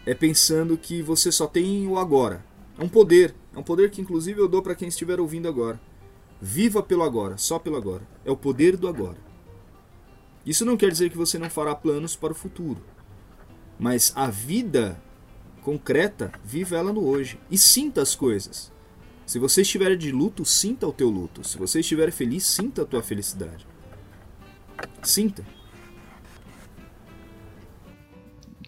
é 0.04 0.14
pensando 0.14 0.76
que 0.76 1.02
você 1.02 1.30
só 1.30 1.46
tem 1.46 1.86
o 1.86 1.98
agora. 1.98 2.44
É 2.78 2.82
um 2.82 2.88
poder. 2.88 3.34
É 3.54 3.58
um 3.58 3.62
poder 3.62 3.90
que, 3.90 4.00
inclusive, 4.00 4.40
eu 4.40 4.48
dou 4.48 4.62
para 4.62 4.74
quem 4.74 4.88
estiver 4.88 5.20
ouvindo 5.20 5.48
agora. 5.48 5.80
Viva 6.40 6.82
pelo 6.82 7.02
agora, 7.02 7.36
só 7.36 7.58
pelo 7.58 7.76
agora. 7.76 8.06
É 8.24 8.30
o 8.30 8.36
poder 8.36 8.76
do 8.76 8.88
agora. 8.88 9.18
Isso 10.46 10.64
não 10.64 10.76
quer 10.76 10.90
dizer 10.90 11.10
que 11.10 11.16
você 11.16 11.38
não 11.38 11.50
fará 11.50 11.74
planos 11.74 12.16
para 12.16 12.32
o 12.32 12.36
futuro. 12.36 12.82
Mas 13.78 14.12
a 14.16 14.28
vida 14.28 15.00
concreta, 15.62 16.32
viva 16.44 16.76
ela 16.76 16.92
no 16.92 17.04
hoje. 17.04 17.38
E 17.50 17.58
sinta 17.58 18.00
as 18.00 18.14
coisas. 18.14 18.72
Se 19.28 19.38
você 19.38 19.60
estiver 19.60 19.94
de 19.94 20.10
luto, 20.10 20.42
sinta 20.42 20.86
o 20.86 20.92
teu 20.92 21.10
luto. 21.10 21.46
Se 21.46 21.58
você 21.58 21.80
estiver 21.80 22.10
feliz, 22.10 22.46
sinta 22.46 22.80
a 22.80 22.86
tua 22.86 23.02
felicidade. 23.02 23.66
Sinta. 25.02 25.44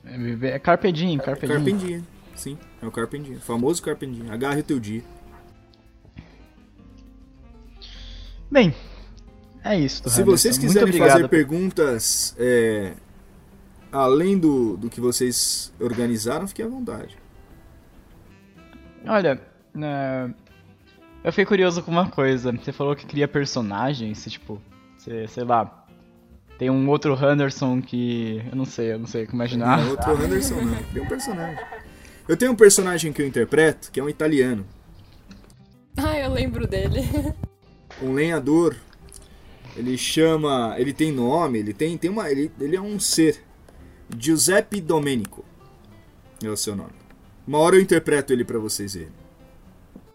É 0.04 0.48
É 0.48 0.58
carpe 0.58 0.92
diem, 0.92 1.16
carpe 1.16 1.46
diem. 1.46 1.56
Carpe 1.56 1.72
diem. 1.72 2.06
Sim, 2.36 2.58
é 2.82 2.86
o 2.86 2.90
Carpe 2.90 3.18
diem. 3.18 3.38
O 3.38 3.40
famoso 3.40 3.82
Carpe 3.82 4.06
diem. 4.06 4.30
Agarre 4.30 4.60
o 4.60 4.62
teu 4.62 4.78
dia. 4.78 5.02
Bem, 8.50 8.74
é 9.64 9.78
isso. 9.78 10.06
Se 10.10 10.22
vocês 10.22 10.58
quiserem 10.58 10.88
obrigado 10.88 11.10
fazer 11.10 11.28
perguntas 11.28 12.36
é, 12.38 12.92
além 13.90 14.38
do, 14.38 14.76
do 14.76 14.90
que 14.90 15.00
vocês 15.00 15.72
organizaram, 15.80 16.46
fiquem 16.46 16.66
à 16.66 16.68
vontade. 16.68 17.16
Olha, 19.06 19.40
eu 21.22 21.32
fiquei 21.32 21.44
curioso 21.44 21.82
com 21.82 21.90
uma 21.90 22.08
coisa. 22.08 22.52
Você 22.52 22.72
falou 22.72 22.96
que 22.96 23.06
cria 23.06 23.28
personagens, 23.28 24.24
tipo, 24.24 24.60
você, 24.96 25.26
sei 25.28 25.44
lá, 25.44 25.80
tem 26.60 26.68
um 26.68 26.90
outro 26.90 27.14
Henderson 27.14 27.80
que 27.80 28.42
eu 28.50 28.54
não 28.54 28.66
sei, 28.66 28.92
eu 28.92 28.98
não 28.98 29.06
sei 29.06 29.24
como 29.24 29.36
imaginar. 29.36 29.78
Não, 29.78 29.92
outro 29.92 30.12
Anderson 30.12 30.60
não. 30.60 30.82
Tem 30.92 31.02
um 31.02 31.08
personagem. 31.08 31.64
Eu 32.28 32.36
tenho 32.36 32.52
um 32.52 32.54
personagem 32.54 33.12
que 33.14 33.22
eu 33.22 33.26
interpreto, 33.26 33.90
que 33.90 33.98
é 33.98 34.04
um 34.04 34.10
italiano. 34.10 34.66
Ah, 35.96 36.18
eu 36.18 36.30
lembro 36.30 36.66
dele. 36.66 37.00
um 38.02 38.12
lenhador. 38.12 38.76
Ele 39.74 39.96
chama. 39.96 40.74
Ele 40.76 40.92
tem 40.92 41.10
nome, 41.10 41.58
ele 41.58 41.72
tem. 41.72 41.96
tem 41.96 42.10
uma, 42.10 42.30
ele, 42.30 42.52
ele 42.60 42.76
é 42.76 42.80
um 42.80 43.00
ser. 43.00 43.42
Giuseppe 44.18 44.82
Domenico. 44.82 45.42
É 46.44 46.48
o 46.48 46.58
seu 46.58 46.76
nome. 46.76 46.92
Uma 47.46 47.58
hora 47.58 47.76
eu 47.76 47.80
interpreto 47.80 48.34
ele 48.34 48.44
pra 48.44 48.58
vocês 48.58 48.92
verem. 48.92 49.19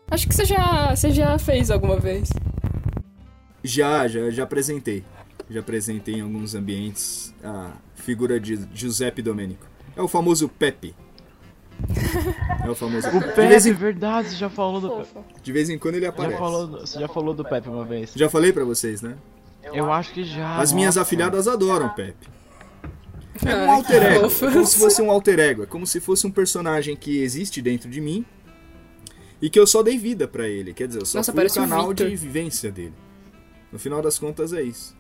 Acho 0.10 0.28
que 0.28 0.36
você 0.36 0.46
já, 0.46 0.96
você 0.96 1.12
já 1.12 1.38
fez 1.40 1.72
alguma 1.72 2.00
vez. 2.00 2.30
Já, 3.64 4.08
já, 4.08 4.30
já 4.30 4.44
apresentei. 4.44 5.04
Já 5.50 5.60
apresentei 5.60 6.16
em 6.16 6.22
alguns 6.22 6.56
ambientes 6.56 7.34
a 7.44 7.72
figura 7.96 8.40
de 8.40 8.60
Giuseppe 8.74 9.22
Domenico. 9.22 9.66
É 9.96 10.02
o 10.02 10.08
famoso 10.08 10.48
Pepe. 10.50 10.96
É 12.64 12.70
o 12.70 12.76
famoso 12.76 13.08
O 13.10 13.12
Pepe. 13.12 13.26
De 13.28 13.34
Pepe, 13.34 13.48
vez, 13.48 13.66
em, 13.66 13.74
verdade, 13.74 14.30
você 14.30 14.36
já 14.36 14.50
falou 14.50 14.80
do 14.82 14.90
Pepe. 14.92 15.26
De 15.44 15.52
vez 15.52 15.70
em 15.70 15.78
quando 15.78 15.96
ele 15.96 16.06
Já 16.06 16.10
aparece. 16.10 16.38
falou 16.38 16.68
do- 16.68 16.80
você 16.82 17.00
já 17.00 17.08
falou 17.08 17.34
do 17.34 17.44
Pepe 17.44 17.70
uma 17.70 17.84
vez. 17.86 18.14
Já 18.16 18.30
falei 18.30 18.54
pra 18.54 18.64
vocês, 18.64 19.02
né? 19.02 19.16
Eu 19.74 19.92
acho 19.92 20.14
que 20.14 20.24
já. 20.24 20.58
As 20.58 20.72
minhas 20.72 20.96
nossa. 20.96 21.02
afilhadas 21.08 21.48
adoram 21.48 21.90
Pepe. 21.90 22.28
É 23.46 23.56
um 23.56 23.72
alter 23.72 24.02
ego. 24.04 24.26
É 24.28 24.52
como 24.52 24.66
se 24.66 24.78
fosse 24.78 25.02
um 25.02 25.12
alter 25.12 25.40
ego. 25.40 25.64
É 25.64 25.66
como 25.66 25.86
se 25.86 26.00
fosse 26.00 26.26
um 26.26 26.32
personagem 26.32 26.96
que 26.96 27.18
existe 27.22 27.62
dentro 27.62 27.90
de 27.90 28.00
mim 28.00 28.24
e 29.46 29.50
que 29.50 29.60
eu 29.60 29.68
só 29.68 29.84
dei 29.84 29.96
vida 29.96 30.28
pra 30.28 30.48
ele. 30.48 30.74
Quer 30.74 30.88
dizer, 30.88 31.02
eu 31.02 31.06
só 31.06 31.20
Nossa, 31.20 31.32
fui 31.32 31.46
o 31.46 31.54
canal 31.54 31.94
de 31.94 32.04
Victor. 32.04 32.20
vivência 32.20 32.72
dele. 32.72 32.96
No 33.72 33.78
final 33.78 34.02
das 34.02 34.18
contas 34.18 34.52
é 34.54 34.64
isso. 34.64 34.98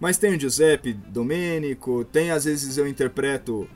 Mas 0.00 0.18
tem 0.18 0.34
o 0.34 0.40
Giuseppe 0.40 0.92
Domenico, 0.92 2.04
tem 2.04 2.32
às 2.32 2.44
vezes 2.44 2.76
eu 2.76 2.88
interpreto 2.88 3.68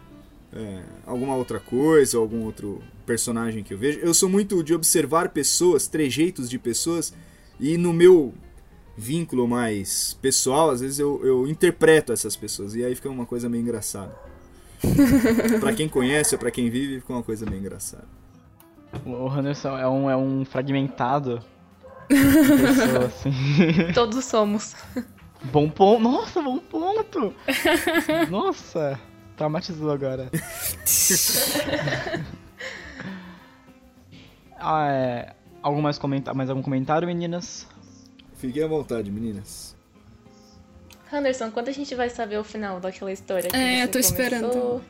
é, 0.52 0.82
alguma 1.06 1.36
outra 1.36 1.60
coisa, 1.60 2.18
algum 2.18 2.42
outro 2.42 2.82
personagem 3.06 3.62
que 3.62 3.74
eu 3.74 3.78
vejo. 3.78 4.00
Eu 4.00 4.12
sou 4.12 4.28
muito 4.28 4.60
de 4.64 4.74
observar 4.74 5.28
pessoas, 5.28 5.86
trejeitos 5.86 6.50
de 6.50 6.58
pessoas, 6.58 7.14
e 7.60 7.78
no 7.78 7.92
meu 7.92 8.34
vínculo 8.98 9.46
mais 9.46 10.18
pessoal, 10.20 10.70
às 10.70 10.80
vezes 10.80 10.98
eu, 10.98 11.24
eu 11.24 11.46
interpreto 11.46 12.12
essas 12.12 12.34
pessoas, 12.34 12.74
e 12.74 12.84
aí 12.84 12.96
fica 12.96 13.08
uma 13.08 13.24
coisa 13.24 13.48
meio 13.48 13.62
engraçada. 13.62 14.12
pra 15.60 15.72
quem 15.72 15.88
conhece 15.88 16.34
ou 16.34 16.40
pra 16.40 16.50
quem 16.50 16.68
vive, 16.68 16.98
fica 16.98 17.12
uma 17.12 17.22
coisa 17.22 17.46
meio 17.46 17.60
engraçada. 17.60 18.21
O 19.06 19.28
Henderson 19.28 19.78
é 19.78 19.88
um, 19.88 20.10
é 20.10 20.16
um 20.16 20.44
fragmentado. 20.44 21.42
pessoa, 22.08 23.06
assim. 23.06 23.32
Todos 23.94 24.24
somos. 24.24 24.74
Bom 25.44 25.68
ponto. 25.68 26.02
Nossa, 26.02 26.40
bom 26.40 26.58
ponto! 26.58 27.34
Nossa, 28.30 29.00
traumatizou 29.36 29.90
agora. 29.90 30.30
ah, 34.56 34.88
é, 34.88 35.34
algum 35.60 35.80
mais, 35.82 35.98
comenta 35.98 36.32
mais 36.32 36.48
algum 36.48 36.62
comentário, 36.62 37.08
meninas? 37.08 37.66
Fiquem 38.34 38.62
à 38.62 38.68
vontade, 38.68 39.10
meninas. 39.10 39.74
Anderson, 41.12 41.50
quando 41.50 41.68
a 41.68 41.72
gente 41.72 41.94
vai 41.94 42.08
saber 42.08 42.38
o 42.38 42.44
final 42.44 42.80
daquela 42.80 43.12
história 43.12 43.50
que 43.50 43.56
É, 43.56 43.78
você 43.78 43.84
eu 43.84 43.90
tô 43.90 43.98
esperando. 43.98 44.82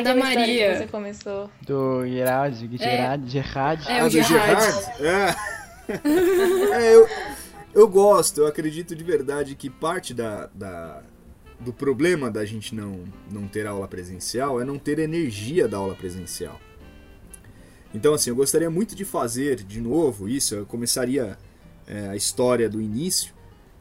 A 0.00 0.02
da 0.02 0.14
Maria. 0.14 0.76
você 0.78 0.86
começou. 0.86 1.50
Do 1.62 2.06
Gerard, 2.06 2.76
Gerard, 2.76 3.30
Gerard. 3.30 3.88
É, 3.88 4.00
Ah, 4.00 4.04
o 4.06 4.08
do 4.08 4.10
Gerard. 4.10 4.62
Gerard? 4.98 5.02
É. 5.04 5.60
É, 6.72 6.94
eu, 6.94 7.08
Eu 7.74 7.88
gosto, 7.88 8.40
eu 8.42 8.46
acredito 8.46 8.94
de 8.94 9.02
verdade 9.02 9.54
que 9.56 9.68
parte 9.68 10.14
da, 10.14 10.48
da, 10.54 11.02
do 11.58 11.72
problema 11.72 12.30
da 12.30 12.44
gente 12.44 12.74
não, 12.74 13.04
não 13.30 13.46
ter 13.48 13.66
aula 13.66 13.86
presencial 13.88 14.60
é 14.60 14.64
não 14.64 14.78
ter 14.78 14.98
energia 15.00 15.66
da 15.68 15.76
aula 15.78 15.94
presencial. 15.94 16.60
Então, 17.92 18.14
assim, 18.14 18.30
eu 18.30 18.36
gostaria 18.36 18.70
muito 18.70 18.94
de 18.94 19.04
fazer 19.04 19.56
de 19.64 19.80
novo 19.80 20.28
isso. 20.28 20.54
Eu 20.54 20.64
começaria 20.66 21.36
é, 21.88 22.08
a 22.08 22.16
história 22.16 22.68
do 22.68 22.80
início, 22.80 23.34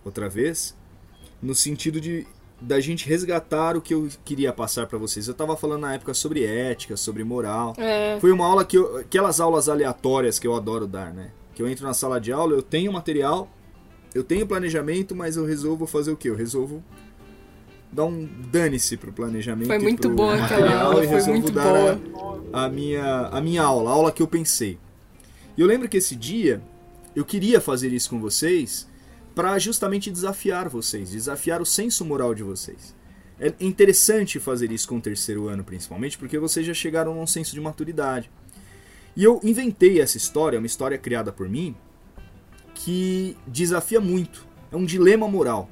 outra 0.03 0.27
vez, 0.27 0.75
no 1.41 1.53
sentido 1.53 2.01
de 2.01 2.25
da 2.61 2.79
gente 2.79 3.07
resgatar 3.07 3.77
o 3.77 3.81
que 3.81 3.93
eu 3.93 4.09
queria 4.25 4.51
passar 4.51 4.85
para 4.87 4.97
vocês. 4.97 5.27
Eu 5.27 5.31
estava 5.31 5.55
falando 5.55 5.81
na 5.81 5.93
época 5.93 6.13
sobre 6.13 6.43
ética, 6.43 6.97
sobre 6.97 7.23
moral. 7.23 7.73
É. 7.77 8.17
Foi 8.19 8.31
uma 8.31 8.45
aula 8.45 8.65
que 8.65 8.77
eu, 8.77 8.97
aquelas 8.97 9.39
aulas 9.39 9.69
aleatórias 9.69 10.37
que 10.37 10.45
eu 10.45 10.55
adoro 10.55 10.85
dar, 10.85 11.13
né? 11.13 11.31
Que 11.55 11.61
eu 11.61 11.67
entro 11.67 11.85
na 11.85 11.93
sala 11.93 12.19
de 12.19 12.31
aula, 12.31 12.53
eu 12.53 12.61
tenho 12.61 12.91
material, 12.91 13.49
eu 14.13 14.23
tenho 14.23 14.45
planejamento, 14.45 15.15
mas 15.15 15.37
eu 15.37 15.45
resolvo 15.45 15.85
fazer 15.85 16.11
o 16.11 16.17
quê? 16.17 16.29
Eu 16.29 16.35
resolvo 16.35 16.83
dar 17.91 18.05
um 18.05 18.27
dane-se 18.51 18.97
pro 18.97 19.11
planejamento. 19.11 19.67
Foi 19.67 19.79
muito 19.79 20.09
boa 20.09 20.35
aquela 20.35 20.81
aula, 20.81 21.03
e 21.03 21.07
foi 21.07 21.23
muito 21.31 21.51
dar 21.51 21.63
boa. 21.63 22.01
A, 22.53 22.65
a 22.65 22.69
minha 22.69 23.27
a 23.27 23.41
minha 23.41 23.63
aula, 23.63 23.89
a 23.89 23.93
aula 23.93 24.11
que 24.11 24.21
eu 24.21 24.27
pensei. 24.27 24.77
E 25.57 25.61
eu 25.61 25.67
lembro 25.67 25.87
que 25.89 25.97
esse 25.97 26.15
dia 26.15 26.61
eu 27.15 27.25
queria 27.25 27.59
fazer 27.59 27.91
isso 27.91 28.09
com 28.09 28.19
vocês 28.19 28.87
para 29.35 29.57
justamente 29.59 30.11
desafiar 30.11 30.69
vocês, 30.69 31.11
desafiar 31.11 31.61
o 31.61 31.65
senso 31.65 32.03
moral 32.03 32.33
de 32.33 32.43
vocês. 32.43 32.95
É 33.39 33.53
interessante 33.59 34.39
fazer 34.39 34.71
isso 34.71 34.87
com 34.87 34.97
o 34.97 35.01
terceiro 35.01 35.47
ano, 35.47 35.63
principalmente, 35.63 36.17
porque 36.17 36.37
vocês 36.37 36.65
já 36.65 36.73
chegaram 36.73 37.15
num 37.15 37.25
senso 37.25 37.53
de 37.53 37.61
maturidade. 37.61 38.29
E 39.15 39.23
eu 39.23 39.39
inventei 39.43 40.01
essa 40.01 40.17
história, 40.17 40.59
uma 40.59 40.65
história 40.65 40.97
criada 40.97 41.31
por 41.31 41.47
mim, 41.47 41.75
que 42.73 43.37
desafia 43.47 44.01
muito. 44.01 44.45
É 44.71 44.75
um 44.75 44.85
dilema 44.85 45.27
moral. 45.27 45.69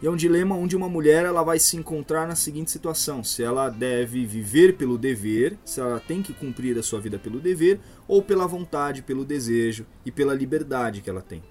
E 0.00 0.06
é 0.06 0.10
um 0.10 0.16
dilema 0.16 0.54
onde 0.54 0.76
uma 0.76 0.88
mulher 0.88 1.24
ela 1.24 1.42
vai 1.42 1.58
se 1.58 1.76
encontrar 1.76 2.26
na 2.26 2.36
seguinte 2.36 2.70
situação: 2.70 3.24
se 3.24 3.42
ela 3.42 3.68
deve 3.68 4.24
viver 4.24 4.76
pelo 4.76 4.96
dever, 4.96 5.58
se 5.64 5.80
ela 5.80 5.98
tem 5.98 6.22
que 6.22 6.32
cumprir 6.32 6.78
a 6.78 6.82
sua 6.82 7.00
vida 7.00 7.18
pelo 7.18 7.40
dever, 7.40 7.80
ou 8.06 8.22
pela 8.22 8.46
vontade, 8.46 9.02
pelo 9.02 9.24
desejo 9.24 9.86
e 10.04 10.12
pela 10.12 10.34
liberdade 10.34 11.00
que 11.00 11.10
ela 11.10 11.22
tem. 11.22 11.42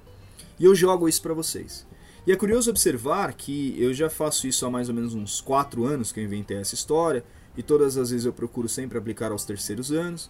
E 0.59 0.65
eu 0.65 0.73
jogo 0.75 1.07
isso 1.07 1.21
para 1.21 1.33
vocês. 1.33 1.85
E 2.25 2.31
é 2.31 2.35
curioso 2.35 2.69
observar 2.69 3.33
que 3.33 3.75
eu 3.81 3.93
já 3.93 4.09
faço 4.09 4.47
isso 4.47 4.65
há 4.65 4.69
mais 4.69 4.89
ou 4.89 4.95
menos 4.95 5.15
uns 5.15 5.39
4 5.39 5.85
anos 5.85 6.11
que 6.11 6.19
eu 6.19 6.23
inventei 6.23 6.57
essa 6.57 6.75
história, 6.75 7.23
e 7.55 7.63
todas 7.63 7.97
as 7.97 8.11
vezes 8.11 8.25
eu 8.25 8.33
procuro 8.33 8.67
sempre 8.67 8.97
aplicar 8.97 9.31
aos 9.31 9.45
terceiros 9.45 9.91
anos. 9.91 10.29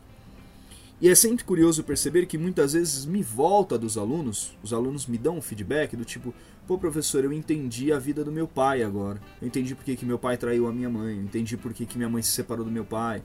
E 1.00 1.10
é 1.10 1.14
sempre 1.14 1.44
curioso 1.44 1.84
perceber 1.84 2.26
que 2.26 2.38
muitas 2.38 2.74
vezes 2.74 3.06
me 3.06 3.22
volta 3.22 3.78
dos 3.78 3.98
alunos, 3.98 4.56
os 4.64 4.74
alunos 4.74 5.06
me 5.06 5.18
dão 5.18 5.38
um 5.38 5.42
feedback 5.42 5.96
do 5.96 6.04
tipo, 6.04 6.34
pô 6.66 6.78
professor, 6.78 7.24
eu 7.24 7.32
entendi 7.32 7.92
a 7.92 8.00
vida 8.00 8.24
do 8.24 8.32
meu 8.32 8.48
pai 8.48 8.82
agora. 8.82 9.22
Eu 9.40 9.48
entendi 9.48 9.76
porque 9.76 9.96
que 9.96 10.06
meu 10.06 10.18
pai 10.18 10.38
traiu 10.38 10.68
a 10.68 10.72
minha 10.72 10.90
mãe, 10.90 11.16
eu 11.16 11.24
entendi 11.24 11.56
porque 11.56 11.86
que 11.86 11.98
minha 11.98 12.10
mãe 12.10 12.24
se 12.24 12.32
separou 12.32 12.66
do 12.66 12.72
meu 12.72 12.84
pai. 12.84 13.22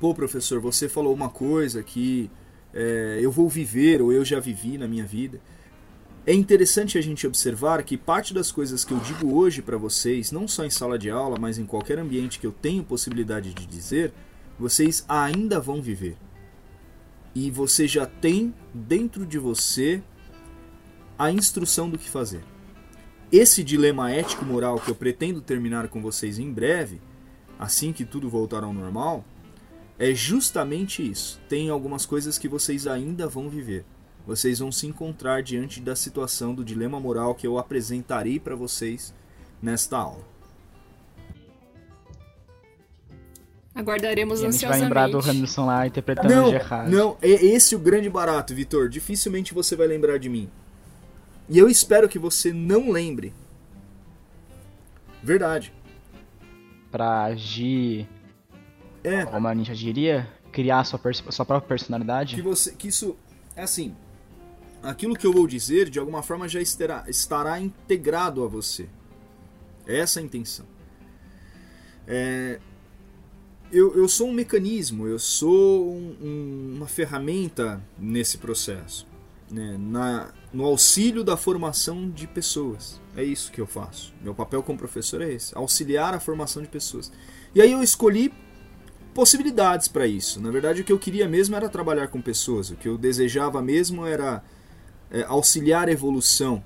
Pô 0.00 0.14
professor, 0.14 0.58
você 0.58 0.88
falou 0.88 1.12
uma 1.12 1.28
coisa 1.28 1.82
que 1.82 2.30
é, 2.72 3.18
eu 3.20 3.30
vou 3.30 3.48
viver 3.48 4.00
ou 4.00 4.10
eu 4.10 4.24
já 4.24 4.40
vivi 4.40 4.78
na 4.78 4.88
minha 4.88 5.04
vida. 5.04 5.38
É 6.24 6.32
interessante 6.32 6.96
a 6.96 7.00
gente 7.00 7.26
observar 7.26 7.82
que 7.82 7.96
parte 7.96 8.32
das 8.32 8.52
coisas 8.52 8.84
que 8.84 8.92
eu 8.92 8.98
digo 9.00 9.34
hoje 9.34 9.60
para 9.60 9.76
vocês, 9.76 10.30
não 10.30 10.46
só 10.46 10.64
em 10.64 10.70
sala 10.70 10.96
de 10.96 11.10
aula, 11.10 11.36
mas 11.36 11.58
em 11.58 11.66
qualquer 11.66 11.98
ambiente 11.98 12.38
que 12.38 12.46
eu 12.46 12.52
tenho 12.52 12.84
possibilidade 12.84 13.52
de 13.52 13.66
dizer, 13.66 14.12
vocês 14.56 15.04
ainda 15.08 15.58
vão 15.58 15.82
viver. 15.82 16.16
E 17.34 17.50
você 17.50 17.88
já 17.88 18.06
tem 18.06 18.54
dentro 18.72 19.26
de 19.26 19.36
você 19.36 20.00
a 21.18 21.32
instrução 21.32 21.90
do 21.90 21.98
que 21.98 22.08
fazer. 22.08 22.44
Esse 23.32 23.64
dilema 23.64 24.12
ético-moral 24.12 24.78
que 24.78 24.92
eu 24.92 24.94
pretendo 24.94 25.40
terminar 25.40 25.88
com 25.88 26.00
vocês 26.00 26.38
em 26.38 26.52
breve, 26.52 27.00
assim 27.58 27.92
que 27.92 28.04
tudo 28.04 28.30
voltar 28.30 28.62
ao 28.62 28.72
normal, 28.72 29.24
é 29.98 30.14
justamente 30.14 31.02
isso. 31.02 31.40
Tem 31.48 31.68
algumas 31.68 32.06
coisas 32.06 32.38
que 32.38 32.46
vocês 32.46 32.86
ainda 32.86 33.26
vão 33.26 33.48
viver. 33.48 33.84
Vocês 34.26 34.60
vão 34.60 34.70
se 34.70 34.86
encontrar 34.86 35.42
diante 35.42 35.80
da 35.80 35.96
situação 35.96 36.54
do 36.54 36.64
dilema 36.64 37.00
moral 37.00 37.34
que 37.34 37.46
eu 37.46 37.58
apresentarei 37.58 38.38
para 38.38 38.54
vocês 38.54 39.12
nesta 39.60 39.98
aula. 39.98 40.24
Aguardaremos 43.74 44.40
E 44.40 44.46
a 44.46 44.50
gente 44.50 44.60
vai 44.66 44.78
ansiosamente. 44.78 44.82
lembrar 44.84 45.08
do 45.08 45.18
Hamilton 45.30 45.66
lá 45.66 45.86
interpretando 45.86 46.28
Não, 46.34 46.46
o 46.48 46.50
Gerard. 46.50 46.90
não, 46.90 47.16
é 47.22 47.28
esse 47.30 47.74
o 47.74 47.78
grande 47.78 48.08
barato, 48.10 48.54
Vitor. 48.54 48.88
Dificilmente 48.88 49.54
você 49.54 49.74
vai 49.74 49.86
lembrar 49.86 50.18
de 50.18 50.28
mim. 50.28 50.48
E 51.48 51.58
eu 51.58 51.68
espero 51.68 52.08
que 52.08 52.18
você 52.18 52.52
não 52.52 52.90
lembre. 52.90 53.32
Verdade. 55.22 55.72
Pra 56.90 57.24
agir 57.24 58.06
É, 59.02 59.24
como 59.24 59.48
a 59.48 59.54
ninja 59.54 59.74
diria, 59.74 60.28
criar 60.52 60.84
sua, 60.84 61.00
sua 61.30 61.44
própria 61.46 61.68
personalidade. 61.68 62.34
que 62.36 62.42
você 62.42 62.72
que 62.72 62.88
isso 62.88 63.16
é 63.56 63.62
assim 63.62 63.94
aquilo 64.82 65.14
que 65.16 65.26
eu 65.26 65.32
vou 65.32 65.46
dizer 65.46 65.88
de 65.88 65.98
alguma 65.98 66.22
forma 66.22 66.48
já 66.48 66.60
estará, 66.60 67.04
estará 67.08 67.60
integrado 67.60 68.42
a 68.44 68.48
você. 68.48 68.88
Essa 69.86 70.20
é 70.20 70.22
a 70.22 70.26
intenção. 70.26 70.66
É, 72.06 72.58
eu, 73.70 73.96
eu 73.96 74.08
sou 74.08 74.28
um 74.28 74.32
mecanismo 74.32 75.06
eu 75.06 75.18
sou 75.18 75.88
um- 75.94 76.16
um- 76.20 76.72
uma 76.76 76.86
ferramenta 76.88 77.80
nesse 77.96 78.38
processo 78.38 79.06
né, 79.50 79.76
na, 79.78 80.32
no 80.52 80.64
auxílio 80.64 81.22
da 81.22 81.36
formação 81.36 82.10
de 82.10 82.26
pessoas. 82.26 83.00
É 83.14 83.22
isso 83.22 83.52
que 83.52 83.60
eu 83.60 83.66
faço. 83.66 84.12
Meu 84.22 84.34
papel 84.34 84.62
como 84.62 84.78
professor 84.78 85.20
é 85.20 85.30
esse 85.32 85.56
auxiliar 85.56 86.14
a 86.14 86.18
formação 86.20 86.62
de 86.62 86.68
pessoas. 86.68 87.12
E 87.54 87.60
aí 87.60 87.70
eu 87.70 87.82
escolhi 87.82 88.32
possibilidades 89.14 89.88
para 89.88 90.06
isso. 90.06 90.40
Na 90.40 90.50
verdade, 90.50 90.80
o 90.80 90.84
que 90.84 90.92
eu 90.92 90.98
queria 90.98 91.28
mesmo 91.28 91.54
era 91.54 91.68
trabalhar 91.68 92.08
com 92.08 92.18
pessoas. 92.20 92.70
O 92.70 92.76
que 92.76 92.88
eu 92.88 92.96
desejava 92.96 93.60
mesmo 93.60 94.06
era 94.06 94.42
é, 95.12 95.22
auxiliar 95.28 95.88
a 95.88 95.92
evolução 95.92 96.64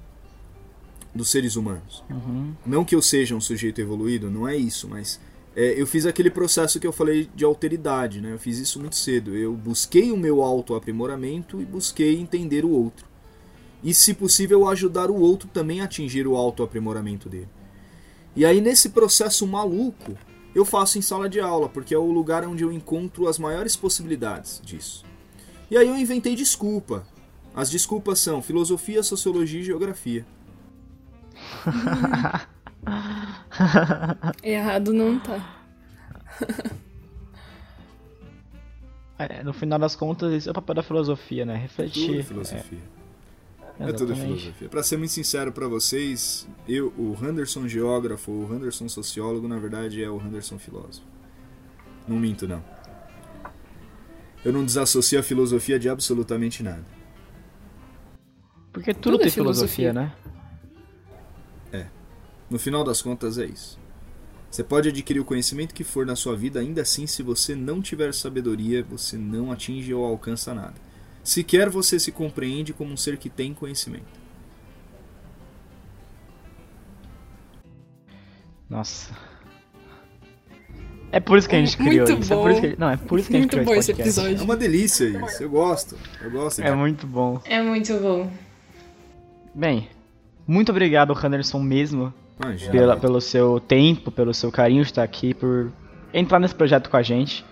dos 1.15 1.31
seres 1.31 1.57
humanos. 1.57 2.03
Uhum. 2.09 2.55
Não 2.65 2.85
que 2.85 2.95
eu 2.95 3.03
seja 3.03 3.35
um 3.35 3.41
sujeito 3.41 3.81
evoluído, 3.81 4.31
não 4.31 4.47
é 4.47 4.57
isso, 4.57 4.89
mas 4.89 5.21
é, 5.57 5.81
eu 5.81 5.87
fiz 5.87 6.07
aquele 6.07 6.31
processo 6.31 6.79
que 6.79 6.87
eu 6.87 6.93
falei 6.93 7.29
de 7.35 7.45
alteridade, 7.45 8.21
né? 8.21 8.33
Eu 8.33 8.39
fiz 8.39 8.59
isso 8.59 8.79
muito 8.79 8.95
cedo. 8.95 9.35
Eu 9.35 9.55
busquei 9.55 10.13
o 10.13 10.17
meu 10.17 10.43
autoaprimoramento 10.43 11.61
e 11.61 11.65
busquei 11.65 12.21
entender 12.21 12.65
o 12.65 12.71
outro. 12.71 13.07
E, 13.83 13.93
se 13.95 14.15
possível, 14.15 14.69
ajudar 14.69 15.11
o 15.11 15.19
outro 15.19 15.49
também 15.49 15.81
a 15.81 15.85
atingir 15.85 16.27
o 16.27 16.37
autoaprimoramento 16.37 17.29
dele. 17.29 17.49
E 18.35 18.45
aí, 18.45 18.61
nesse 18.61 18.91
processo 18.91 19.47
maluco, 19.47 20.17
eu 20.55 20.65
faço 20.65 20.99
em 20.99 21.03
sala 21.03 21.29
de 21.29 21.41
aula, 21.41 21.69
porque 21.69 21.95
é 21.95 21.99
o 21.99 22.11
lugar 22.13 22.47
onde 22.47 22.63
eu 22.63 22.73
encontro 22.73 23.27
as 23.27 23.39
maiores 23.39 23.77
possibilidades 23.77 24.61
disso. 24.63 25.05
E 25.71 25.77
aí 25.77 25.89
eu 25.89 25.97
inventei 25.97 26.35
desculpa. 26.35 27.07
As 27.57 27.71
desculpas 27.71 28.19
são 28.19 28.43
filosofia, 28.43 29.03
sociologia 29.03 29.61
e 29.61 29.65
geografia. 29.65 30.27
Errado 34.43 34.93
não 34.93 35.19
tá. 35.19 35.57
É, 39.19 39.43
no 39.43 39.55
final 39.55 39.79
das 39.79 39.97
contas, 39.97 40.31
esse 40.31 40.47
é 40.47 40.51
o 40.51 40.55
papel 40.55 40.75
da 40.75 40.83
filosofia, 40.83 41.47
né? 41.47 41.57
Refletir. 41.57 42.07
Tudo 42.07 42.23
filosofia. 42.23 42.79
É, 43.81 43.85
É 43.89 43.93
tudo 43.95 44.15
filosofia. 44.15 44.69
Pra 44.69 44.83
ser 44.83 44.99
muito 44.99 45.11
sincero 45.11 45.51
pra 45.53 45.67
vocês, 45.67 46.47
eu, 46.69 46.93
o 46.99 47.17
Henderson 47.23 47.67
geógrafo, 47.67 48.31
o 48.31 48.55
Henderson 48.55 48.91
sociólogo, 48.91 49.49
na 49.49 49.59
verdade 49.59 50.05
é 50.05 50.11
o 50.11 50.21
Henderson 50.21 50.59
filósofo. 50.59 51.07
Não 52.07 52.19
minto, 52.19 52.47
não. 52.47 52.63
Eu 54.45 54.53
não 54.53 54.67
desassocio 54.67 55.19
a 55.19 55.23
filosofia 55.23 55.79
de 55.79 55.89
absolutamente 55.89 56.63
nada. 56.63 56.85
Porque 58.77 58.93
tudo, 58.93 59.13
Tudo 59.13 59.21
é 59.23 59.25
tem 59.25 59.31
filosofia, 59.31 59.91
filosofia. 59.91 59.93
né? 59.93 60.13
No 62.49 62.59
final 62.59 62.85
das 62.85 63.01
contas, 63.03 63.39
é 63.39 63.47
isso. 63.47 63.79
Você 64.51 64.63
pode 64.63 64.89
adquirir 64.91 65.19
o 65.19 65.25
conhecimento 65.25 65.75
que 65.75 65.83
for 65.83 66.05
na 66.07 66.15
sua 66.15 66.37
vida, 66.37 66.61
ainda 66.61 66.83
assim, 66.83 67.07
se 67.07 67.23
você 67.23 67.55
não 67.55 67.81
tiver 67.81 68.13
sabedoria, 68.15 68.85
você 68.85 69.17
não 69.17 69.51
atinge 69.51 69.93
ou 69.93 70.05
alcança 70.05 70.55
nada. 70.55 70.75
Sequer 71.25 71.69
você 71.71 71.99
se 71.99 72.13
compreende 72.13 72.73
como 72.73 72.93
um 72.93 72.97
ser 72.97 73.17
que 73.17 73.29
tem 73.29 73.53
conhecimento. 73.53 74.05
Nossa. 78.71 79.13
É 81.11 81.19
por 81.19 81.39
isso 81.39 81.49
que 81.49 81.57
a 81.57 81.59
gente 81.59 81.77
criou 81.77 82.07
Muito 82.07 82.23
isso. 82.23 82.33
É 82.33 82.37
por 82.37 82.51
isso 82.51 82.61
bom. 82.61 82.69
que... 82.69 82.81
Não, 82.81 82.91
é 82.91 82.97
por 82.97 83.19
isso 83.19 83.29
que 83.29 83.37
a 83.37 83.41
gente 83.41 83.53
Muito 83.57 83.65
criou 83.65 83.75
bom 83.75 83.81
esse 83.81 83.93
podcast. 83.93 84.21
É 84.21 84.23
episódio. 84.23 84.45
uma 84.45 84.57
delícia 84.57 85.05
isso. 85.05 85.43
Eu 85.43 85.51
gosto. 85.51 85.97
Eu 86.23 86.31
gosto. 86.31 86.61
É 86.63 86.73
muito 86.75 87.07
bom. 87.07 87.41
É 87.45 87.61
muito 87.63 87.93
bom. 87.99 88.31
Bem, 89.57 89.89
muito 90.47 90.71
obrigado, 90.71 91.15
Henderson, 91.15 91.59
mesmo, 91.59 92.13
Imagina. 92.39 92.71
pela, 92.71 92.97
pelo 92.99 93.21
seu 93.23 93.59
tempo, 93.59 94.11
pelo 94.11 94.35
seu 94.35 94.53
carinho 94.53 94.83
de 94.83 94.91
estar 94.91 95.03
aqui, 95.03 95.33
por 95.33 95.73
entrar 96.13 96.39
nesse 96.39 96.55
projeto 96.55 96.91
com 96.91 96.97
a 96.99 97.03
gente. 97.03 97.43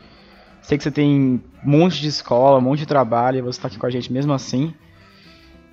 Sei 0.60 0.76
que 0.76 0.84
você 0.84 0.90
tem 0.90 1.10
um 1.10 1.40
monte 1.64 2.02
de 2.02 2.08
escola, 2.08 2.58
um 2.58 2.60
monte 2.60 2.80
de 2.80 2.86
trabalho, 2.86 3.38
e 3.38 3.40
você 3.40 3.58
está 3.58 3.68
aqui 3.68 3.78
com 3.78 3.86
a 3.86 3.90
gente 3.90 4.12
mesmo 4.12 4.34
assim. 4.34 4.74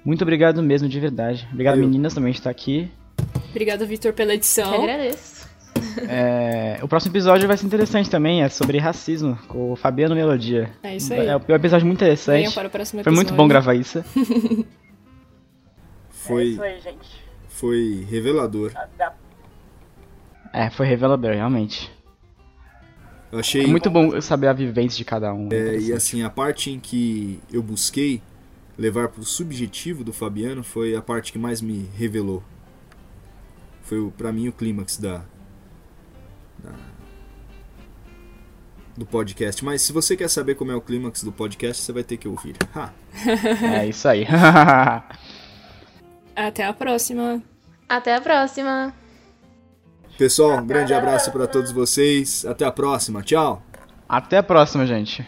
Muito 0.05 0.21
obrigado 0.21 0.63
mesmo, 0.63 0.87
de 0.87 0.99
verdade. 1.01 1.45
Obrigado, 1.51 1.77
Eu. 1.77 1.83
meninas, 1.83 2.13
também 2.13 2.31
de 2.31 2.39
estar 2.39 2.49
aqui. 2.49 2.89
Obrigada, 3.49 3.85
Vitor, 3.85 4.13
pela 4.13 4.33
edição. 4.33 4.73
agradeço. 4.73 5.49
É, 6.07 6.79
o 6.81 6.87
próximo 6.87 7.11
episódio 7.11 7.45
vai 7.45 7.57
ser 7.57 7.65
interessante 7.65 8.09
também, 8.09 8.41
é 8.41 8.47
sobre 8.47 8.77
racismo, 8.77 9.37
com 9.49 9.73
o 9.73 9.75
Fabiano 9.75 10.15
Melodia. 10.15 10.69
É 10.81 10.95
isso 10.95 11.13
aí. 11.13 11.27
É 11.27 11.35
um 11.35 11.55
episódio 11.55 11.85
muito 11.85 11.99
interessante. 11.99 12.37
Venham 12.37 12.53
para 12.53 12.67
o 12.69 12.71
próximo 12.71 13.03
Foi 13.03 13.11
muito 13.11 13.33
bom 13.33 13.49
gravar 13.49 13.73
isso. 13.73 14.01
Foi, 16.27 16.57
aí, 16.61 16.79
gente. 16.81 17.23
foi 17.49 18.05
revelador. 18.09 18.71
É, 20.53 20.69
foi 20.69 20.85
revelador, 20.85 21.31
realmente. 21.33 21.91
Eu 23.31 23.39
achei. 23.39 23.63
É 23.63 23.67
muito 23.67 23.89
bom 23.89 24.19
saber 24.21 24.47
a 24.47 24.53
vivência 24.53 24.97
de 24.97 25.05
cada 25.05 25.33
um. 25.33 25.47
É, 25.51 25.55
e 25.55 25.57
interessante. 25.59 25.93
assim, 25.93 26.23
a 26.23 26.29
parte 26.29 26.69
em 26.69 26.79
que 26.79 27.39
eu 27.51 27.63
busquei 27.63 28.21
levar 28.77 29.07
pro 29.09 29.23
subjetivo 29.23 30.03
do 30.03 30.11
Fabiano 30.11 30.63
foi 30.63 30.95
a 30.95 31.01
parte 31.01 31.31
que 31.31 31.39
mais 31.39 31.61
me 31.61 31.89
revelou. 31.95 32.43
Foi 33.83 33.99
o- 33.99 34.11
pra 34.11 34.31
mim 34.31 34.47
o 34.47 34.51
clímax 34.51 34.97
da, 34.97 35.19
da- 36.59 36.75
do 38.97 39.05
podcast. 39.05 39.63
Mas 39.63 39.81
se 39.81 39.93
você 39.93 40.15
quer 40.17 40.29
saber 40.29 40.55
como 40.55 40.71
é 40.71 40.75
o 40.75 40.81
clímax 40.81 41.23
do 41.23 41.31
podcast, 41.31 41.81
você 41.83 41.91
vai 41.93 42.03
ter 42.03 42.17
que 42.17 42.27
ouvir. 42.27 42.55
Ha! 42.75 42.91
É 43.79 43.87
isso 43.87 44.07
aí. 44.07 44.25
Até 46.35 46.65
a 46.65 46.73
próxima. 46.73 47.41
Até 47.87 48.15
a 48.15 48.21
próxima. 48.21 48.93
Pessoal, 50.17 50.59
um 50.59 50.65
grande 50.65 50.93
abraço 50.93 51.31
pra 51.31 51.47
todos 51.47 51.71
vocês. 51.71 52.45
Até 52.45 52.65
a 52.65 52.71
próxima. 52.71 53.21
Tchau. 53.21 53.61
Até 54.07 54.37
a 54.37 54.43
próxima, 54.43 54.85
gente. 54.85 55.27